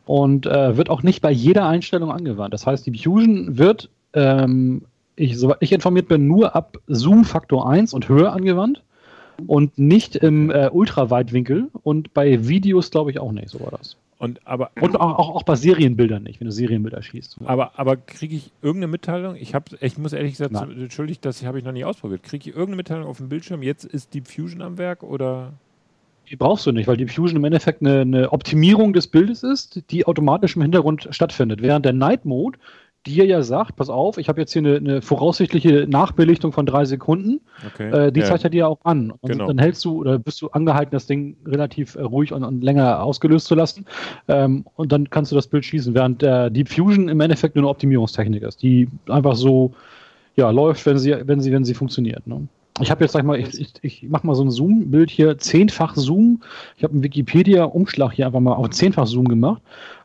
Und 0.05 0.45
äh, 0.45 0.75
wird 0.75 0.89
auch 0.89 1.03
nicht 1.03 1.21
bei 1.21 1.31
jeder 1.31 1.67
Einstellung 1.67 2.11
angewandt. 2.11 2.53
Das 2.53 2.67
heißt, 2.67 2.85
Deep 2.85 3.01
Fusion 3.01 3.57
wird, 3.57 3.89
ähm, 4.13 4.83
ich, 5.15 5.37
soweit 5.37 5.57
ich 5.59 5.71
informiert 5.71 6.07
bin, 6.07 6.27
nur 6.27 6.55
ab 6.55 6.77
Zoom 6.87 7.25
Faktor 7.25 7.69
1 7.69 7.93
und 7.93 8.09
höher 8.09 8.33
angewandt 8.33 8.83
und 9.47 9.77
nicht 9.77 10.15
im 10.15 10.51
äh, 10.51 10.69
Ultraweitwinkel 10.69 11.69
und 11.83 12.13
bei 12.13 12.47
Videos 12.47 12.91
glaube 12.91 13.11
ich 13.11 13.19
auch 13.19 13.31
nicht, 13.31 13.49
so 13.49 13.59
war 13.59 13.71
das. 13.71 13.97
Und 14.21 14.39
aber 14.45 14.69
Und 14.79 15.01
auch, 15.01 15.17
auch, 15.17 15.35
auch 15.35 15.43
bei 15.43 15.55
Serienbildern 15.55 16.21
nicht, 16.21 16.39
wenn 16.39 16.45
du 16.45 16.51
Serienbilder 16.51 17.01
schießt. 17.01 17.37
Aber, 17.45 17.79
aber 17.79 17.97
kriege 17.97 18.35
ich 18.35 18.51
irgendeine 18.61 18.91
Mitteilung? 18.91 19.35
Ich, 19.35 19.55
hab, 19.55 19.71
ich 19.81 19.97
muss 19.97 20.13
ehrlich 20.13 20.33
gesagt, 20.33 20.51
Nein. 20.51 20.79
entschuldigt, 20.79 21.25
das 21.25 21.43
habe 21.43 21.57
ich 21.57 21.65
noch 21.65 21.71
nie 21.71 21.83
ausprobiert. 21.83 22.21
Kriege 22.21 22.47
ich 22.51 22.55
irgendeine 22.55 22.75
Mitteilung 22.75 23.07
auf 23.07 23.17
dem 23.17 23.29
Bildschirm? 23.29 23.63
Jetzt 23.63 23.83
ist 23.83 24.13
Deep 24.13 24.27
Fusion 24.27 24.61
am 24.61 24.77
Werk 24.77 25.01
oder? 25.01 25.53
Die 26.29 26.35
brauchst 26.35 26.67
du 26.67 26.71
nicht, 26.71 26.87
weil 26.87 26.97
Deep 26.97 27.09
Fusion 27.09 27.37
im 27.37 27.45
Endeffekt 27.45 27.81
eine, 27.81 28.01
eine 28.01 28.31
Optimierung 28.31 28.93
des 28.93 29.07
Bildes 29.07 29.41
ist, 29.41 29.89
die 29.89 30.05
automatisch 30.05 30.55
im 30.55 30.61
Hintergrund 30.61 31.07
stattfindet. 31.09 31.63
Während 31.63 31.85
der 31.85 31.93
Night 31.93 32.23
Mode 32.23 32.59
dir 33.05 33.25
ja 33.25 33.41
sagt, 33.41 33.75
pass 33.75 33.89
auf, 33.89 34.17
ich 34.17 34.29
habe 34.29 34.39
jetzt 34.39 34.53
hier 34.53 34.61
eine, 34.61 34.75
eine 34.75 35.01
voraussichtliche 35.01 35.87
Nachbelichtung 35.89 36.51
von 36.51 36.65
drei 36.65 36.85
Sekunden, 36.85 37.41
Okay. 37.65 37.89
äh, 38.07 38.11
die 38.11 38.19
Ja. 38.19 38.25
zeigt 38.27 38.43
er 38.43 38.49
dir 38.49 38.67
auch 38.67 38.79
an. 38.83 39.11
Und 39.21 39.31
Genau. 39.31 39.47
dann 39.47 39.57
hältst 39.57 39.83
du 39.85 39.99
oder 39.99 40.19
bist 40.19 40.41
du 40.41 40.49
angehalten, 40.49 40.91
das 40.91 41.07
Ding 41.07 41.35
relativ 41.45 41.95
äh, 41.95 42.01
ruhig 42.01 42.33
und, 42.33 42.43
und 42.43 42.63
länger 42.63 43.03
ausgelöst 43.03 43.47
zu 43.47 43.55
lassen. 43.55 43.85
Ähm, 44.27 44.65
und 44.75 44.91
dann 44.91 45.09
kannst 45.09 45.31
du 45.31 45.35
das 45.35 45.47
Bild 45.47 45.65
schießen, 45.65 45.93
während 45.93 46.21
der 46.21 46.49
Deep 46.49 46.69
Fusion 46.69 47.09
im 47.09 47.19
Endeffekt 47.19 47.55
nur 47.55 47.63
eine 47.63 47.69
Optimierungstechnik 47.69 48.43
ist, 48.43 48.61
die 48.61 48.87
einfach 49.09 49.35
so 49.35 49.73
ja, 50.35 50.49
läuft, 50.49 50.85
wenn 50.85 50.97
sie, 50.97 51.15
wenn 51.25 51.41
sie, 51.41 51.51
wenn 51.51 51.65
sie 51.65 51.73
funktioniert. 51.73 52.25
Ne? 52.25 52.47
Ich 52.79 52.89
habe 52.89 53.03
jetzt, 53.03 53.11
sag 53.11 53.19
ich 53.19 53.25
mal, 53.25 53.37
ich, 53.37 53.59
ich, 53.59 53.73
ich 53.81 54.09
mache 54.09 54.25
mal 54.25 54.33
so 54.33 54.43
ein 54.43 54.49
Zoom-Bild 54.49 55.09
hier, 55.09 55.37
zehnfach 55.37 55.95
Zoom. 55.95 56.41
Ich 56.77 56.83
habe 56.83 56.93
einen 56.93 57.03
Wikipedia-Umschlag 57.03 58.13
hier 58.13 58.25
einfach 58.27 58.39
mal 58.39 58.53
auf 58.53 58.69
zehnfach 58.69 59.05
Zoom 59.07 59.27
gemacht, 59.27 59.61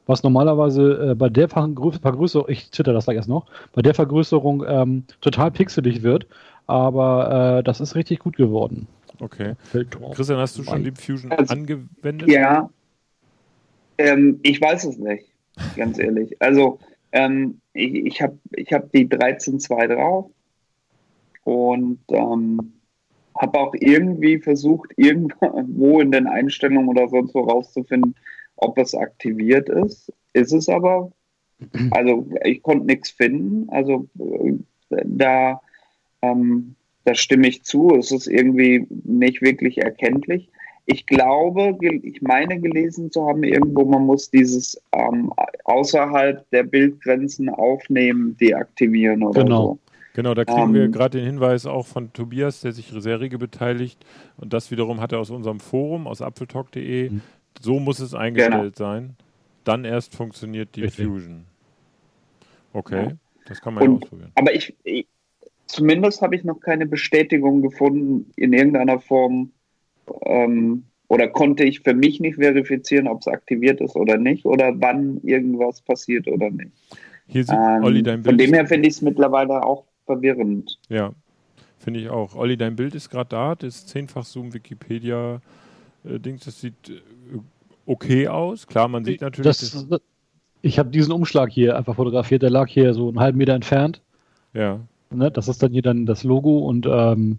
was 0.06 0.22
normalerweise 0.22 1.10
äh, 1.10 1.14
bei 1.14 1.28
der 1.28 1.48
Vergrö- 1.48 2.00
Vergrößerung, 2.00 2.48
ich 2.48 2.70
twitter 2.70 2.92
das 2.92 3.04
gleich 3.04 3.16
erst 3.16 3.28
noch, 3.28 3.46
bei 3.72 3.82
der 3.82 3.94
Vergrößerung 3.94 4.64
ähm, 4.66 5.04
total 5.20 5.50
pixelig 5.50 6.02
wird. 6.02 6.26
Aber 6.68 7.58
äh, 7.58 7.62
das 7.62 7.80
ist 7.80 7.94
richtig 7.94 8.18
gut 8.18 8.36
geworden. 8.36 8.88
okay. 9.20 9.54
Fällt 9.64 9.94
drauf. 9.94 10.16
Christian, 10.16 10.38
hast 10.38 10.58
du 10.58 10.64
schon. 10.64 10.82
Deep 10.82 10.98
Fusion 10.98 11.30
Also, 11.32 11.54
angewendet? 11.54 12.28
Ja. 12.28 12.68
Ähm, 13.98 14.40
ich 14.42 14.60
weiß 14.60 14.84
es 14.84 14.98
nicht, 14.98 15.26
ganz 15.76 15.98
ehrlich. 15.98 16.36
Also, 16.40 16.78
ähm, 17.12 17.60
ich, 17.72 17.94
ich 17.94 18.22
habe 18.22 18.36
ich 18.52 18.72
hab 18.72 18.90
die 18.92 19.08
13.2 19.08 19.94
drauf 19.94 20.30
und 21.44 22.00
ähm, 22.08 22.72
habe 23.38 23.58
auch 23.60 23.74
irgendwie 23.78 24.38
versucht, 24.38 24.90
irgendwo 24.96 26.00
in 26.00 26.10
den 26.10 26.26
Einstellungen 26.26 26.88
oder 26.88 27.08
sonst 27.08 27.34
wo 27.34 27.40
rauszufinden, 27.40 28.14
ob 28.56 28.78
es 28.78 28.94
aktiviert 28.94 29.68
ist. 29.68 30.12
Ist 30.32 30.52
es 30.52 30.68
aber. 30.68 31.10
Also, 31.90 32.28
ich 32.44 32.62
konnte 32.62 32.86
nichts 32.86 33.10
finden. 33.10 33.68
Also, 33.70 34.06
äh, 34.18 34.52
da, 35.04 35.60
ähm, 36.22 36.74
da 37.04 37.14
stimme 37.14 37.48
ich 37.48 37.62
zu. 37.62 37.94
Es 37.96 38.12
ist 38.12 38.26
irgendwie 38.26 38.86
nicht 39.04 39.40
wirklich 39.40 39.78
erkenntlich. 39.78 40.50
Ich 40.84 41.06
glaube, 41.06 41.76
ich 41.80 42.22
meine 42.22 42.60
gelesen 42.60 43.10
zu 43.10 43.26
haben, 43.26 43.42
irgendwo, 43.42 43.84
man 43.84 44.04
muss 44.06 44.30
dieses 44.30 44.80
ähm, 44.92 45.32
außerhalb 45.64 46.48
der 46.50 46.62
Bildgrenzen 46.62 47.48
aufnehmen, 47.48 48.36
deaktivieren 48.36 49.22
oder 49.24 49.42
Genau. 49.42 49.62
so. 49.62 49.78
Genau, 50.14 50.32
da 50.32 50.44
kriegen 50.46 50.68
Ähm, 50.68 50.74
wir 50.74 50.88
gerade 50.88 51.18
den 51.18 51.26
Hinweis 51.26 51.66
auch 51.66 51.86
von 51.86 52.12
Tobias, 52.12 52.60
der 52.62 52.72
sich 52.72 52.86
sehr 52.96 53.20
rege 53.20 53.36
beteiligt. 53.36 53.98
Und 54.38 54.52
das 54.52 54.70
wiederum 54.70 55.00
hat 55.00 55.12
er 55.12 55.18
aus 55.18 55.30
unserem 55.30 55.60
Forum, 55.60 56.06
aus 56.06 56.22
apfeltalk.de. 56.22 57.10
Mhm. 57.10 57.20
So 57.60 57.78
muss 57.80 58.00
es 58.00 58.14
eingestellt 58.14 58.76
sein. 58.76 59.16
Dann 59.64 59.84
erst 59.84 60.14
funktioniert 60.14 60.74
Deep 60.76 60.84
Richtig. 60.84 61.06
Fusion. 61.06 61.44
Okay, 62.72 63.14
das 63.46 63.60
kann 63.60 63.74
man 63.74 63.84
ja 63.84 63.90
Und- 63.90 64.02
ausprobieren. 64.04 64.32
Aber 64.34 64.54
ich, 64.54 64.74
ich 64.84 65.06
zumindest 65.66 66.22
habe 66.22 66.36
ich 66.36 66.44
noch 66.44 66.60
keine 66.60 66.86
Bestätigung 66.86 67.62
gefunden 67.62 68.30
in 68.36 68.52
irgendeiner 68.52 68.98
Form 69.00 69.50
ähm, 70.24 70.84
oder 71.08 71.28
konnte 71.28 71.64
ich 71.64 71.80
für 71.80 71.94
mich 71.94 72.20
nicht 72.20 72.36
verifizieren, 72.36 73.08
ob 73.08 73.20
es 73.20 73.28
aktiviert 73.28 73.80
ist 73.80 73.96
oder 73.96 74.18
nicht 74.18 74.44
oder 74.44 74.72
wann 74.80 75.20
irgendwas 75.22 75.80
passiert 75.80 76.28
oder 76.28 76.50
nicht. 76.50 76.70
Hier 77.28 77.44
sieht 77.44 77.54
Ähm, 77.54 77.82
Olli 77.82 78.02
dein 78.02 78.22
von 78.22 78.36
Bild. 78.36 78.48
dem 78.48 78.54
her 78.54 78.66
finde 78.66 78.88
ich 78.88 78.94
es 78.94 79.02
mittlerweile 79.02 79.64
auch 79.64 79.84
verwirrend. 80.04 80.78
Ja, 80.88 81.12
finde 81.78 82.00
ich 82.00 82.08
auch. 82.08 82.36
Olli, 82.36 82.56
dein 82.56 82.76
Bild 82.76 82.94
ist 82.94 83.10
gerade 83.10 83.28
da, 83.30 83.54
das 83.54 83.76
ist 83.76 83.88
zehnfach 83.88 84.24
Zoom 84.24 84.52
Wikipedia 84.54 85.40
äh, 86.06 86.18
Dings, 86.18 86.44
das 86.44 86.60
sieht 86.60 86.88
äh, 86.88 87.00
okay 87.86 88.28
aus. 88.28 88.66
Klar, 88.66 88.88
man 88.88 89.04
sieht 89.04 89.20
natürlich 89.20 89.46
Das, 89.46 89.86
das, 89.88 90.00
ich 90.62 90.78
habe 90.78 90.90
diesen 90.90 91.12
Umschlag 91.12 91.50
hier 91.50 91.76
einfach 91.76 91.96
fotografiert, 91.96 92.42
der 92.42 92.50
lag 92.50 92.68
hier 92.68 92.94
so 92.94 93.08
einen 93.08 93.20
halben 93.20 93.38
Meter 93.38 93.54
entfernt. 93.54 94.02
ja. 94.52 94.80
Ne, 95.10 95.30
das 95.30 95.46
ist 95.46 95.62
dann 95.62 95.70
hier 95.70 95.82
dann 95.82 96.04
das 96.04 96.24
Logo 96.24 96.58
und 96.66 96.84
ähm, 96.90 97.38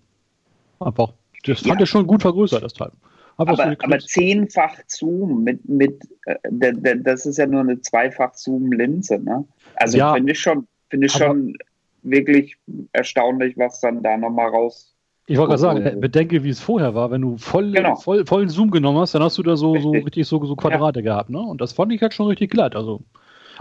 einfach, 0.79 1.11
das 1.43 1.59
fand 1.59 1.81
Ja. 1.81 1.83
ich 1.83 1.89
schon 1.89 2.07
gut 2.07 2.21
vergrößert, 2.21 2.63
das 2.63 2.71
Teil. 2.73 2.91
Einfach 3.37 3.57
so 3.57 3.63
Aber, 3.63 3.75
aber 3.83 3.99
zehnfach 3.99 4.73
Zoom 4.87 5.43
mit, 5.43 5.67
mit 5.67 6.01
äh, 6.25 6.95
das 7.03 7.25
ist 7.25 7.37
ja 7.37 7.45
nur 7.45 7.59
eine 7.59 7.81
zweifach 7.81 8.33
Zoom-Linse, 8.35 9.19
ne? 9.19 9.43
Also 9.75 9.97
Ja. 9.97 10.13
finde 10.13 10.31
ich 10.31 10.39
schon, 10.39 10.65
finde 10.89 11.07
ich 11.07 11.15
Aber- 11.15 11.25
schon 11.25 11.57
wirklich 12.03 12.55
erstaunlich, 12.93 13.57
was 13.57 13.81
dann 13.81 14.01
da 14.01 14.15
nochmal 14.15 14.47
raus. 14.47 14.95
Ich 15.29 15.37
wollte 15.37 15.49
gerade 15.49 15.61
sagen, 15.61 15.91
Oh. 15.97 15.99
bedenke, 15.99 16.43
wie 16.43 16.49
es 16.49 16.59
vorher 16.61 16.95
war. 16.95 17.11
Wenn 17.11 17.21
du 17.21 17.37
voll, 17.37 17.71
Genau. 17.71 17.95
voll, 17.95 18.25
vollen 18.25 18.49
Zoom 18.49 18.71
genommen 18.71 18.99
hast, 18.99 19.13
dann 19.13 19.21
hast 19.23 19.37
du 19.37 19.43
da 19.43 19.55
so 19.57 19.73
richtig, 19.73 19.83
so, 19.83 19.91
Richtig. 20.05 20.27
so, 20.27 20.45
so 20.45 20.55
Quadrate 20.55 21.03
gehabt. 21.03 21.29
Ne? 21.29 21.39
Und 21.39 21.59
das 21.61 21.73
fand 21.73 21.91
ich 21.91 22.01
halt 22.01 22.13
schon 22.13 22.27
richtig 22.27 22.49
glatt. 22.51 22.75
Also. 22.75 23.01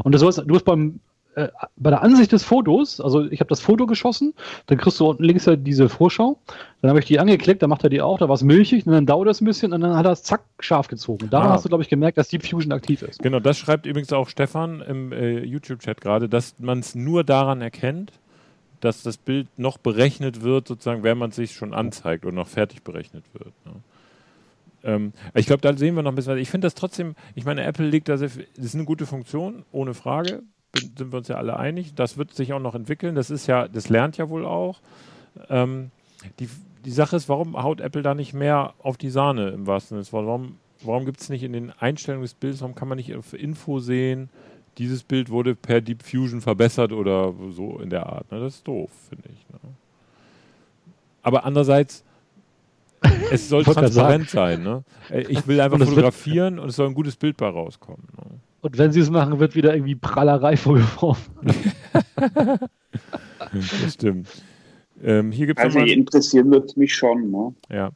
Und 0.05 0.14
das 0.14 0.23
war's, 0.25 0.37
du 0.37 0.55
hast 0.55 0.64
beim, 0.64 1.01
äh, 1.35 1.49
bei 1.77 1.91
der 1.91 2.03
Ansicht 2.03 2.31
des 2.33 2.45
Fotos, 2.45 3.01
also 3.01 3.25
ich 3.31 3.41
habe 3.41 3.49
das 3.49 3.61
Foto 3.61 3.87
geschossen, 3.87 4.33
dann 4.67 4.79
kriegst 4.79 5.01
du 5.01 5.07
unten 5.09 5.25
links 5.25 5.47
halt 5.47 5.67
diese 5.67 5.89
Vorschau. 5.89 6.39
Dann 6.83 6.91
habe 6.91 7.01
ich 7.01 7.05
die 7.07 7.19
angeklickt, 7.19 7.61
dann 7.62 7.71
macht 7.71 7.83
er 7.83 7.91
die 7.91 8.01
auch, 8.01 8.19
da 8.19 8.29
war 8.29 8.35
es 8.37 8.43
milchig 8.43 8.87
und 8.87 8.93
dann 8.93 9.05
dauert 9.05 9.27
das 9.29 9.41
ein 9.41 9.45
bisschen 9.45 9.73
und 9.73 9.81
dann 9.81 9.97
hat 9.97 10.07
er 10.07 10.12
es 10.12 10.23
zack 10.23 10.43
scharf 10.61 10.87
gezogen. 10.89 11.29
Daran 11.31 11.49
Ah. 11.49 11.53
hast 11.55 11.64
du, 11.64 11.69
glaube 11.69 11.83
ich, 11.83 11.89
gemerkt, 11.91 12.17
dass 12.17 12.29
Deep 12.29 12.47
Fusion 12.47 12.73
aktiv 12.73 13.03
ist. 13.03 13.23
Genau, 13.23 13.41
das 13.41 13.59
schreibt 13.59 13.87
übrigens 13.87 14.12
auch 14.12 14.29
Stefan 14.29 14.83
im 14.83 15.12
äh, 15.12 15.41
YouTube-Chat 15.41 16.01
gerade, 16.01 16.29
dass 16.29 16.55
man 16.61 16.79
es 16.79 16.95
nur 16.95 17.25
daran 17.25 17.61
erkennt, 17.61 18.12
dass 18.81 19.03
das 19.03 19.16
Bild 19.16 19.59
noch 19.59 19.79
berechnet 19.79 20.43
wird, 20.43 20.68
sozusagen, 20.68 21.03
wenn 21.03 21.18
man 21.18 21.31
es 21.31 21.37
sich 21.37 21.53
schon 21.53 21.74
anzeigt 21.74 22.24
und 22.24 22.35
noch 22.35 22.49
fertig 22.49 22.83
berechnet 22.83 23.24
wird. 23.33 23.53
Ne? 23.64 23.72
Ähm, 24.85 25.12
ich 25.35 25.47
glaube, 25.47 25.61
da 25.61 25.77
sehen 25.77 25.97
wir 25.97 26.03
noch 26.03 26.12
ein 26.12 26.14
bisschen 26.14 26.35
was. 26.35 26.41
Ich 26.41 26.51
finde 26.51 26.66
das 26.66 26.74
trotzdem, 26.74 27.14
ich 27.35 27.45
meine, 27.45 27.64
Apple 27.64 27.87
legt 27.87 28.09
da 28.09 28.16
sehr 28.16 28.31
viel, 28.31 28.47
das 28.57 28.66
ist 28.66 28.74
eine 28.74 28.85
gute 28.85 29.07
Funktion, 29.07 29.64
ohne 29.72 29.95
Frage, 29.95 30.43
sind 30.97 31.12
wir 31.12 31.18
uns 31.18 31.29
ja 31.29 31.37
alle 31.37 31.57
einig. 31.57 31.95
Das 31.95 32.16
wird 32.18 32.35
sich 32.35 32.53
auch 32.53 32.61
noch 32.61 32.74
entwickeln, 32.74 33.14
das 33.14 33.31
ist 33.31 33.47
ja, 33.47 33.68
das 33.68 33.89
lernt 33.89 34.16
ja 34.16 34.29
wohl 34.29 34.47
auch. 34.47 34.81
Ähm, 35.49 35.91
die, 36.39 36.49
die 36.85 36.91
Sache 36.91 37.16
ist, 37.16 37.29
warum 37.29 37.61
haut 37.61 37.81
Apple 37.81 38.03
da 38.03 38.14
nicht 38.14 38.33
mehr 38.33 38.74
auf 38.79 38.97
die 38.97 39.11
Sahne 39.11 39.51
im 39.51 39.66
wahrsten 39.66 40.03
Sinne? 40.03 40.24
Warum, 40.27 40.57
warum 40.83 41.05
gibt 41.05 41.20
es 41.20 41.29
nicht 41.29 41.43
in 41.43 41.53
den 41.53 41.72
Einstellungen 41.72 42.22
des 42.22 42.35
Bildes, 42.35 42.61
warum 42.61 42.74
kann 42.74 42.89
man 42.89 42.97
nicht 42.97 43.14
auf 43.14 43.33
Info 43.33 43.81
sehen, 43.81 44.31
dieses 44.79 45.03
Bild 45.03 45.31
wurde 45.31 45.55
per 45.55 45.81
Deep 45.81 46.03
Fusion 46.03 46.41
verbessert 46.41 46.93
oder 46.93 47.33
so 47.51 47.79
in 47.79 47.91
der 47.91 48.07
Art? 48.07 48.31
Ne? 48.31 48.41
Das 48.41 48.57
ist 48.57 48.68
doof, 48.68 48.91
finde 49.09 49.29
ich. 49.29 49.47
Ne? 49.51 49.59
Aber 51.22 51.45
andererseits, 51.45 52.05
es 53.31 53.49
soll 53.49 53.64
transparent 53.64 54.31
sein. 54.31 54.62
Ne? 54.62 54.85
Äh, 55.11 55.22
Ich 55.29 55.47
will 55.47 55.61
einfach 55.61 55.81
Und 55.81 55.87
fotografieren 55.87 56.59
und 56.59 56.68
es 56.68 56.77
soll 56.77 56.89
ein 56.89 56.95
gutes 56.95 57.16
Bild 57.16 57.37
bei 57.37 57.49
rauskommen. 57.49 58.07
Ne? 58.16 58.39
Und 58.61 58.79
wenn 58.79 58.93
sie 58.93 59.01
es 59.01 59.11
machen, 59.11 59.39
wird 59.39 59.55
wieder 59.55 59.74
irgendwie 59.74 59.95
Prallerei 59.95 60.57
vorgeworfen. 60.57 61.35
Das 63.53 63.95
stimmt. 63.95 64.29
Ähm, 65.03 65.31
hier 65.31 65.47
gibt 65.47 65.59
es 65.61 65.64
Also 65.64 65.79
interessieren 65.81 66.51
wird 66.51 66.70
es 66.70 66.77
mich 66.77 66.95
schon, 66.95 67.31
ne? 67.31 67.55
Ja. 67.70 67.91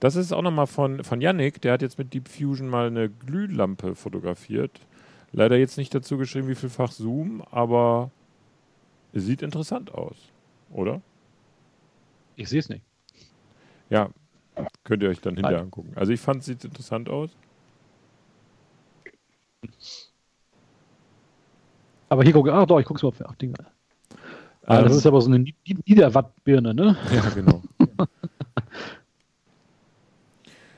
Das 0.00 0.16
ist 0.16 0.32
auch 0.32 0.42
nochmal 0.42 0.66
von, 0.66 1.04
von 1.04 1.20
Yannick, 1.20 1.60
der 1.62 1.72
hat 1.72 1.82
jetzt 1.82 1.96
mit 1.96 2.12
Deep 2.12 2.28
Fusion 2.28 2.68
mal 2.68 2.88
eine 2.88 3.08
Glühlampe 3.08 3.94
fotografiert. 3.94 4.80
Leider 5.32 5.56
jetzt 5.56 5.78
nicht 5.78 5.94
dazu 5.94 6.18
geschrieben, 6.18 6.48
wie 6.48 6.54
vielfach 6.54 6.92
Zoom, 6.92 7.42
aber 7.50 8.10
es 9.12 9.24
sieht 9.24 9.42
interessant 9.42 9.92
aus, 9.94 10.16
oder? 10.72 11.00
Ich 12.36 12.48
sehe 12.48 12.60
es 12.60 12.68
nicht. 12.68 12.82
Ja, 13.90 14.10
könnt 14.84 15.02
ihr 15.02 15.08
euch 15.10 15.20
dann 15.20 15.34
hinterher 15.36 15.60
angucken. 15.60 15.92
Also 15.96 16.12
ich 16.12 16.20
fand, 16.20 16.40
es 16.40 16.46
sieht 16.46 16.64
interessant 16.64 17.08
aus. 17.08 17.30
Aber 22.08 22.22
hier 22.24 22.32
gucke 22.32 22.52
ach 22.52 22.66
doch, 22.66 22.78
ich 22.78 22.86
gucke 22.86 22.98
es 22.98 23.02
mal 23.02 23.08
auf 23.08 23.30
ach, 23.30 23.36
Dinge. 23.36 23.54
Ah, 24.66 24.78
Ähm, 24.78 24.84
das 24.88 24.96
ist 24.96 25.06
aber 25.06 25.20
so 25.20 25.28
eine 25.28 25.38
Ni- 25.40 25.54
Niederwattbirne, 25.86 26.74
ne? 26.74 26.96
ja, 27.14 27.28
genau. 27.34 27.62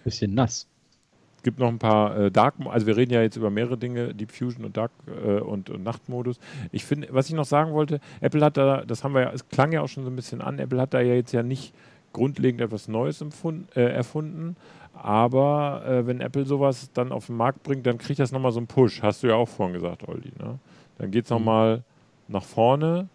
Bisschen 0.04 0.34
nass. 0.34 0.66
Es 1.44 1.46
gibt 1.46 1.58
noch 1.58 1.68
ein 1.68 1.78
paar 1.78 2.16
äh, 2.16 2.30
Dark, 2.30 2.54
also 2.70 2.86
wir 2.86 2.96
reden 2.96 3.12
ja 3.12 3.20
jetzt 3.20 3.36
über 3.36 3.50
mehrere 3.50 3.76
Dinge, 3.76 4.14
Deep 4.14 4.32
Fusion 4.32 4.64
und 4.64 4.78
Dark 4.78 4.92
äh, 5.22 5.40
und, 5.40 5.68
und 5.68 5.84
Nachtmodus. 5.84 6.38
Ich 6.72 6.86
finde, 6.86 7.08
was 7.10 7.28
ich 7.28 7.34
noch 7.34 7.44
sagen 7.44 7.74
wollte, 7.74 8.00
Apple 8.22 8.42
hat 8.42 8.56
da, 8.56 8.82
das 8.86 9.04
haben 9.04 9.12
wir 9.12 9.20
ja, 9.20 9.30
es 9.30 9.46
klang 9.50 9.70
ja 9.70 9.82
auch 9.82 9.88
schon 9.88 10.04
so 10.04 10.10
ein 10.10 10.16
bisschen 10.16 10.40
an, 10.40 10.58
Apple 10.58 10.80
hat 10.80 10.94
da 10.94 11.02
ja 11.02 11.12
jetzt 11.12 11.32
ja 11.32 11.42
nicht 11.42 11.74
grundlegend 12.14 12.62
etwas 12.62 12.88
Neues 12.88 13.22
äh, 13.76 13.80
erfunden, 13.82 14.56
aber 14.94 15.82
äh, 15.86 16.06
wenn 16.06 16.22
Apple 16.22 16.46
sowas 16.46 16.88
dann 16.94 17.12
auf 17.12 17.26
den 17.26 17.36
Markt 17.36 17.62
bringt, 17.62 17.84
dann 17.86 17.98
kriegt 17.98 18.20
das 18.20 18.32
nochmal 18.32 18.52
so 18.52 18.60
einen 18.60 18.66
Push, 18.66 19.02
hast 19.02 19.22
du 19.22 19.26
ja 19.26 19.34
auch 19.34 19.50
vorhin 19.50 19.74
gesagt, 19.74 20.08
Olli. 20.08 20.32
Ne? 20.42 20.58
Dann 20.96 21.10
geht 21.10 21.24
es 21.24 21.30
nochmal 21.30 21.82
nach 22.26 22.44
vorne 22.44 23.10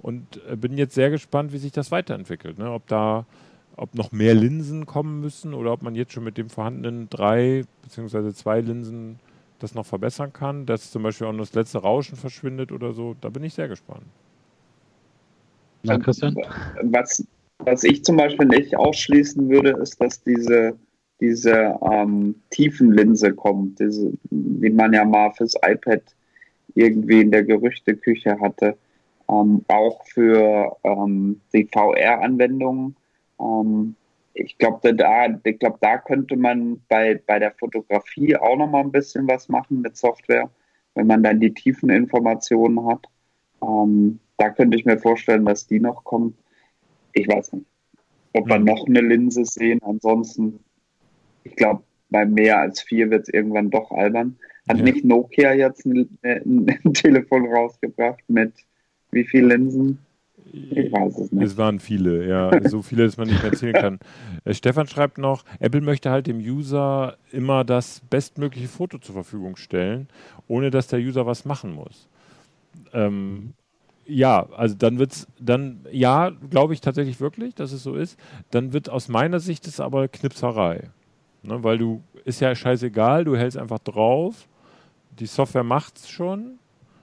und 0.00 0.40
äh, 0.48 0.54
bin 0.54 0.78
jetzt 0.78 0.94
sehr 0.94 1.10
gespannt, 1.10 1.52
wie 1.52 1.58
sich 1.58 1.72
das 1.72 1.90
weiterentwickelt. 1.90 2.56
Ne? 2.56 2.70
Ob 2.70 2.86
da 2.86 3.26
ob 3.76 3.94
noch 3.94 4.12
mehr 4.12 4.34
Linsen 4.34 4.86
kommen 4.86 5.20
müssen 5.20 5.54
oder 5.54 5.72
ob 5.72 5.82
man 5.82 5.94
jetzt 5.94 6.12
schon 6.12 6.24
mit 6.24 6.38
dem 6.38 6.48
vorhandenen 6.48 7.08
drei 7.10 7.64
beziehungsweise 7.82 8.34
zwei 8.34 8.60
Linsen 8.60 9.18
das 9.58 9.74
noch 9.74 9.86
verbessern 9.86 10.32
kann, 10.32 10.66
dass 10.66 10.90
zum 10.90 11.02
Beispiel 11.02 11.26
auch 11.26 11.32
noch 11.32 11.40
das 11.40 11.54
letzte 11.54 11.78
Rauschen 11.78 12.16
verschwindet 12.16 12.72
oder 12.72 12.92
so. 12.92 13.16
Da 13.20 13.30
bin 13.30 13.44
ich 13.44 13.54
sehr 13.54 13.68
gespannt. 13.68 14.04
Ja, 15.82 15.98
Christian? 15.98 16.36
Was, 16.82 17.24
was 17.58 17.84
ich 17.84 18.04
zum 18.04 18.16
Beispiel 18.16 18.46
nicht 18.46 18.76
ausschließen 18.76 19.48
würde, 19.48 19.70
ist, 19.82 20.00
dass 20.00 20.22
diese, 20.22 20.76
diese 21.20 21.78
ähm, 21.82 22.34
Tiefenlinse 22.50 23.32
kommt, 23.34 23.80
diese, 23.80 24.12
die 24.30 24.70
man 24.70 24.92
ja 24.92 25.04
mal 25.04 25.32
fürs 25.32 25.54
iPad 25.62 26.02
irgendwie 26.74 27.20
in 27.20 27.30
der 27.30 27.44
Gerüchteküche 27.44 28.40
hatte, 28.40 28.76
ähm, 29.28 29.64
auch 29.68 30.04
für 30.06 30.76
ähm, 30.84 31.40
die 31.52 31.68
VR-Anwendungen. 31.72 32.96
Ähm, 33.40 33.94
ich 34.34 34.58
glaube, 34.58 34.94
da, 34.94 35.26
ich 35.44 35.58
glaub, 35.58 35.80
da 35.80 35.98
könnte 35.98 36.36
man 36.36 36.82
bei, 36.88 37.20
bei 37.26 37.38
der 37.38 37.52
Fotografie 37.52 38.36
auch 38.36 38.56
noch 38.56 38.68
mal 38.68 38.80
ein 38.80 38.92
bisschen 38.92 39.28
was 39.28 39.48
machen 39.48 39.80
mit 39.80 39.96
Software, 39.96 40.50
wenn 40.94 41.06
man 41.06 41.22
dann 41.22 41.40
die 41.40 41.54
tiefen 41.54 41.88
Informationen 41.90 42.84
hat. 42.86 43.06
Ähm, 43.62 44.18
da 44.36 44.50
könnte 44.50 44.76
ich 44.76 44.84
mir 44.84 44.98
vorstellen, 44.98 45.44
dass 45.44 45.66
die 45.66 45.78
noch 45.80 46.02
kommt. 46.04 46.36
Ich 47.12 47.28
weiß 47.28 47.52
nicht, 47.52 47.66
ob 48.32 48.48
wir 48.48 48.58
Mhm. 48.58 48.64
noch 48.64 48.86
eine 48.86 49.00
Linse 49.00 49.44
sehen. 49.44 49.80
Ansonsten, 49.82 50.58
ich 51.44 51.54
glaube, 51.54 51.84
bei 52.10 52.26
mehr 52.26 52.58
als 52.58 52.82
vier 52.82 53.10
wird 53.10 53.28
es 53.28 53.34
irgendwann 53.34 53.70
doch 53.70 53.92
albern. 53.92 54.36
Hat 54.68 54.78
Ja. 54.78 54.84
nicht 54.84 55.04
Nokia 55.04 55.52
jetzt 55.52 55.86
ein, 55.86 56.18
ein, 56.22 56.66
ein 56.84 56.94
Telefon 56.94 57.46
rausgebracht 57.46 58.24
mit 58.28 58.52
wie 59.12 59.24
viel 59.24 59.46
Linsen? 59.46 59.98
Ich 60.54 60.92
weiß 60.92 61.18
es 61.18 61.32
nicht. 61.32 61.42
Es 61.42 61.56
waren 61.56 61.80
viele, 61.80 62.26
ja. 62.26 62.50
So 62.68 62.82
viele, 62.82 63.04
dass 63.04 63.16
man 63.16 63.28
nicht 63.28 63.42
mehr 63.42 63.52
zählen 63.52 63.74
kann. 63.74 63.98
Äh, 64.44 64.54
Stefan 64.54 64.86
schreibt 64.86 65.18
noch, 65.18 65.44
Apple 65.58 65.80
möchte 65.80 66.10
halt 66.10 66.26
dem 66.26 66.38
User 66.38 67.16
immer 67.32 67.64
das 67.64 68.00
bestmögliche 68.08 68.68
Foto 68.68 68.98
zur 68.98 69.14
Verfügung 69.14 69.56
stellen, 69.56 70.08
ohne 70.46 70.70
dass 70.70 70.86
der 70.86 71.00
User 71.00 71.26
was 71.26 71.44
machen 71.44 71.72
muss. 71.72 72.08
Ähm, 72.92 73.54
ja, 74.06 74.46
also 74.56 74.74
dann 74.76 74.98
wird 74.98 75.12
es, 75.12 75.26
dann, 75.40 75.80
ja, 75.90 76.30
glaube 76.50 76.74
ich 76.74 76.80
tatsächlich 76.80 77.20
wirklich, 77.20 77.54
dass 77.54 77.72
es 77.72 77.82
so 77.82 77.94
ist. 77.94 78.18
Dann 78.50 78.72
wird 78.72 78.90
aus 78.90 79.08
meiner 79.08 79.40
Sicht 79.40 79.66
es 79.66 79.80
aber 79.80 80.08
Knipserei. 80.08 80.90
Ne, 81.42 81.62
weil 81.62 81.78
du, 81.78 82.02
ist 82.24 82.40
ja 82.40 82.54
scheißegal, 82.54 83.24
du 83.24 83.36
hältst 83.36 83.58
einfach 83.58 83.78
drauf, 83.78 84.48
die 85.18 85.26
Software 85.26 85.64
macht 85.64 85.98
es 85.98 86.08
schon 86.08 86.58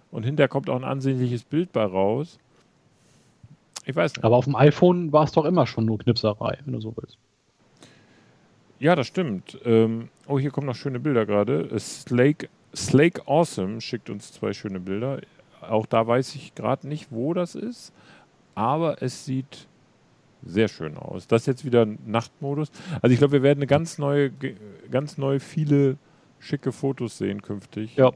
und 0.10 0.24
hinterher 0.24 0.48
kommt 0.48 0.70
auch 0.70 0.76
ein 0.76 0.84
ansehnliches 0.84 1.44
Bild 1.44 1.72
bei 1.72 1.84
raus. 1.84 2.40
Ich 3.86 3.96
weiß 3.96 4.16
nicht. 4.16 4.24
Aber 4.24 4.36
auf 4.36 4.46
dem 4.46 4.56
iPhone 4.56 5.12
war 5.12 5.24
es 5.24 5.32
doch 5.32 5.46
immer 5.46 5.66
schon 5.68 5.86
nur 5.86 5.98
Knipserei, 6.00 6.60
wenn 6.64 6.74
du 6.74 6.82
so 6.82 6.94
willst. 6.96 7.18
Ja, 8.80 8.96
das 8.96 9.08
stimmt. 9.08 9.60
Ähm, 9.64 10.10
oh, 10.28 10.40
hier 10.40 10.52
kommen 10.52 10.68
noch 10.68 10.76
schöne 10.76 11.00
Bilder 11.00 11.26
gerade. 11.26 11.70
Äh, 11.72 11.80
Slake, 11.80 12.50
Slake 12.76 13.28
Awesome 13.28 13.82
schickt 13.82 14.10
uns 14.10 14.32
zwei 14.32 14.54
schöne 14.54 14.80
Bilder. 14.80 15.22
Auch 15.62 15.86
da 15.86 16.06
weiß 16.06 16.36
ich 16.36 16.56
gerade 16.56 16.88
nicht, 16.88 17.12
wo 17.12 17.34
das 17.34 17.54
ist, 17.54 17.94
aber 18.56 19.02
es 19.04 19.26
sieht 19.26 19.68
sehr 20.44 20.68
schön 20.68 20.98
aus. 20.98 21.28
Das 21.28 21.44
ist 21.44 21.46
jetzt 21.46 21.66
wieder 21.66 21.86
Nachtmodus. 21.86 22.72
Also 23.02 23.14
ich 23.14 23.20
glaube, 23.20 23.34
wir 23.34 23.44
werden 23.44 23.60
eine 23.60 23.68
ganz 23.68 24.00
neue, 24.00 24.32
ganz 24.90 25.18
neue, 25.20 25.40
viele 25.40 25.98
schicke 26.40 26.72
Fotos 26.72 27.20
sehen 27.20 27.44
künftig. 27.44 27.96
Ja. 27.96 28.12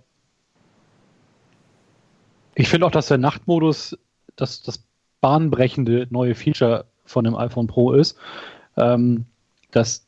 Ich 2.55 2.69
finde 2.69 2.87
auch, 2.87 2.91
dass 2.91 3.07
der 3.07 3.19
Nachtmodus 3.19 3.97
das, 4.35 4.63
das 4.63 4.83
bahnbrechende 5.25 6.05
neue 6.11 6.35
Feature 6.35 6.85
von 7.03 7.23
dem 7.23 7.35
iPhone 7.35 7.65
Pro 7.65 7.93
ist. 7.93 8.15
Ähm, 8.77 9.25
das, 9.71 10.05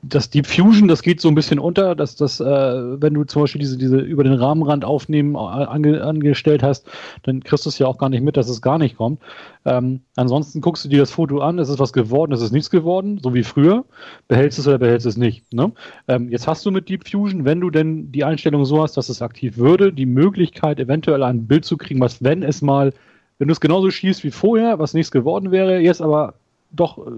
das 0.00 0.30
Deep 0.30 0.46
Fusion, 0.46 0.88
das 0.88 1.02
geht 1.02 1.20
so 1.20 1.28
ein 1.28 1.34
bisschen 1.34 1.58
unter, 1.58 1.94
dass 1.94 2.16
das, 2.16 2.40
äh, 2.40 2.44
wenn 2.46 3.12
du 3.12 3.24
zum 3.24 3.42
Beispiel 3.42 3.58
diese, 3.58 3.76
diese 3.76 3.98
über 3.98 4.24
den 4.24 4.32
Rahmenrand 4.32 4.86
aufnehmen 4.86 5.36
ange, 5.36 6.02
angestellt 6.02 6.62
hast, 6.62 6.86
dann 7.24 7.42
kriegst 7.44 7.66
du 7.66 7.68
es 7.68 7.78
ja 7.78 7.86
auch 7.86 7.98
gar 7.98 8.08
nicht 8.08 8.22
mit, 8.22 8.38
dass 8.38 8.48
es 8.48 8.62
gar 8.62 8.78
nicht 8.78 8.96
kommt. 8.96 9.20
Ähm, 9.66 10.00
ansonsten 10.16 10.62
guckst 10.62 10.86
du 10.86 10.88
dir 10.88 11.00
das 11.00 11.10
Foto 11.10 11.40
an, 11.40 11.58
es 11.58 11.68
ist 11.68 11.78
was 11.78 11.92
geworden, 11.92 12.32
es 12.32 12.40
ist 12.40 12.52
nichts 12.52 12.70
geworden, 12.70 13.20
so 13.22 13.34
wie 13.34 13.42
früher. 13.42 13.84
Behältst 14.28 14.58
es 14.58 14.66
oder 14.66 14.78
behältst 14.78 15.06
es 15.06 15.18
nicht. 15.18 15.52
Ne? 15.52 15.72
Ähm, 16.06 16.30
jetzt 16.30 16.48
hast 16.48 16.64
du 16.64 16.70
mit 16.70 16.88
Deep 16.88 17.06
Fusion, 17.06 17.44
wenn 17.44 17.60
du 17.60 17.68
denn 17.68 18.12
die 18.12 18.24
Einstellung 18.24 18.64
so 18.64 18.82
hast, 18.82 18.96
dass 18.96 19.10
es 19.10 19.20
aktiv 19.20 19.58
würde, 19.58 19.92
die 19.92 20.06
Möglichkeit, 20.06 20.80
eventuell 20.80 21.22
ein 21.22 21.46
Bild 21.46 21.66
zu 21.66 21.76
kriegen, 21.76 22.00
was, 22.00 22.24
wenn 22.24 22.42
es 22.42 22.62
mal 22.62 22.94
wenn 23.38 23.48
du 23.48 23.52
es 23.52 23.60
genauso 23.60 23.90
schießt 23.90 24.24
wie 24.24 24.30
vorher, 24.30 24.78
was 24.78 24.94
nichts 24.94 25.10
geworden 25.10 25.50
wäre, 25.50 25.78
jetzt 25.78 26.02
aber 26.02 26.34
doch 26.70 26.98
äh, 26.98 27.10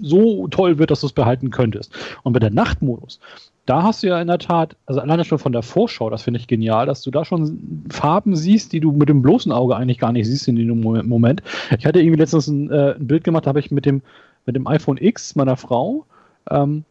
so 0.00 0.48
toll 0.48 0.78
wird, 0.78 0.90
dass 0.90 1.00
du 1.00 1.06
es 1.06 1.12
behalten 1.12 1.50
könntest. 1.50 1.92
Und 2.22 2.32
bei 2.32 2.38
der 2.38 2.50
Nachtmodus, 2.50 3.20
da 3.66 3.82
hast 3.82 4.02
du 4.02 4.06
ja 4.06 4.20
in 4.20 4.28
der 4.28 4.38
Tat, 4.38 4.76
also 4.86 5.00
alleine 5.00 5.24
schon 5.24 5.38
von 5.38 5.52
der 5.52 5.62
Vorschau, 5.62 6.08
das 6.08 6.22
finde 6.22 6.40
ich 6.40 6.46
genial, 6.46 6.86
dass 6.86 7.02
du 7.02 7.10
da 7.10 7.24
schon 7.24 7.84
Farben 7.90 8.34
siehst, 8.34 8.72
die 8.72 8.80
du 8.80 8.92
mit 8.92 9.08
dem 9.08 9.20
bloßen 9.20 9.52
Auge 9.52 9.76
eigentlich 9.76 9.98
gar 9.98 10.12
nicht 10.12 10.26
siehst 10.26 10.48
in 10.48 10.56
dem 10.56 10.80
Moment. 10.80 11.42
Ich 11.78 11.84
hatte 11.84 12.00
irgendwie 12.00 12.18
letztens 12.18 12.46
ein, 12.46 12.70
äh, 12.70 12.94
ein 12.94 13.06
Bild 13.06 13.24
gemacht, 13.24 13.44
da 13.44 13.50
habe 13.50 13.60
ich 13.60 13.70
mit 13.70 13.84
dem, 13.84 14.00
mit 14.46 14.56
dem 14.56 14.66
iPhone 14.66 14.96
X 14.96 15.36
meiner 15.36 15.56
Frau 15.56 16.06
ähm, 16.50 16.84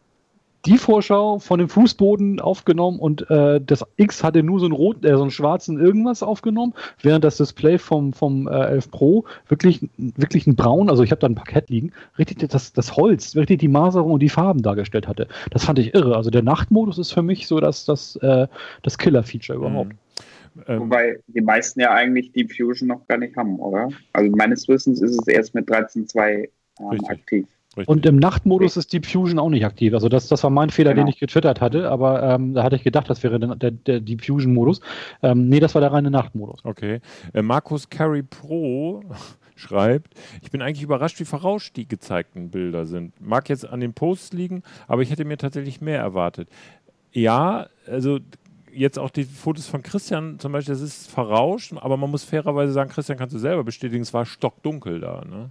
die 0.66 0.78
Vorschau 0.78 1.38
von 1.38 1.58
dem 1.58 1.68
Fußboden 1.68 2.40
aufgenommen 2.40 2.98
und 2.98 3.30
äh, 3.30 3.60
das 3.60 3.84
X 3.96 4.24
hatte 4.24 4.42
nur 4.42 4.58
so 4.58 4.66
einen 4.66 4.74
roten, 4.74 5.06
äh, 5.06 5.16
so 5.16 5.22
einen 5.22 5.30
schwarzen 5.30 5.78
irgendwas 5.78 6.22
aufgenommen, 6.22 6.74
während 7.00 7.24
das 7.24 7.36
Display 7.36 7.78
vom, 7.78 8.12
vom 8.12 8.48
äh, 8.48 8.66
11 8.66 8.90
Pro 8.90 9.24
wirklich, 9.48 9.88
wirklich 9.96 10.46
ein 10.46 10.56
braun, 10.56 10.90
also 10.90 11.02
ich 11.02 11.10
habe 11.10 11.20
da 11.20 11.28
ein 11.28 11.34
Parkett 11.34 11.70
liegen, 11.70 11.92
richtig 12.18 12.48
das, 12.48 12.72
das 12.72 12.96
Holz, 12.96 13.36
richtig 13.36 13.60
die 13.60 13.68
Maserung 13.68 14.12
und 14.12 14.20
die 14.20 14.28
Farben 14.28 14.62
dargestellt 14.62 15.06
hatte. 15.06 15.28
Das 15.50 15.64
fand 15.64 15.78
ich 15.78 15.94
irre. 15.94 16.16
Also 16.16 16.30
der 16.30 16.42
Nachtmodus 16.42 16.98
ist 16.98 17.12
für 17.12 17.22
mich 17.22 17.46
so 17.46 17.60
das, 17.60 17.84
das, 17.84 18.16
äh, 18.16 18.48
das 18.82 18.98
Killer-Feature 18.98 19.58
überhaupt. 19.58 19.92
Mhm. 19.92 19.98
Ähm. 20.66 20.80
Wobei 20.80 21.20
die 21.28 21.40
meisten 21.40 21.80
ja 21.80 21.92
eigentlich 21.92 22.32
Deep 22.32 22.52
Fusion 22.52 22.88
noch 22.88 23.06
gar 23.06 23.18
nicht 23.18 23.36
haben, 23.36 23.58
oder? 23.60 23.88
Also 24.12 24.30
meines 24.34 24.66
Wissens 24.66 25.00
ist 25.00 25.20
es 25.20 25.28
erst 25.28 25.54
mit 25.54 25.68
13.2 25.68 26.48
ähm, 26.80 27.04
aktiv. 27.08 27.46
Richtig. 27.78 27.88
Und 27.88 28.04
im 28.06 28.16
Nachtmodus 28.16 28.76
ist 28.76 28.92
Deep 28.92 29.06
Fusion 29.06 29.38
auch 29.38 29.50
nicht 29.50 29.64
aktiv. 29.64 29.94
Also 29.94 30.08
das, 30.08 30.26
das 30.26 30.42
war 30.42 30.50
mein 30.50 30.70
Fehler, 30.70 30.94
genau. 30.94 31.06
den 31.06 31.12
ich 31.12 31.20
getwittert 31.20 31.60
hatte, 31.60 31.88
aber 31.88 32.22
ähm, 32.22 32.54
da 32.54 32.64
hatte 32.64 32.74
ich 32.74 32.82
gedacht, 32.82 33.08
das 33.08 33.22
wäre 33.22 33.38
der, 33.38 33.54
der, 33.54 33.70
der 33.70 34.00
Deep 34.00 34.24
Fusion-Modus. 34.24 34.80
Ähm, 35.22 35.48
nee, 35.48 35.60
das 35.60 35.74
war 35.74 35.80
der 35.80 35.92
reine 35.92 36.10
Nachtmodus. 36.10 36.64
Okay. 36.64 37.00
Äh, 37.32 37.42
Markus 37.42 37.88
Carry 37.88 38.24
Pro 38.24 39.02
schreibt, 39.54 40.14
ich 40.42 40.50
bin 40.50 40.60
eigentlich 40.60 40.82
überrascht, 40.82 41.20
wie 41.20 41.24
verrauscht 41.24 41.76
die 41.76 41.86
gezeigten 41.86 42.50
Bilder 42.50 42.84
sind. 42.84 43.20
Mag 43.20 43.48
jetzt 43.48 43.68
an 43.68 43.78
den 43.78 43.94
Posts 43.94 44.32
liegen, 44.32 44.62
aber 44.88 45.02
ich 45.02 45.10
hätte 45.10 45.24
mir 45.24 45.38
tatsächlich 45.38 45.80
mehr 45.80 46.00
erwartet. 46.00 46.48
Ja, 47.12 47.68
also 47.86 48.18
jetzt 48.72 48.98
auch 48.98 49.10
die 49.10 49.24
Fotos 49.24 49.66
von 49.66 49.82
Christian 49.82 50.38
zum 50.40 50.52
Beispiel, 50.52 50.74
das 50.74 50.82
ist 50.82 51.10
verrauscht, 51.10 51.72
aber 51.76 51.96
man 51.96 52.10
muss 52.10 52.24
fairerweise 52.24 52.72
sagen, 52.72 52.90
Christian 52.90 53.18
kannst 53.18 53.34
du 53.34 53.38
selber 53.38 53.62
bestätigen, 53.62 54.02
es 54.02 54.12
war 54.12 54.26
stockdunkel 54.26 55.00
da. 55.00 55.24
Ne? 55.24 55.50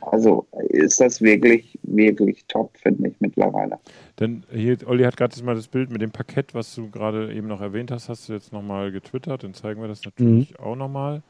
also 0.00 0.46
ist 0.68 1.00
das 1.00 1.20
wirklich, 1.20 1.78
wirklich 1.82 2.44
top, 2.46 2.76
finde 2.78 3.08
ich 3.08 3.14
mittlerweile. 3.20 3.78
Denn 4.18 4.44
hier, 4.52 4.76
Olli 4.86 5.04
hat 5.04 5.16
gerade 5.16 5.42
mal 5.42 5.54
das 5.54 5.68
Bild 5.68 5.90
mit 5.90 6.02
dem 6.02 6.10
Parkett, 6.10 6.54
was 6.54 6.74
du 6.74 6.90
gerade 6.90 7.32
eben 7.32 7.48
noch 7.48 7.60
erwähnt 7.60 7.90
hast, 7.90 8.08
hast 8.08 8.28
du 8.28 8.32
jetzt 8.32 8.52
nochmal 8.52 8.90
getwittert, 8.92 9.44
dann 9.44 9.54
zeigen 9.54 9.80
wir 9.80 9.88
das 9.88 10.04
natürlich 10.04 10.50
mhm. 10.50 10.64
auch 10.64 10.76
nochmal. 10.76 11.22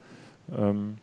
Ähm, 0.56 0.96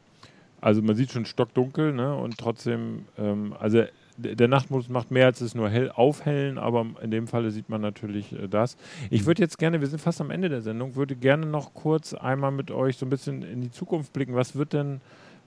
also 0.61 0.81
man 0.81 0.95
sieht 0.95 1.11
schon 1.11 1.25
stockdunkel, 1.25 1.93
ne? 1.93 2.15
Und 2.15 2.37
trotzdem, 2.37 3.05
ähm, 3.17 3.53
also 3.59 3.83
der 4.17 4.47
Nachtmodus 4.47 4.89
macht 4.89 5.11
mehr 5.11 5.25
als 5.25 5.41
es 5.41 5.55
nur 5.55 5.69
hell 5.69 5.91
aufhellen, 5.91 6.57
aber 6.57 6.85
in 7.01 7.11
dem 7.11 7.27
Falle 7.27 7.51
sieht 7.51 7.69
man 7.69 7.81
natürlich 7.81 8.31
äh, 8.31 8.47
das. 8.47 8.77
Ich 9.09 9.21
mhm. 9.21 9.25
würde 9.27 9.41
jetzt 9.41 9.57
gerne, 9.57 9.81
wir 9.81 9.87
sind 9.87 9.99
fast 9.99 10.21
am 10.21 10.31
Ende 10.31 10.49
der 10.49 10.61
Sendung, 10.61 10.95
würde 10.95 11.15
gerne 11.15 11.45
noch 11.45 11.73
kurz 11.73 12.13
einmal 12.13 12.51
mit 12.51 12.71
euch 12.71 12.97
so 12.97 13.05
ein 13.05 13.09
bisschen 13.09 13.43
in 13.43 13.61
die 13.61 13.71
Zukunft 13.71 14.13
blicken. 14.13 14.33
Was 14.33 14.55
wird 14.55 14.73
denn, 14.73 15.01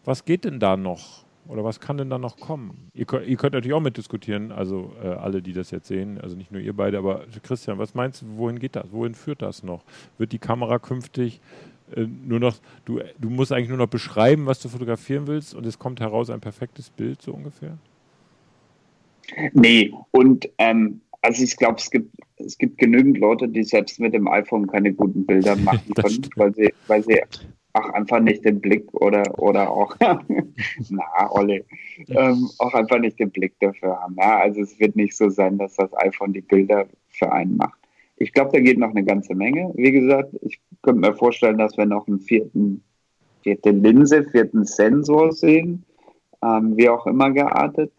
was 0.04 0.24
geht 0.24 0.44
denn 0.44 0.60
da 0.60 0.76
noch? 0.76 1.24
Oder 1.48 1.64
was 1.64 1.80
kann 1.80 1.96
denn 1.96 2.10
da 2.10 2.18
noch 2.18 2.38
kommen? 2.38 2.90
Ihr, 2.92 3.06
ihr 3.22 3.36
könnt 3.36 3.54
natürlich 3.54 3.72
auch 3.72 3.80
mitdiskutieren, 3.80 4.52
also 4.52 4.92
äh, 5.02 5.08
alle, 5.08 5.40
die 5.40 5.54
das 5.54 5.70
jetzt 5.70 5.88
sehen, 5.88 6.20
also 6.20 6.36
nicht 6.36 6.52
nur 6.52 6.60
ihr 6.60 6.74
beide, 6.74 6.98
aber 6.98 7.24
Christian, 7.42 7.78
was 7.78 7.94
meinst 7.94 8.22
du, 8.22 8.26
wohin 8.36 8.58
geht 8.58 8.76
das? 8.76 8.92
Wohin 8.92 9.14
führt 9.14 9.40
das 9.40 9.62
noch? 9.62 9.82
Wird 10.18 10.32
die 10.32 10.38
Kamera 10.38 10.78
künftig 10.78 11.40
äh, 11.96 12.06
nur 12.06 12.40
noch, 12.40 12.56
du, 12.84 13.00
du 13.18 13.30
musst 13.30 13.52
eigentlich 13.52 13.68
nur 13.68 13.78
noch 13.78 13.88
beschreiben, 13.88 14.46
was 14.46 14.60
du 14.60 14.68
fotografieren 14.68 15.26
willst 15.26 15.54
und 15.54 15.66
es 15.66 15.78
kommt 15.78 16.00
heraus 16.00 16.30
ein 16.30 16.40
perfektes 16.40 16.90
Bild, 16.90 17.22
so 17.22 17.32
ungefähr? 17.32 17.78
Nee, 19.52 19.92
und 20.10 20.48
ähm, 20.58 21.00
also 21.22 21.42
ich 21.42 21.56
glaube, 21.56 21.76
es 21.78 21.90
gibt, 21.90 22.14
es 22.36 22.56
gibt 22.56 22.78
genügend 22.78 23.18
Leute, 23.18 23.48
die 23.48 23.62
selbst 23.64 24.00
mit 24.00 24.14
dem 24.14 24.28
iPhone 24.28 24.66
keine 24.66 24.92
guten 24.92 25.26
Bilder 25.26 25.56
machen 25.64 25.92
können, 25.94 26.26
weil 26.36 26.54
sie, 26.54 26.72
weil 26.86 27.02
sie 27.02 27.20
auch 27.78 27.90
einfach 27.90 28.20
nicht 28.20 28.44
den 28.44 28.60
Blick 28.60 28.92
oder, 28.94 29.22
oder 29.38 29.70
auch, 29.70 29.96
na, 30.90 31.30
Olle, 31.30 31.64
ähm, 32.08 32.48
auch 32.58 32.74
einfach 32.74 32.98
nicht 32.98 33.18
den 33.18 33.30
Blick 33.30 33.54
dafür 33.60 34.00
haben. 34.00 34.16
Ja? 34.18 34.38
Also 34.38 34.62
es 34.62 34.78
wird 34.78 34.96
nicht 34.96 35.16
so 35.16 35.28
sein, 35.28 35.58
dass 35.58 35.76
das 35.76 35.92
iPhone 35.98 36.32
die 36.32 36.40
Bilder 36.40 36.86
für 37.08 37.32
einen 37.32 37.56
macht. 37.56 37.78
Ich 38.16 38.32
glaube, 38.32 38.50
da 38.52 38.60
geht 38.60 38.78
noch 38.78 38.90
eine 38.90 39.04
ganze 39.04 39.34
Menge. 39.34 39.72
Wie 39.76 39.92
gesagt, 39.92 40.34
ich 40.42 40.60
könnte 40.82 41.00
mir 41.00 41.14
vorstellen, 41.14 41.58
dass 41.58 41.76
wir 41.76 41.86
noch 41.86 42.08
einen 42.08 42.20
vierten, 42.20 42.82
vierte 43.42 43.70
Linse, 43.70 44.24
vierten 44.24 44.64
Sensor 44.64 45.32
sehen, 45.32 45.84
ähm, 46.42 46.76
wie 46.76 46.88
auch 46.88 47.06
immer 47.06 47.30
geartet. 47.30 47.92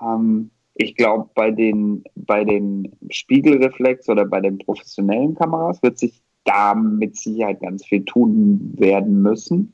Ähm, 0.00 0.50
ich 0.74 0.96
glaube, 0.96 1.28
bei 1.34 1.50
den, 1.50 2.04
bei 2.14 2.44
den 2.44 2.96
Spiegelreflex 3.10 4.08
oder 4.08 4.24
bei 4.24 4.40
den 4.40 4.58
professionellen 4.58 5.34
Kameras 5.34 5.82
wird 5.82 5.98
sich 5.98 6.22
da 6.44 6.74
mit 6.74 7.16
Sicherheit 7.16 7.60
ganz 7.60 7.84
viel 7.84 8.04
tun 8.04 8.74
werden 8.76 9.22
müssen. 9.22 9.72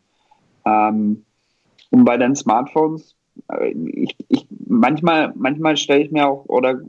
Ähm, 0.65 1.25
und 1.91 2.05
bei 2.05 2.17
den 2.17 2.35
Smartphones, 2.35 3.17
äh, 3.53 3.71
ich, 3.71 4.17
ich, 4.29 4.47
manchmal, 4.67 5.33
manchmal 5.37 5.77
stelle 5.77 6.03
ich 6.03 6.11
mir 6.11 6.29
auch, 6.29 6.45
oder 6.47 6.81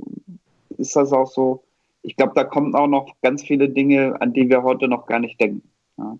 ist 0.77 0.95
das 0.95 1.13
auch 1.13 1.27
so, 1.27 1.63
ich 2.01 2.15
glaube, 2.15 2.33
da 2.35 2.43
kommen 2.43 2.75
auch 2.75 2.87
noch 2.87 3.13
ganz 3.21 3.43
viele 3.43 3.69
Dinge, 3.69 4.19
an 4.21 4.33
die 4.33 4.49
wir 4.49 4.63
heute 4.63 4.87
noch 4.87 5.05
gar 5.05 5.19
nicht 5.19 5.39
denken. 5.39 5.67
Ja. 5.97 6.17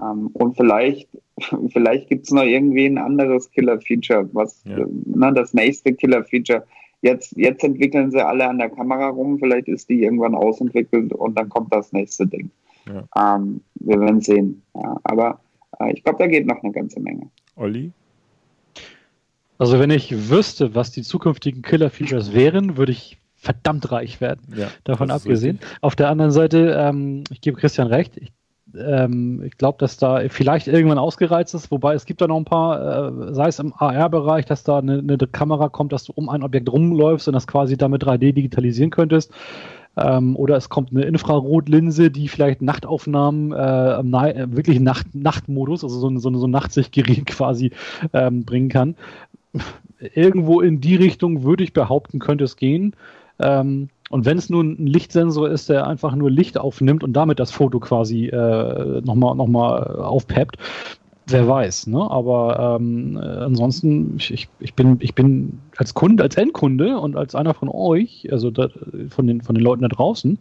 Ähm, 0.00 0.28
und 0.32 0.56
vielleicht, 0.56 1.08
vielleicht 1.72 2.08
gibt 2.08 2.26
es 2.26 2.32
noch 2.32 2.44
irgendwie 2.44 2.86
ein 2.86 2.98
anderes 2.98 3.50
Killer-Feature, 3.50 4.28
was 4.32 4.62
ja. 4.64 4.84
ne, 4.88 5.32
das 5.32 5.54
nächste 5.54 5.94
Killer-Feature. 5.94 6.64
Jetzt, 7.02 7.36
jetzt 7.36 7.62
entwickeln 7.62 8.10
sie 8.10 8.24
alle 8.24 8.48
an 8.48 8.58
der 8.58 8.70
Kamera 8.70 9.08
rum, 9.08 9.38
vielleicht 9.38 9.68
ist 9.68 9.90
die 9.90 10.02
irgendwann 10.02 10.34
ausentwickelt 10.34 11.12
und 11.12 11.38
dann 11.38 11.50
kommt 11.50 11.72
das 11.72 11.92
nächste 11.92 12.26
Ding. 12.26 12.50
Ja. 12.86 13.36
Ähm, 13.36 13.60
wir 13.76 14.00
werden 14.00 14.20
sehen. 14.20 14.62
Ja, 14.74 15.00
aber 15.04 15.40
äh, 15.80 15.92
ich 15.92 16.02
glaube, 16.02 16.18
da 16.18 16.26
geht 16.26 16.46
noch 16.46 16.62
eine 16.62 16.72
ganze 16.72 17.00
Menge. 17.00 17.28
Olli? 17.56 17.92
Also 19.58 19.78
wenn 19.78 19.90
ich 19.90 20.30
wüsste, 20.30 20.74
was 20.74 20.90
die 20.90 21.02
zukünftigen 21.02 21.62
Killer-Features 21.62 22.34
wären, 22.34 22.76
würde 22.76 22.92
ich 22.92 23.18
verdammt 23.36 23.92
reich 23.92 24.20
werden. 24.20 24.40
Ja, 24.56 24.68
Davon 24.84 25.10
abgesehen. 25.10 25.60
Auf 25.80 25.94
der 25.94 26.08
anderen 26.08 26.32
Seite, 26.32 26.74
ähm, 26.78 27.24
ich 27.30 27.40
gebe 27.40 27.58
Christian 27.58 27.86
recht, 27.86 28.16
ich, 28.16 28.32
ähm, 28.74 29.42
ich 29.44 29.56
glaube, 29.56 29.76
dass 29.78 29.96
da 29.98 30.22
vielleicht 30.28 30.66
irgendwann 30.66 30.98
ausgereizt 30.98 31.54
ist, 31.54 31.70
wobei 31.70 31.94
es 31.94 32.06
gibt 32.06 32.20
da 32.20 32.26
noch 32.26 32.38
ein 32.38 32.46
paar, 32.46 33.28
äh, 33.28 33.34
sei 33.34 33.48
es 33.48 33.58
im 33.58 33.72
AR-Bereich, 33.74 34.46
dass 34.46 34.64
da 34.64 34.78
eine, 34.78 34.98
eine, 34.98 35.18
Kamera 35.18 35.68
kommt, 35.68 35.92
dass 35.92 36.04
du 36.04 36.12
um 36.14 36.28
ein 36.28 36.42
Objekt 36.42 36.72
rumläufst 36.72 37.28
und 37.28 37.34
das 37.34 37.46
quasi 37.46 37.76
damit 37.76 38.02
3D 38.02 38.32
digitalisieren 38.32 38.90
könntest. 38.90 39.30
Ähm, 39.96 40.36
oder 40.36 40.56
es 40.56 40.68
kommt 40.68 40.90
eine 40.90 41.02
Infrarotlinse, 41.04 42.10
die 42.10 42.28
vielleicht 42.28 42.62
Nachtaufnahmen, 42.62 43.52
äh, 43.52 44.00
äh, 44.00 44.56
wirklich 44.56 44.80
Nacht, 44.80 45.14
Nachtmodus, 45.14 45.84
also 45.84 45.98
so, 45.98 46.08
ein, 46.08 46.18
so, 46.18 46.34
so 46.36 46.46
ein 46.46 46.50
Nachtsichtgerät 46.50 47.26
quasi 47.26 47.70
ähm, 48.12 48.44
bringen 48.44 48.68
kann. 48.68 48.96
Irgendwo 50.14 50.60
in 50.60 50.80
die 50.80 50.96
Richtung 50.96 51.44
würde 51.44 51.64
ich 51.64 51.72
behaupten, 51.72 52.18
könnte 52.18 52.44
es 52.44 52.56
gehen. 52.56 52.94
Ähm, 53.38 53.88
und 54.10 54.26
wenn 54.26 54.36
es 54.36 54.50
nur 54.50 54.62
ein 54.62 54.86
Lichtsensor 54.86 55.48
ist, 55.48 55.68
der 55.68 55.86
einfach 55.86 56.14
nur 56.14 56.30
Licht 56.30 56.58
aufnimmt 56.58 57.02
und 57.02 57.14
damit 57.14 57.40
das 57.40 57.50
Foto 57.50 57.80
quasi 57.80 58.26
äh, 58.26 59.00
nochmal 59.00 59.34
noch 59.34 59.46
mal 59.46 59.82
aufpeppt, 59.96 60.58
wer 61.26 61.48
weiß, 61.48 61.86
ne? 61.86 62.10
Aber 62.10 62.78
ähm, 62.80 63.16
äh, 63.16 63.20
ansonsten, 63.20 64.16
ich, 64.18 64.48
ich, 64.58 64.74
bin, 64.74 64.96
ich 65.00 65.14
bin 65.14 65.60
als 65.76 65.94
Kunde, 65.94 66.22
als 66.22 66.36
Endkunde 66.36 66.98
und 66.98 67.16
als 67.16 67.34
einer 67.34 67.54
von 67.54 67.68
euch, 67.68 68.28
also 68.30 68.50
da, 68.50 68.68
von, 69.10 69.26
den, 69.26 69.40
von 69.40 69.54
den 69.54 69.64
Leuten 69.64 69.82
da 69.82 69.88
draußen, 69.88 70.38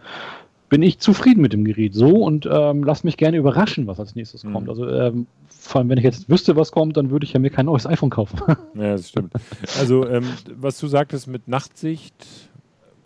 bin 0.70 0.82
ich 0.82 0.98
zufrieden 1.00 1.42
mit 1.42 1.54
dem 1.54 1.66
Gerät 1.66 1.94
so 1.94 2.10
und 2.10 2.50
ähm, 2.52 2.84
lass 2.84 3.04
mich 3.04 3.18
gerne 3.18 3.38
überraschen, 3.38 3.86
was 3.86 4.00
als 4.00 4.16
nächstes 4.16 4.44
mhm. 4.44 4.54
kommt. 4.54 4.70
Also 4.70 4.90
ähm, 4.90 5.28
vor 5.48 5.80
allem, 5.80 5.90
wenn 5.90 6.00
ich 6.00 6.04
jetzt 6.04 6.30
wüsste, 6.30 6.56
was 6.56 6.72
kommt, 6.72 6.98
dann 6.98 7.12
würde 7.12 7.26
ich 7.26 7.34
ja 7.34 7.40
mir 7.40 7.52
kein 7.52 7.68
neues 7.68 7.86
iPhone 7.86 8.10
kaufen. 8.10 8.40
Ja, 8.74 8.94
das 8.94 9.10
stimmt. 9.10 9.34
Also 9.80 10.08
ähm, 10.08 10.24
was 10.56 10.80
du 10.80 10.88
sagtest 10.88 11.28
mit 11.28 11.48
Nachtsicht, 11.48 12.16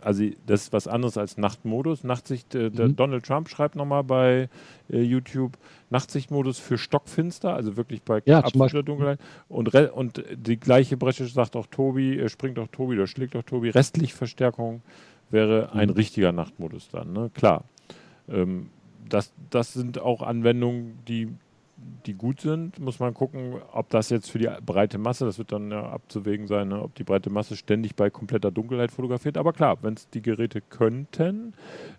also 0.02 0.24
das 0.46 0.64
ist 0.64 0.74
was 0.74 0.88
anderes 0.88 1.18
als 1.18 1.38
Nachtmodus. 1.38 2.04
Nachtsicht, 2.04 2.56
äh, 2.56 2.70
mhm. 2.70 2.96
Donald 2.96 3.26
Trump 3.26 3.50
schreibt 3.50 3.76
nochmal 3.76 4.04
bei 4.04 4.50
äh, 4.90 5.02
YouTube, 5.02 5.58
Nachtsichtmodus 5.90 6.60
für 6.60 6.78
Stockfinster, 6.78 7.54
also 7.54 7.78
wirklich 7.78 8.02
bei 8.04 8.22
ja, 8.26 8.40
absoluter 8.40 8.84
Dunkelheit. 8.84 9.20
Und, 9.50 9.74
und 9.76 10.24
die 10.34 10.60
gleiche 10.60 10.98
Bresche 10.98 11.26
sagt 11.26 11.56
auch 11.56 11.68
Tobi, 11.68 12.20
äh, 12.20 12.30
springt 12.30 12.60
auch 12.60 12.68
Tobi 12.68 12.96
oder 12.96 13.08
schlägt 13.08 13.36
auch 13.36 13.44
Tobi, 13.44 13.70
Restlichtverstärkung 13.70 14.82
wäre 15.30 15.74
ein 15.74 15.90
mhm. 15.90 15.96
richtiger 15.96 16.32
Nachtmodus 16.32 16.90
dann, 16.90 17.14
ne? 17.14 17.30
klar. 17.34 17.64
Ähm, 18.30 18.70
das, 19.10 19.34
das 19.50 19.74
sind 19.74 20.00
auch 20.00 20.22
Anwendungen, 20.22 21.00
die 21.08 21.30
die 22.06 22.14
gut 22.14 22.42
sind, 22.42 22.80
muss 22.80 23.00
man 23.00 23.14
gucken, 23.14 23.56
ob 23.74 23.90
das 23.90 24.10
jetzt 24.10 24.32
für 24.32 24.40
die 24.40 24.50
breite 24.66 24.98
Masse, 24.98 25.26
das 25.26 25.38
wird 25.38 25.52
dann 25.52 25.70
ja 25.72 25.90
abzuwägen 25.90 26.48
sein, 26.48 26.70
ne, 26.70 26.82
ob 26.82 26.96
die 26.96 27.04
breite 27.04 27.30
Masse 27.30 27.56
ständig 27.56 27.96
bei 27.96 28.10
kompletter 28.10 28.50
Dunkelheit 28.50 28.92
fotografiert. 28.92 29.38
Aber 29.38 29.54
klar, 29.54 29.78
wenn 29.82 29.94
es 29.94 30.10
die 30.10 30.22
Geräte 30.22 30.62
könnten. 30.62 31.54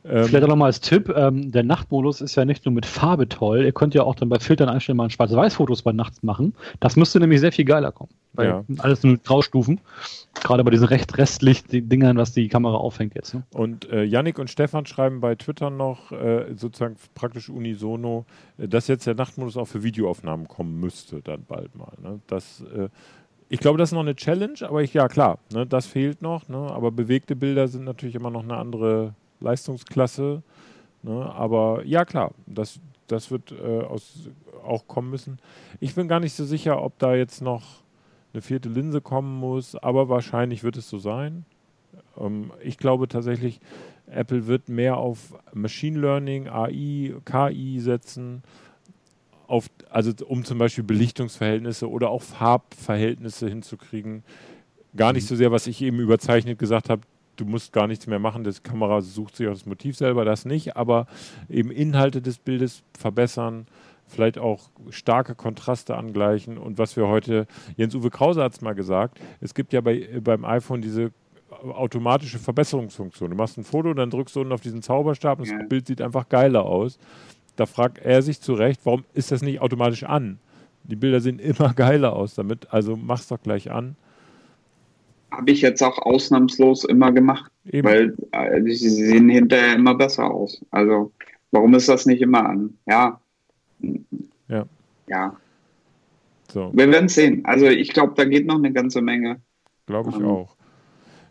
Ähm 0.05 0.25
Vielleicht 0.25 0.45
auch 0.45 0.49
nochmal 0.49 0.69
als 0.69 0.81
Tipp: 0.81 1.13
ähm, 1.15 1.53
Der 1.53 1.63
Nachtmodus 1.63 2.21
ist 2.21 2.35
ja 2.37 2.45
nicht 2.45 2.65
nur 2.65 2.75
mit 2.75 2.87
Farbe 2.87 3.29
toll. 3.29 3.65
Ihr 3.65 3.73
könnt 3.73 3.95
ja 3.95 4.03
auch 4.03 4.15
dann 4.15 4.29
bei 4.29 4.39
Filtern 4.39 4.69
einstellen, 4.69 4.97
mal 4.97 5.11
Schwarz-Weiß-Fotos 5.11 5.83
bei 5.83 5.93
Nachts 5.93 6.23
machen. 6.23 6.55
Das 6.81 6.97
müsste 6.97 7.21
nämlich 7.21 7.41
sehr 7.41 7.53
viel 7.53 7.65
geiler 7.65 7.93
kommen. 7.93 8.11
Weil 8.33 8.47
ja. 8.47 8.65
alles 8.79 9.03
nur 9.03 9.17
Graustufen. 9.19 9.81
Gerade 10.35 10.63
bei 10.63 10.71
diesen 10.71 10.87
recht 10.87 11.19
restlich 11.19 11.65
Dingern, 11.65 12.17
was 12.17 12.33
die 12.33 12.49
Kamera 12.49 12.77
aufhängt 12.77 13.15
jetzt. 13.15 13.35
Ne? 13.35 13.43
Und 13.53 13.91
äh, 13.91 14.05
Yannick 14.05 14.39
und 14.39 14.49
Stefan 14.49 14.87
schreiben 14.87 15.21
bei 15.21 15.35
Twitter 15.35 15.71
noch, 15.71 16.13
äh, 16.13 16.55
sozusagen 16.55 16.97
praktisch 17.15 17.49
unisono, 17.49 18.25
dass 18.59 18.89
jetzt 18.89 19.07
der 19.07 19.15
Nachtmodus 19.15 19.57
auch 19.57 19.67
für 19.67 19.83
Videoaufnahmen 19.83 20.49
kommen 20.49 20.81
müsste, 20.81 21.23
dann 21.23 21.45
bald 21.45 21.75
mal. 21.77 21.93
Ne? 22.03 22.21
Das, 22.27 22.63
äh, 22.75 22.89
ich 23.49 23.61
glaube, 23.61 23.79
das 23.79 23.91
ist 23.91 23.95
noch 23.95 24.01
eine 24.01 24.17
Challenge, 24.17 24.59
aber 24.63 24.83
ich, 24.83 24.93
ja 24.93 25.09
klar, 25.09 25.39
ne, 25.53 25.67
das 25.67 25.87
fehlt 25.87 26.21
noch. 26.21 26.49
Ne? 26.49 26.57
Aber 26.57 26.91
bewegte 26.91 27.37
Bilder 27.37 27.69
sind 27.69 27.85
natürlich 27.85 28.15
immer 28.15 28.31
noch 28.31 28.43
eine 28.43 28.57
andere 28.57 29.15
Leistungsklasse. 29.41 30.43
Ne? 31.03 31.35
Aber 31.35 31.83
ja 31.85 32.05
klar, 32.05 32.33
das, 32.47 32.81
das 33.07 33.31
wird 33.31 33.53
äh, 33.53 33.83
aus, 33.83 34.29
auch 34.65 34.87
kommen 34.87 35.11
müssen. 35.11 35.39
Ich 35.81 35.95
bin 35.95 36.09
gar 36.09 36.21
nicht 36.21 36.35
so 36.35 36.45
sicher, 36.45 36.83
ob 36.83 36.99
da 36.99 37.15
jetzt 37.15 37.41
noch 37.41 37.63
eine 38.33 38.43
vierte 38.43 38.69
Linse 38.69 39.01
kommen 39.01 39.39
muss, 39.39 39.75
aber 39.77 40.09
wahrscheinlich 40.09 40.63
wird 40.65 40.77
es 40.77 40.89
so 40.91 40.99
sein. 40.99 41.47
Ähm, 42.19 42.53
ich 42.63 42.77
glaube 42.77 43.09
tatsächlich, 43.09 43.61
Apple 44.11 44.47
wird 44.47 44.69
mehr 44.69 44.97
auf 44.97 45.35
Machine 45.53 45.99
Learning, 45.99 46.49
AI, 46.49 47.15
KI 47.25 47.81
setzen, 47.81 48.43
auf, 49.47 49.69
also 49.91 50.13
um 50.27 50.45
zum 50.45 50.59
Beispiel 50.59 50.85
Belichtungsverhältnisse 50.85 51.89
oder 51.89 52.11
auch 52.11 52.23
Farbverhältnisse 52.23 53.49
hinzukriegen. 53.49 54.23
Gar 54.97 55.13
nicht 55.13 55.27
so 55.27 55.37
sehr, 55.37 55.51
was 55.53 55.67
ich 55.67 55.81
eben 55.83 56.01
überzeichnet 56.01 56.59
gesagt 56.59 56.91
habe, 56.91 57.03
du 57.37 57.45
musst 57.45 57.73
gar 57.73 57.87
nichts 57.87 58.07
mehr 58.07 58.19
machen, 58.19 58.45
die 58.45 58.53
Kamera 58.63 59.01
sucht 59.01 59.37
sich 59.37 59.47
auch 59.47 59.53
das 59.53 59.67
Motiv 59.67 59.97
selber, 59.97 60.25
das 60.25 60.45
nicht, 60.45 60.77
aber 60.77 61.07
eben 61.49 61.71
Inhalte 61.71 62.21
des 62.21 62.39
Bildes 62.39 62.83
verbessern 62.99 63.67
vielleicht 64.09 64.39
auch 64.39 64.71
starke 64.91 65.35
Kontraste 65.35 65.97
angleichen. 65.97 66.59
Und 66.59 66.79
was 66.79 66.97
wir 66.97 67.09
heute, 67.09 67.47
Jens-Uwe 67.77 68.11
Krause 68.11 68.43
hat 68.43 68.55
es 68.55 68.61
mal 68.61 68.75
gesagt, 68.75 69.21
es 69.41 69.55
gibt 69.55 69.73
ja 69.73 69.81
bei, 69.81 70.21
beim 70.23 70.45
iPhone 70.45 70.81
diese 70.81 71.13
automatische 71.63 72.39
Verbesserungsfunktion. 72.39 73.31
Du 73.31 73.37
machst 73.37 73.59
ein 73.59 73.65
Foto, 73.65 73.93
dann 73.95 74.11
drückst 74.11 74.37
du 74.37 74.41
unten 74.41 74.53
auf 74.53 74.61
diesen 74.61 74.83
Zauberstab 74.83 75.41
und 75.41 75.51
das 75.51 75.69
Bild 75.69 75.87
sieht 75.87 76.01
einfach 76.01 76.29
geiler 76.29 76.65
aus. 76.65 76.99
Da 77.57 77.67
fragt 77.67 77.99
er 77.99 78.23
sich 78.23 78.41
zu 78.41 78.55
Recht, 78.55 78.81
warum 78.85 79.05
ist 79.15 79.33
das 79.33 79.43
nicht 79.43 79.61
automatisch 79.61 80.05
an? 80.05 80.39
Die 80.85 80.97
Bilder 80.97 81.21
sehen 81.21 81.39
immer 81.39 81.73
geiler 81.77 82.15
aus 82.15 82.35
damit, 82.35 82.73
also 82.73 82.97
mach's 82.97 83.29
doch 83.29 83.43
gleich 83.43 83.71
an. 83.71 83.97
Habe 85.31 85.51
ich 85.51 85.61
jetzt 85.61 85.83
auch 85.83 85.99
ausnahmslos 85.99 86.85
immer 86.85 87.13
gemacht, 87.13 87.51
Eben. 87.71 87.87
weil 87.87 88.17
äh, 88.33 88.63
sie 88.63 88.89
sehen 88.89 89.29
hinterher 89.29 89.75
immer 89.75 89.95
besser 89.95 90.31
aus. 90.31 90.65
Also 90.71 91.13
warum 91.51 91.75
ist 91.75 91.89
das 91.89 92.07
nicht 92.07 92.23
immer 92.23 92.49
an? 92.49 92.79
Ja, 92.87 93.21
ja. 94.49 94.65
Ja. 95.09 95.37
So. 96.51 96.71
Wir 96.73 96.91
werden 96.91 97.09
sehen. 97.09 97.45
Also 97.45 97.67
ich 97.67 97.93
glaube, 97.93 98.15
da 98.17 98.25
geht 98.25 98.47
noch 98.47 98.57
eine 98.57 98.73
ganze 98.73 99.03
Menge. 99.03 99.41
Glaube 99.87 100.11
ich 100.11 100.17
um, 100.17 100.23
ähm. 100.23 100.29
auch. 100.31 100.57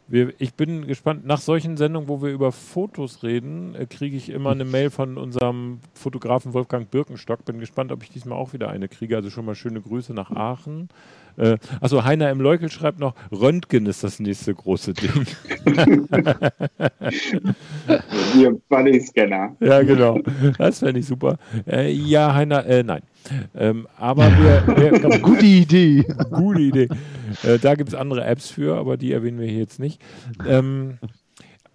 Wir, 0.10 0.34
ich 0.38 0.54
bin 0.54 0.88
gespannt, 0.88 1.26
nach 1.26 1.42
solchen 1.42 1.76
Sendungen, 1.76 2.08
wo 2.08 2.22
wir 2.22 2.30
über 2.30 2.54
Fotos 2.54 3.24
reden, 3.24 3.76
äh, 3.76 3.86
kriege 3.86 4.16
ich 4.16 4.30
immer 4.30 4.52
eine 4.52 4.64
Mail 4.64 4.90
von 4.90 5.18
unserem 5.18 5.80
Fotografen 5.94 6.54
Wolfgang 6.54 6.90
Birkenstock. 6.90 7.44
Bin 7.44 7.60
gespannt, 7.60 7.92
ob 7.92 8.04
ich 8.04 8.10
diesmal 8.10 8.38
auch 8.38 8.54
wieder 8.54 8.70
eine 8.70 8.88
kriege. 8.88 9.18
Also 9.18 9.30
schon 9.30 9.46
mal 9.46 9.56
schöne 9.56 9.82
Grüße 9.82 10.14
nach 10.14 10.32
Aachen. 10.32 10.88
Äh, 11.36 11.58
also 11.82 12.06
Heiner 12.06 12.30
M. 12.30 12.40
Leukel 12.40 12.72
schreibt 12.72 13.00
noch, 13.00 13.16
Röntgen 13.32 13.86
ist 13.86 14.04
das 14.04 14.20
nächste 14.20 14.56
große 14.56 14.94
Ding. 14.94 15.28
Ihr 18.40 18.60
Buddy-Scanner. 18.70 19.56
Ja, 19.60 19.82
genau. 19.84 20.20
Das 20.58 20.80
fände 20.80 21.02
ich 21.02 21.06
super. 21.06 21.38
Äh, 21.70 21.92
ja, 21.92 22.34
Heiner, 22.34 22.66
äh, 22.66 22.84
nein. 22.84 23.02
Ähm, 23.56 23.88
aber 23.98 24.26
wir, 24.26 25.02
wir 25.02 25.20
gute 25.22 25.46
Idee. 25.46 26.04
Gute 26.32 26.62
Idee. 26.62 26.88
Äh, 27.44 27.60
da 27.60 27.76
gibt 27.76 27.90
es 27.90 27.96
andere 27.96 28.24
Apps 28.26 28.50
für, 28.50 28.78
aber 28.78 28.98
die 28.98 29.12
erwähnen 29.12 29.40
wir 29.40 29.48
hier 29.48 29.60
jetzt 29.60 29.80
nicht. 29.80 30.02
Ähm, 30.46 31.00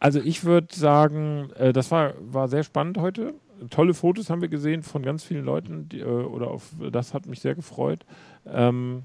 also 0.01 0.21
ich 0.21 0.45
würde 0.45 0.75
sagen, 0.75 1.51
äh, 1.57 1.73
das 1.73 1.91
war, 1.91 2.15
war 2.21 2.49
sehr 2.49 2.65
spannend 2.65 2.99
heute. 2.99 3.35
Tolle 3.71 3.95
Fotos 3.95 4.31
haben 4.31 4.41
wir 4.41 4.49
gesehen 4.49 4.83
von 4.83 5.03
ganz 5.03 5.23
vielen 5.23 5.45
Leuten, 5.45 5.89
die, 5.89 6.01
äh, 6.01 6.05
oder 6.05 6.51
auf 6.51 6.71
das 6.91 7.15
hat 7.15 7.27
mich 7.27 7.41
sehr 7.41 7.55
gefreut. 7.55 8.05
Ähm, 8.47 9.05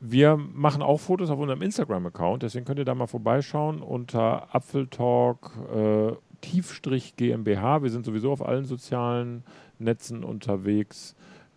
wir 0.00 0.36
machen 0.36 0.82
auch 0.82 0.98
Fotos 0.98 1.30
auf 1.30 1.38
unserem 1.38 1.62
Instagram-Account, 1.62 2.42
deswegen 2.42 2.64
könnt 2.64 2.78
ihr 2.78 2.84
da 2.84 2.94
mal 2.94 3.06
vorbeischauen 3.06 3.82
unter 3.82 4.54
Apfeltalk 4.54 5.52
äh, 5.74 6.12
Tiefstrich 6.40 7.16
GmbH. 7.16 7.82
Wir 7.82 7.90
sind 7.90 8.04
sowieso 8.04 8.32
auf 8.32 8.44
allen 8.44 8.64
sozialen 8.64 9.44
Netzen 9.78 10.24
unterwegs. 10.24 11.14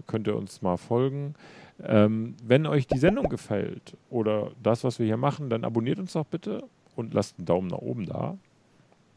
Könnt 0.08 0.28
ihr 0.28 0.36
uns 0.36 0.62
mal 0.62 0.78
folgen. 0.78 1.36
Ähm, 1.82 2.36
wenn 2.44 2.66
euch 2.66 2.88
die 2.88 2.98
Sendung 2.98 3.30
gefällt 3.30 3.98
oder 4.10 4.52
das, 4.62 4.84
was 4.84 5.00
wir 5.00 5.06
hier 5.06 5.18
machen, 5.18 5.50
dann 5.50 5.64
abonniert 5.64 6.00
uns 6.00 6.14
doch 6.14 6.26
bitte 6.26 6.64
und 6.96 7.14
lasst 7.14 7.38
einen 7.38 7.46
Daumen 7.46 7.68
nach 7.68 7.80
oben 7.80 8.06
da. 8.06 8.38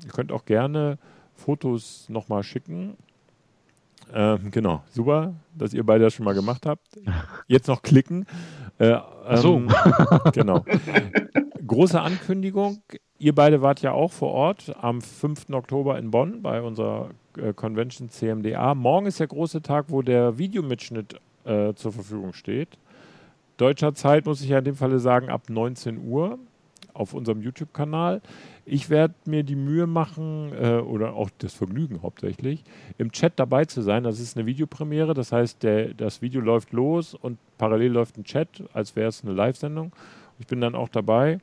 Ihr 0.04 0.10
könnt 0.10 0.32
auch 0.32 0.44
gerne 0.44 0.98
Fotos 1.34 2.08
nochmal 2.08 2.42
schicken 2.42 2.96
ähm, 4.12 4.50
genau, 4.50 4.82
super, 4.90 5.34
dass 5.54 5.74
ihr 5.74 5.84
beide 5.84 6.04
das 6.04 6.14
schon 6.14 6.24
mal 6.24 6.34
gemacht 6.34 6.66
habt. 6.66 6.86
Jetzt 7.48 7.68
noch 7.68 7.82
klicken. 7.82 8.26
Äh, 8.78 8.96
ähm, 9.26 9.36
so. 9.36 9.62
genau. 10.32 10.64
Große 11.66 12.00
Ankündigung. 12.00 12.78
Ihr 13.18 13.34
beide 13.34 13.62
wart 13.62 13.82
ja 13.82 13.92
auch 13.92 14.12
vor 14.12 14.32
Ort 14.32 14.74
am 14.80 15.00
5. 15.00 15.50
Oktober 15.50 15.98
in 15.98 16.10
Bonn 16.10 16.42
bei 16.42 16.62
unserer 16.62 17.10
Convention 17.54 18.08
CMDA. 18.08 18.74
Morgen 18.74 19.06
ist 19.06 19.20
der 19.20 19.26
große 19.26 19.62
Tag, 19.62 19.86
wo 19.88 20.02
der 20.02 20.38
Videomitschnitt 20.38 21.20
äh, 21.44 21.74
zur 21.74 21.92
Verfügung 21.92 22.32
steht. 22.32 22.78
Deutscher 23.56 23.94
Zeit 23.94 24.26
muss 24.26 24.42
ich 24.42 24.48
ja 24.48 24.58
in 24.58 24.64
dem 24.64 24.76
Falle 24.76 24.98
sagen, 24.98 25.30
ab 25.30 25.48
19 25.48 26.06
Uhr 26.06 26.38
auf 26.92 27.14
unserem 27.14 27.40
YouTube-Kanal. 27.40 28.20
Ich 28.64 28.90
werde 28.90 29.14
mir 29.26 29.42
die 29.44 29.54
Mühe 29.54 29.86
machen, 29.86 30.52
äh, 30.52 30.78
oder 30.78 31.14
auch 31.14 31.30
das 31.38 31.54
Vergnügen 31.54 32.02
hauptsächlich, 32.02 32.64
im 32.98 33.12
Chat 33.12 33.34
dabei 33.36 33.64
zu 33.64 33.82
sein. 33.82 34.02
Das 34.02 34.18
ist 34.18 34.36
eine 34.36 34.46
Videopremiere, 34.46 35.14
das 35.14 35.32
heißt, 35.32 35.62
der, 35.62 35.94
das 35.94 36.22
Video 36.22 36.40
läuft 36.40 36.72
los 36.72 37.14
und 37.14 37.38
parallel 37.58 37.92
läuft 37.92 38.18
ein 38.18 38.24
Chat, 38.24 38.48
als 38.72 38.96
wäre 38.96 39.08
es 39.08 39.22
eine 39.22 39.32
Live-Sendung. 39.32 39.92
Ich 40.38 40.46
bin 40.46 40.60
dann 40.60 40.74
auch 40.74 40.88
dabei 40.88 41.38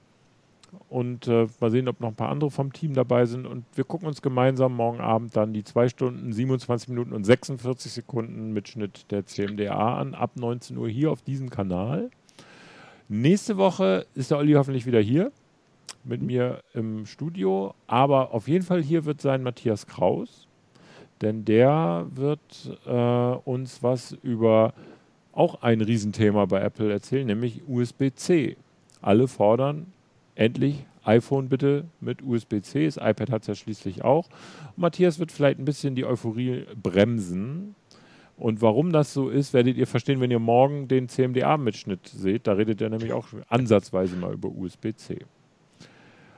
und 0.89 1.27
äh, 1.27 1.47
mal 1.59 1.71
sehen, 1.71 1.87
ob 1.87 1.99
noch 1.99 2.09
ein 2.09 2.15
paar 2.15 2.29
andere 2.29 2.51
vom 2.51 2.73
Team 2.73 2.93
dabei 2.93 3.25
sind. 3.25 3.45
Und 3.45 3.65
wir 3.75 3.83
gucken 3.83 4.07
uns 4.07 4.21
gemeinsam 4.21 4.75
morgen 4.75 4.99
Abend 4.99 5.35
dann 5.35 5.53
die 5.53 5.63
2 5.63 5.89
Stunden, 5.89 6.33
27 6.33 6.89
Minuten 6.89 7.13
und 7.13 7.23
46 7.23 7.91
Sekunden 7.91 8.53
Mitschnitt 8.53 9.11
der 9.11 9.25
CMDA 9.25 9.97
an, 9.97 10.13
ab 10.13 10.31
19 10.35 10.77
Uhr 10.77 10.89
hier 10.89 11.11
auf 11.11 11.21
diesem 11.21 11.49
Kanal. 11.49 12.09
Nächste 13.09 13.57
Woche 13.57 14.05
ist 14.15 14.31
der 14.31 14.37
Olli 14.37 14.53
hoffentlich 14.53 14.85
wieder 14.85 14.99
hier. 15.01 15.31
mit 16.03 16.21
mir 16.21 16.61
im 16.73 17.05
Studio. 17.05 17.73
Aber 17.87 18.33
auf 18.33 18.47
jeden 18.47 18.65
Fall 18.65 18.81
hier 18.81 19.05
wird 19.05 19.21
sein 19.21 19.43
Matthias 19.43 19.87
Kraus, 19.87 20.47
denn 21.21 21.45
der 21.45 22.05
wird 22.13 22.77
äh, 22.85 23.49
uns 23.49 23.81
was 23.81 24.11
über 24.23 24.73
auch 25.31 25.61
ein 25.61 25.81
Riesenthema 25.81 26.45
bei 26.45 26.61
Apple 26.61 26.91
erzählen, 26.91 27.25
nämlich 27.25 27.61
USB-C. 27.67 28.55
Alle 29.01 29.27
fordern 29.27 29.87
endlich 30.35 30.85
iPhone 31.03 31.49
bitte 31.49 31.85
mit 31.99 32.21
USB-C. 32.21 32.85
Das 32.85 32.97
iPad 32.97 33.29
hat 33.29 33.41
es 33.41 33.47
ja 33.47 33.55
schließlich 33.55 34.03
auch. 34.03 34.29
Und 34.75 34.77
Matthias 34.77 35.19
wird 35.19 35.31
vielleicht 35.31 35.59
ein 35.59 35.65
bisschen 35.65 35.95
die 35.95 36.05
Euphorie 36.05 36.65
bremsen. 36.81 37.75
Und 38.37 38.61
warum 38.61 38.91
das 38.91 39.13
so 39.13 39.29
ist, 39.29 39.53
werdet 39.53 39.77
ihr 39.77 39.87
verstehen, 39.87 40.19
wenn 40.19 40.31
ihr 40.31 40.39
morgen 40.39 40.87
den 40.87 41.07
CMDA-Mitschnitt 41.07 42.07
seht. 42.07 42.47
Da 42.47 42.53
redet 42.53 42.81
er 42.81 42.89
nämlich 42.89 43.13
auch 43.13 43.27
ansatzweise 43.47 44.15
mal 44.15 44.33
über 44.33 44.49
USB-C. 44.49 45.19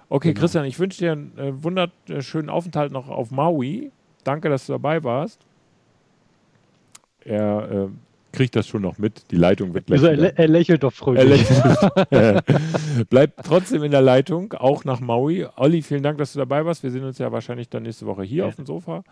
Okay, 0.10 0.30
genau. 0.30 0.42
Christian, 0.42 0.66
ich 0.66 0.78
wünsche 0.78 1.00
dir 1.00 1.14
einen 1.14 1.38
äh, 1.38 1.64
wunderschönen 1.64 2.50
Aufenthalt 2.50 2.92
noch 2.92 3.10
auf 3.10 3.32
Maui. 3.32 3.92
Danke, 4.24 4.50
dass 4.50 4.66
du 4.66 4.74
dabei 4.74 5.04
warst. 5.04 5.46
Er 7.22 7.72
äh, 7.72 7.88
kriegt 8.36 8.56
das 8.56 8.68
schon 8.68 8.82
noch 8.82 8.98
mit. 8.98 9.32
Die 9.32 9.36
Leitung 9.38 9.74
wird 9.74 9.88
gleich. 9.88 10.04
Also 10.04 10.22
er, 10.22 10.38
er, 10.38 10.48
lächelt 10.48 10.84
doch 10.84 10.94
fröhlich. 10.94 11.50
Lächelt. 11.50 13.10
Bleibt 13.10 13.46
trotzdem 13.46 13.84
in 13.84 13.92
der 13.92 14.02
Leitung, 14.02 14.54
auch 14.54 14.84
nach 14.84 15.00
Maui. 15.00 15.48
Olli, 15.56 15.82
vielen 15.82 16.04
Dank, 16.04 16.18
dass 16.18 16.34
du 16.34 16.40
dabei 16.40 16.66
warst. 16.66 16.84
Wir 16.84 16.92
sehen 16.92 17.04
uns 17.04 17.18
ja 17.18 17.32
wahrscheinlich 17.32 17.70
dann 17.70 17.84
nächste 17.84 18.06
Woche 18.06 18.24
hier 18.24 18.44
ja. 18.44 18.48
auf 18.48 18.56
dem 18.56 18.66
Sofa. 18.66 19.04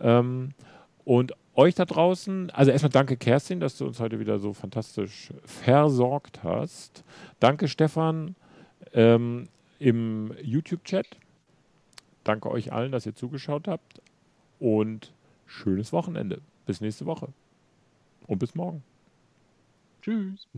Ähm, 0.00 0.50
und 1.04 1.32
euch 1.54 1.74
da 1.74 1.86
draußen, 1.86 2.50
also 2.50 2.70
erstmal 2.70 2.90
danke 2.90 3.16
Kerstin, 3.16 3.60
dass 3.60 3.78
du 3.78 3.86
uns 3.86 3.98
heute 3.98 4.20
wieder 4.20 4.38
so 4.38 4.52
fantastisch 4.52 5.32
versorgt 5.44 6.44
hast. 6.44 7.02
Danke 7.40 7.66
Stefan 7.66 8.36
ähm, 8.92 9.48
im 9.78 10.34
YouTube-Chat. 10.42 11.06
Danke 12.24 12.50
euch 12.50 12.72
allen, 12.72 12.92
dass 12.92 13.06
ihr 13.06 13.14
zugeschaut 13.14 13.66
habt. 13.66 14.02
Und 14.60 15.12
schönes 15.46 15.92
Wochenende. 15.92 16.40
Bis 16.66 16.80
nächste 16.80 17.06
Woche 17.06 17.28
und 18.28 18.38
bis 18.38 18.54
morgen. 18.54 18.84
Tschüss. 20.02 20.48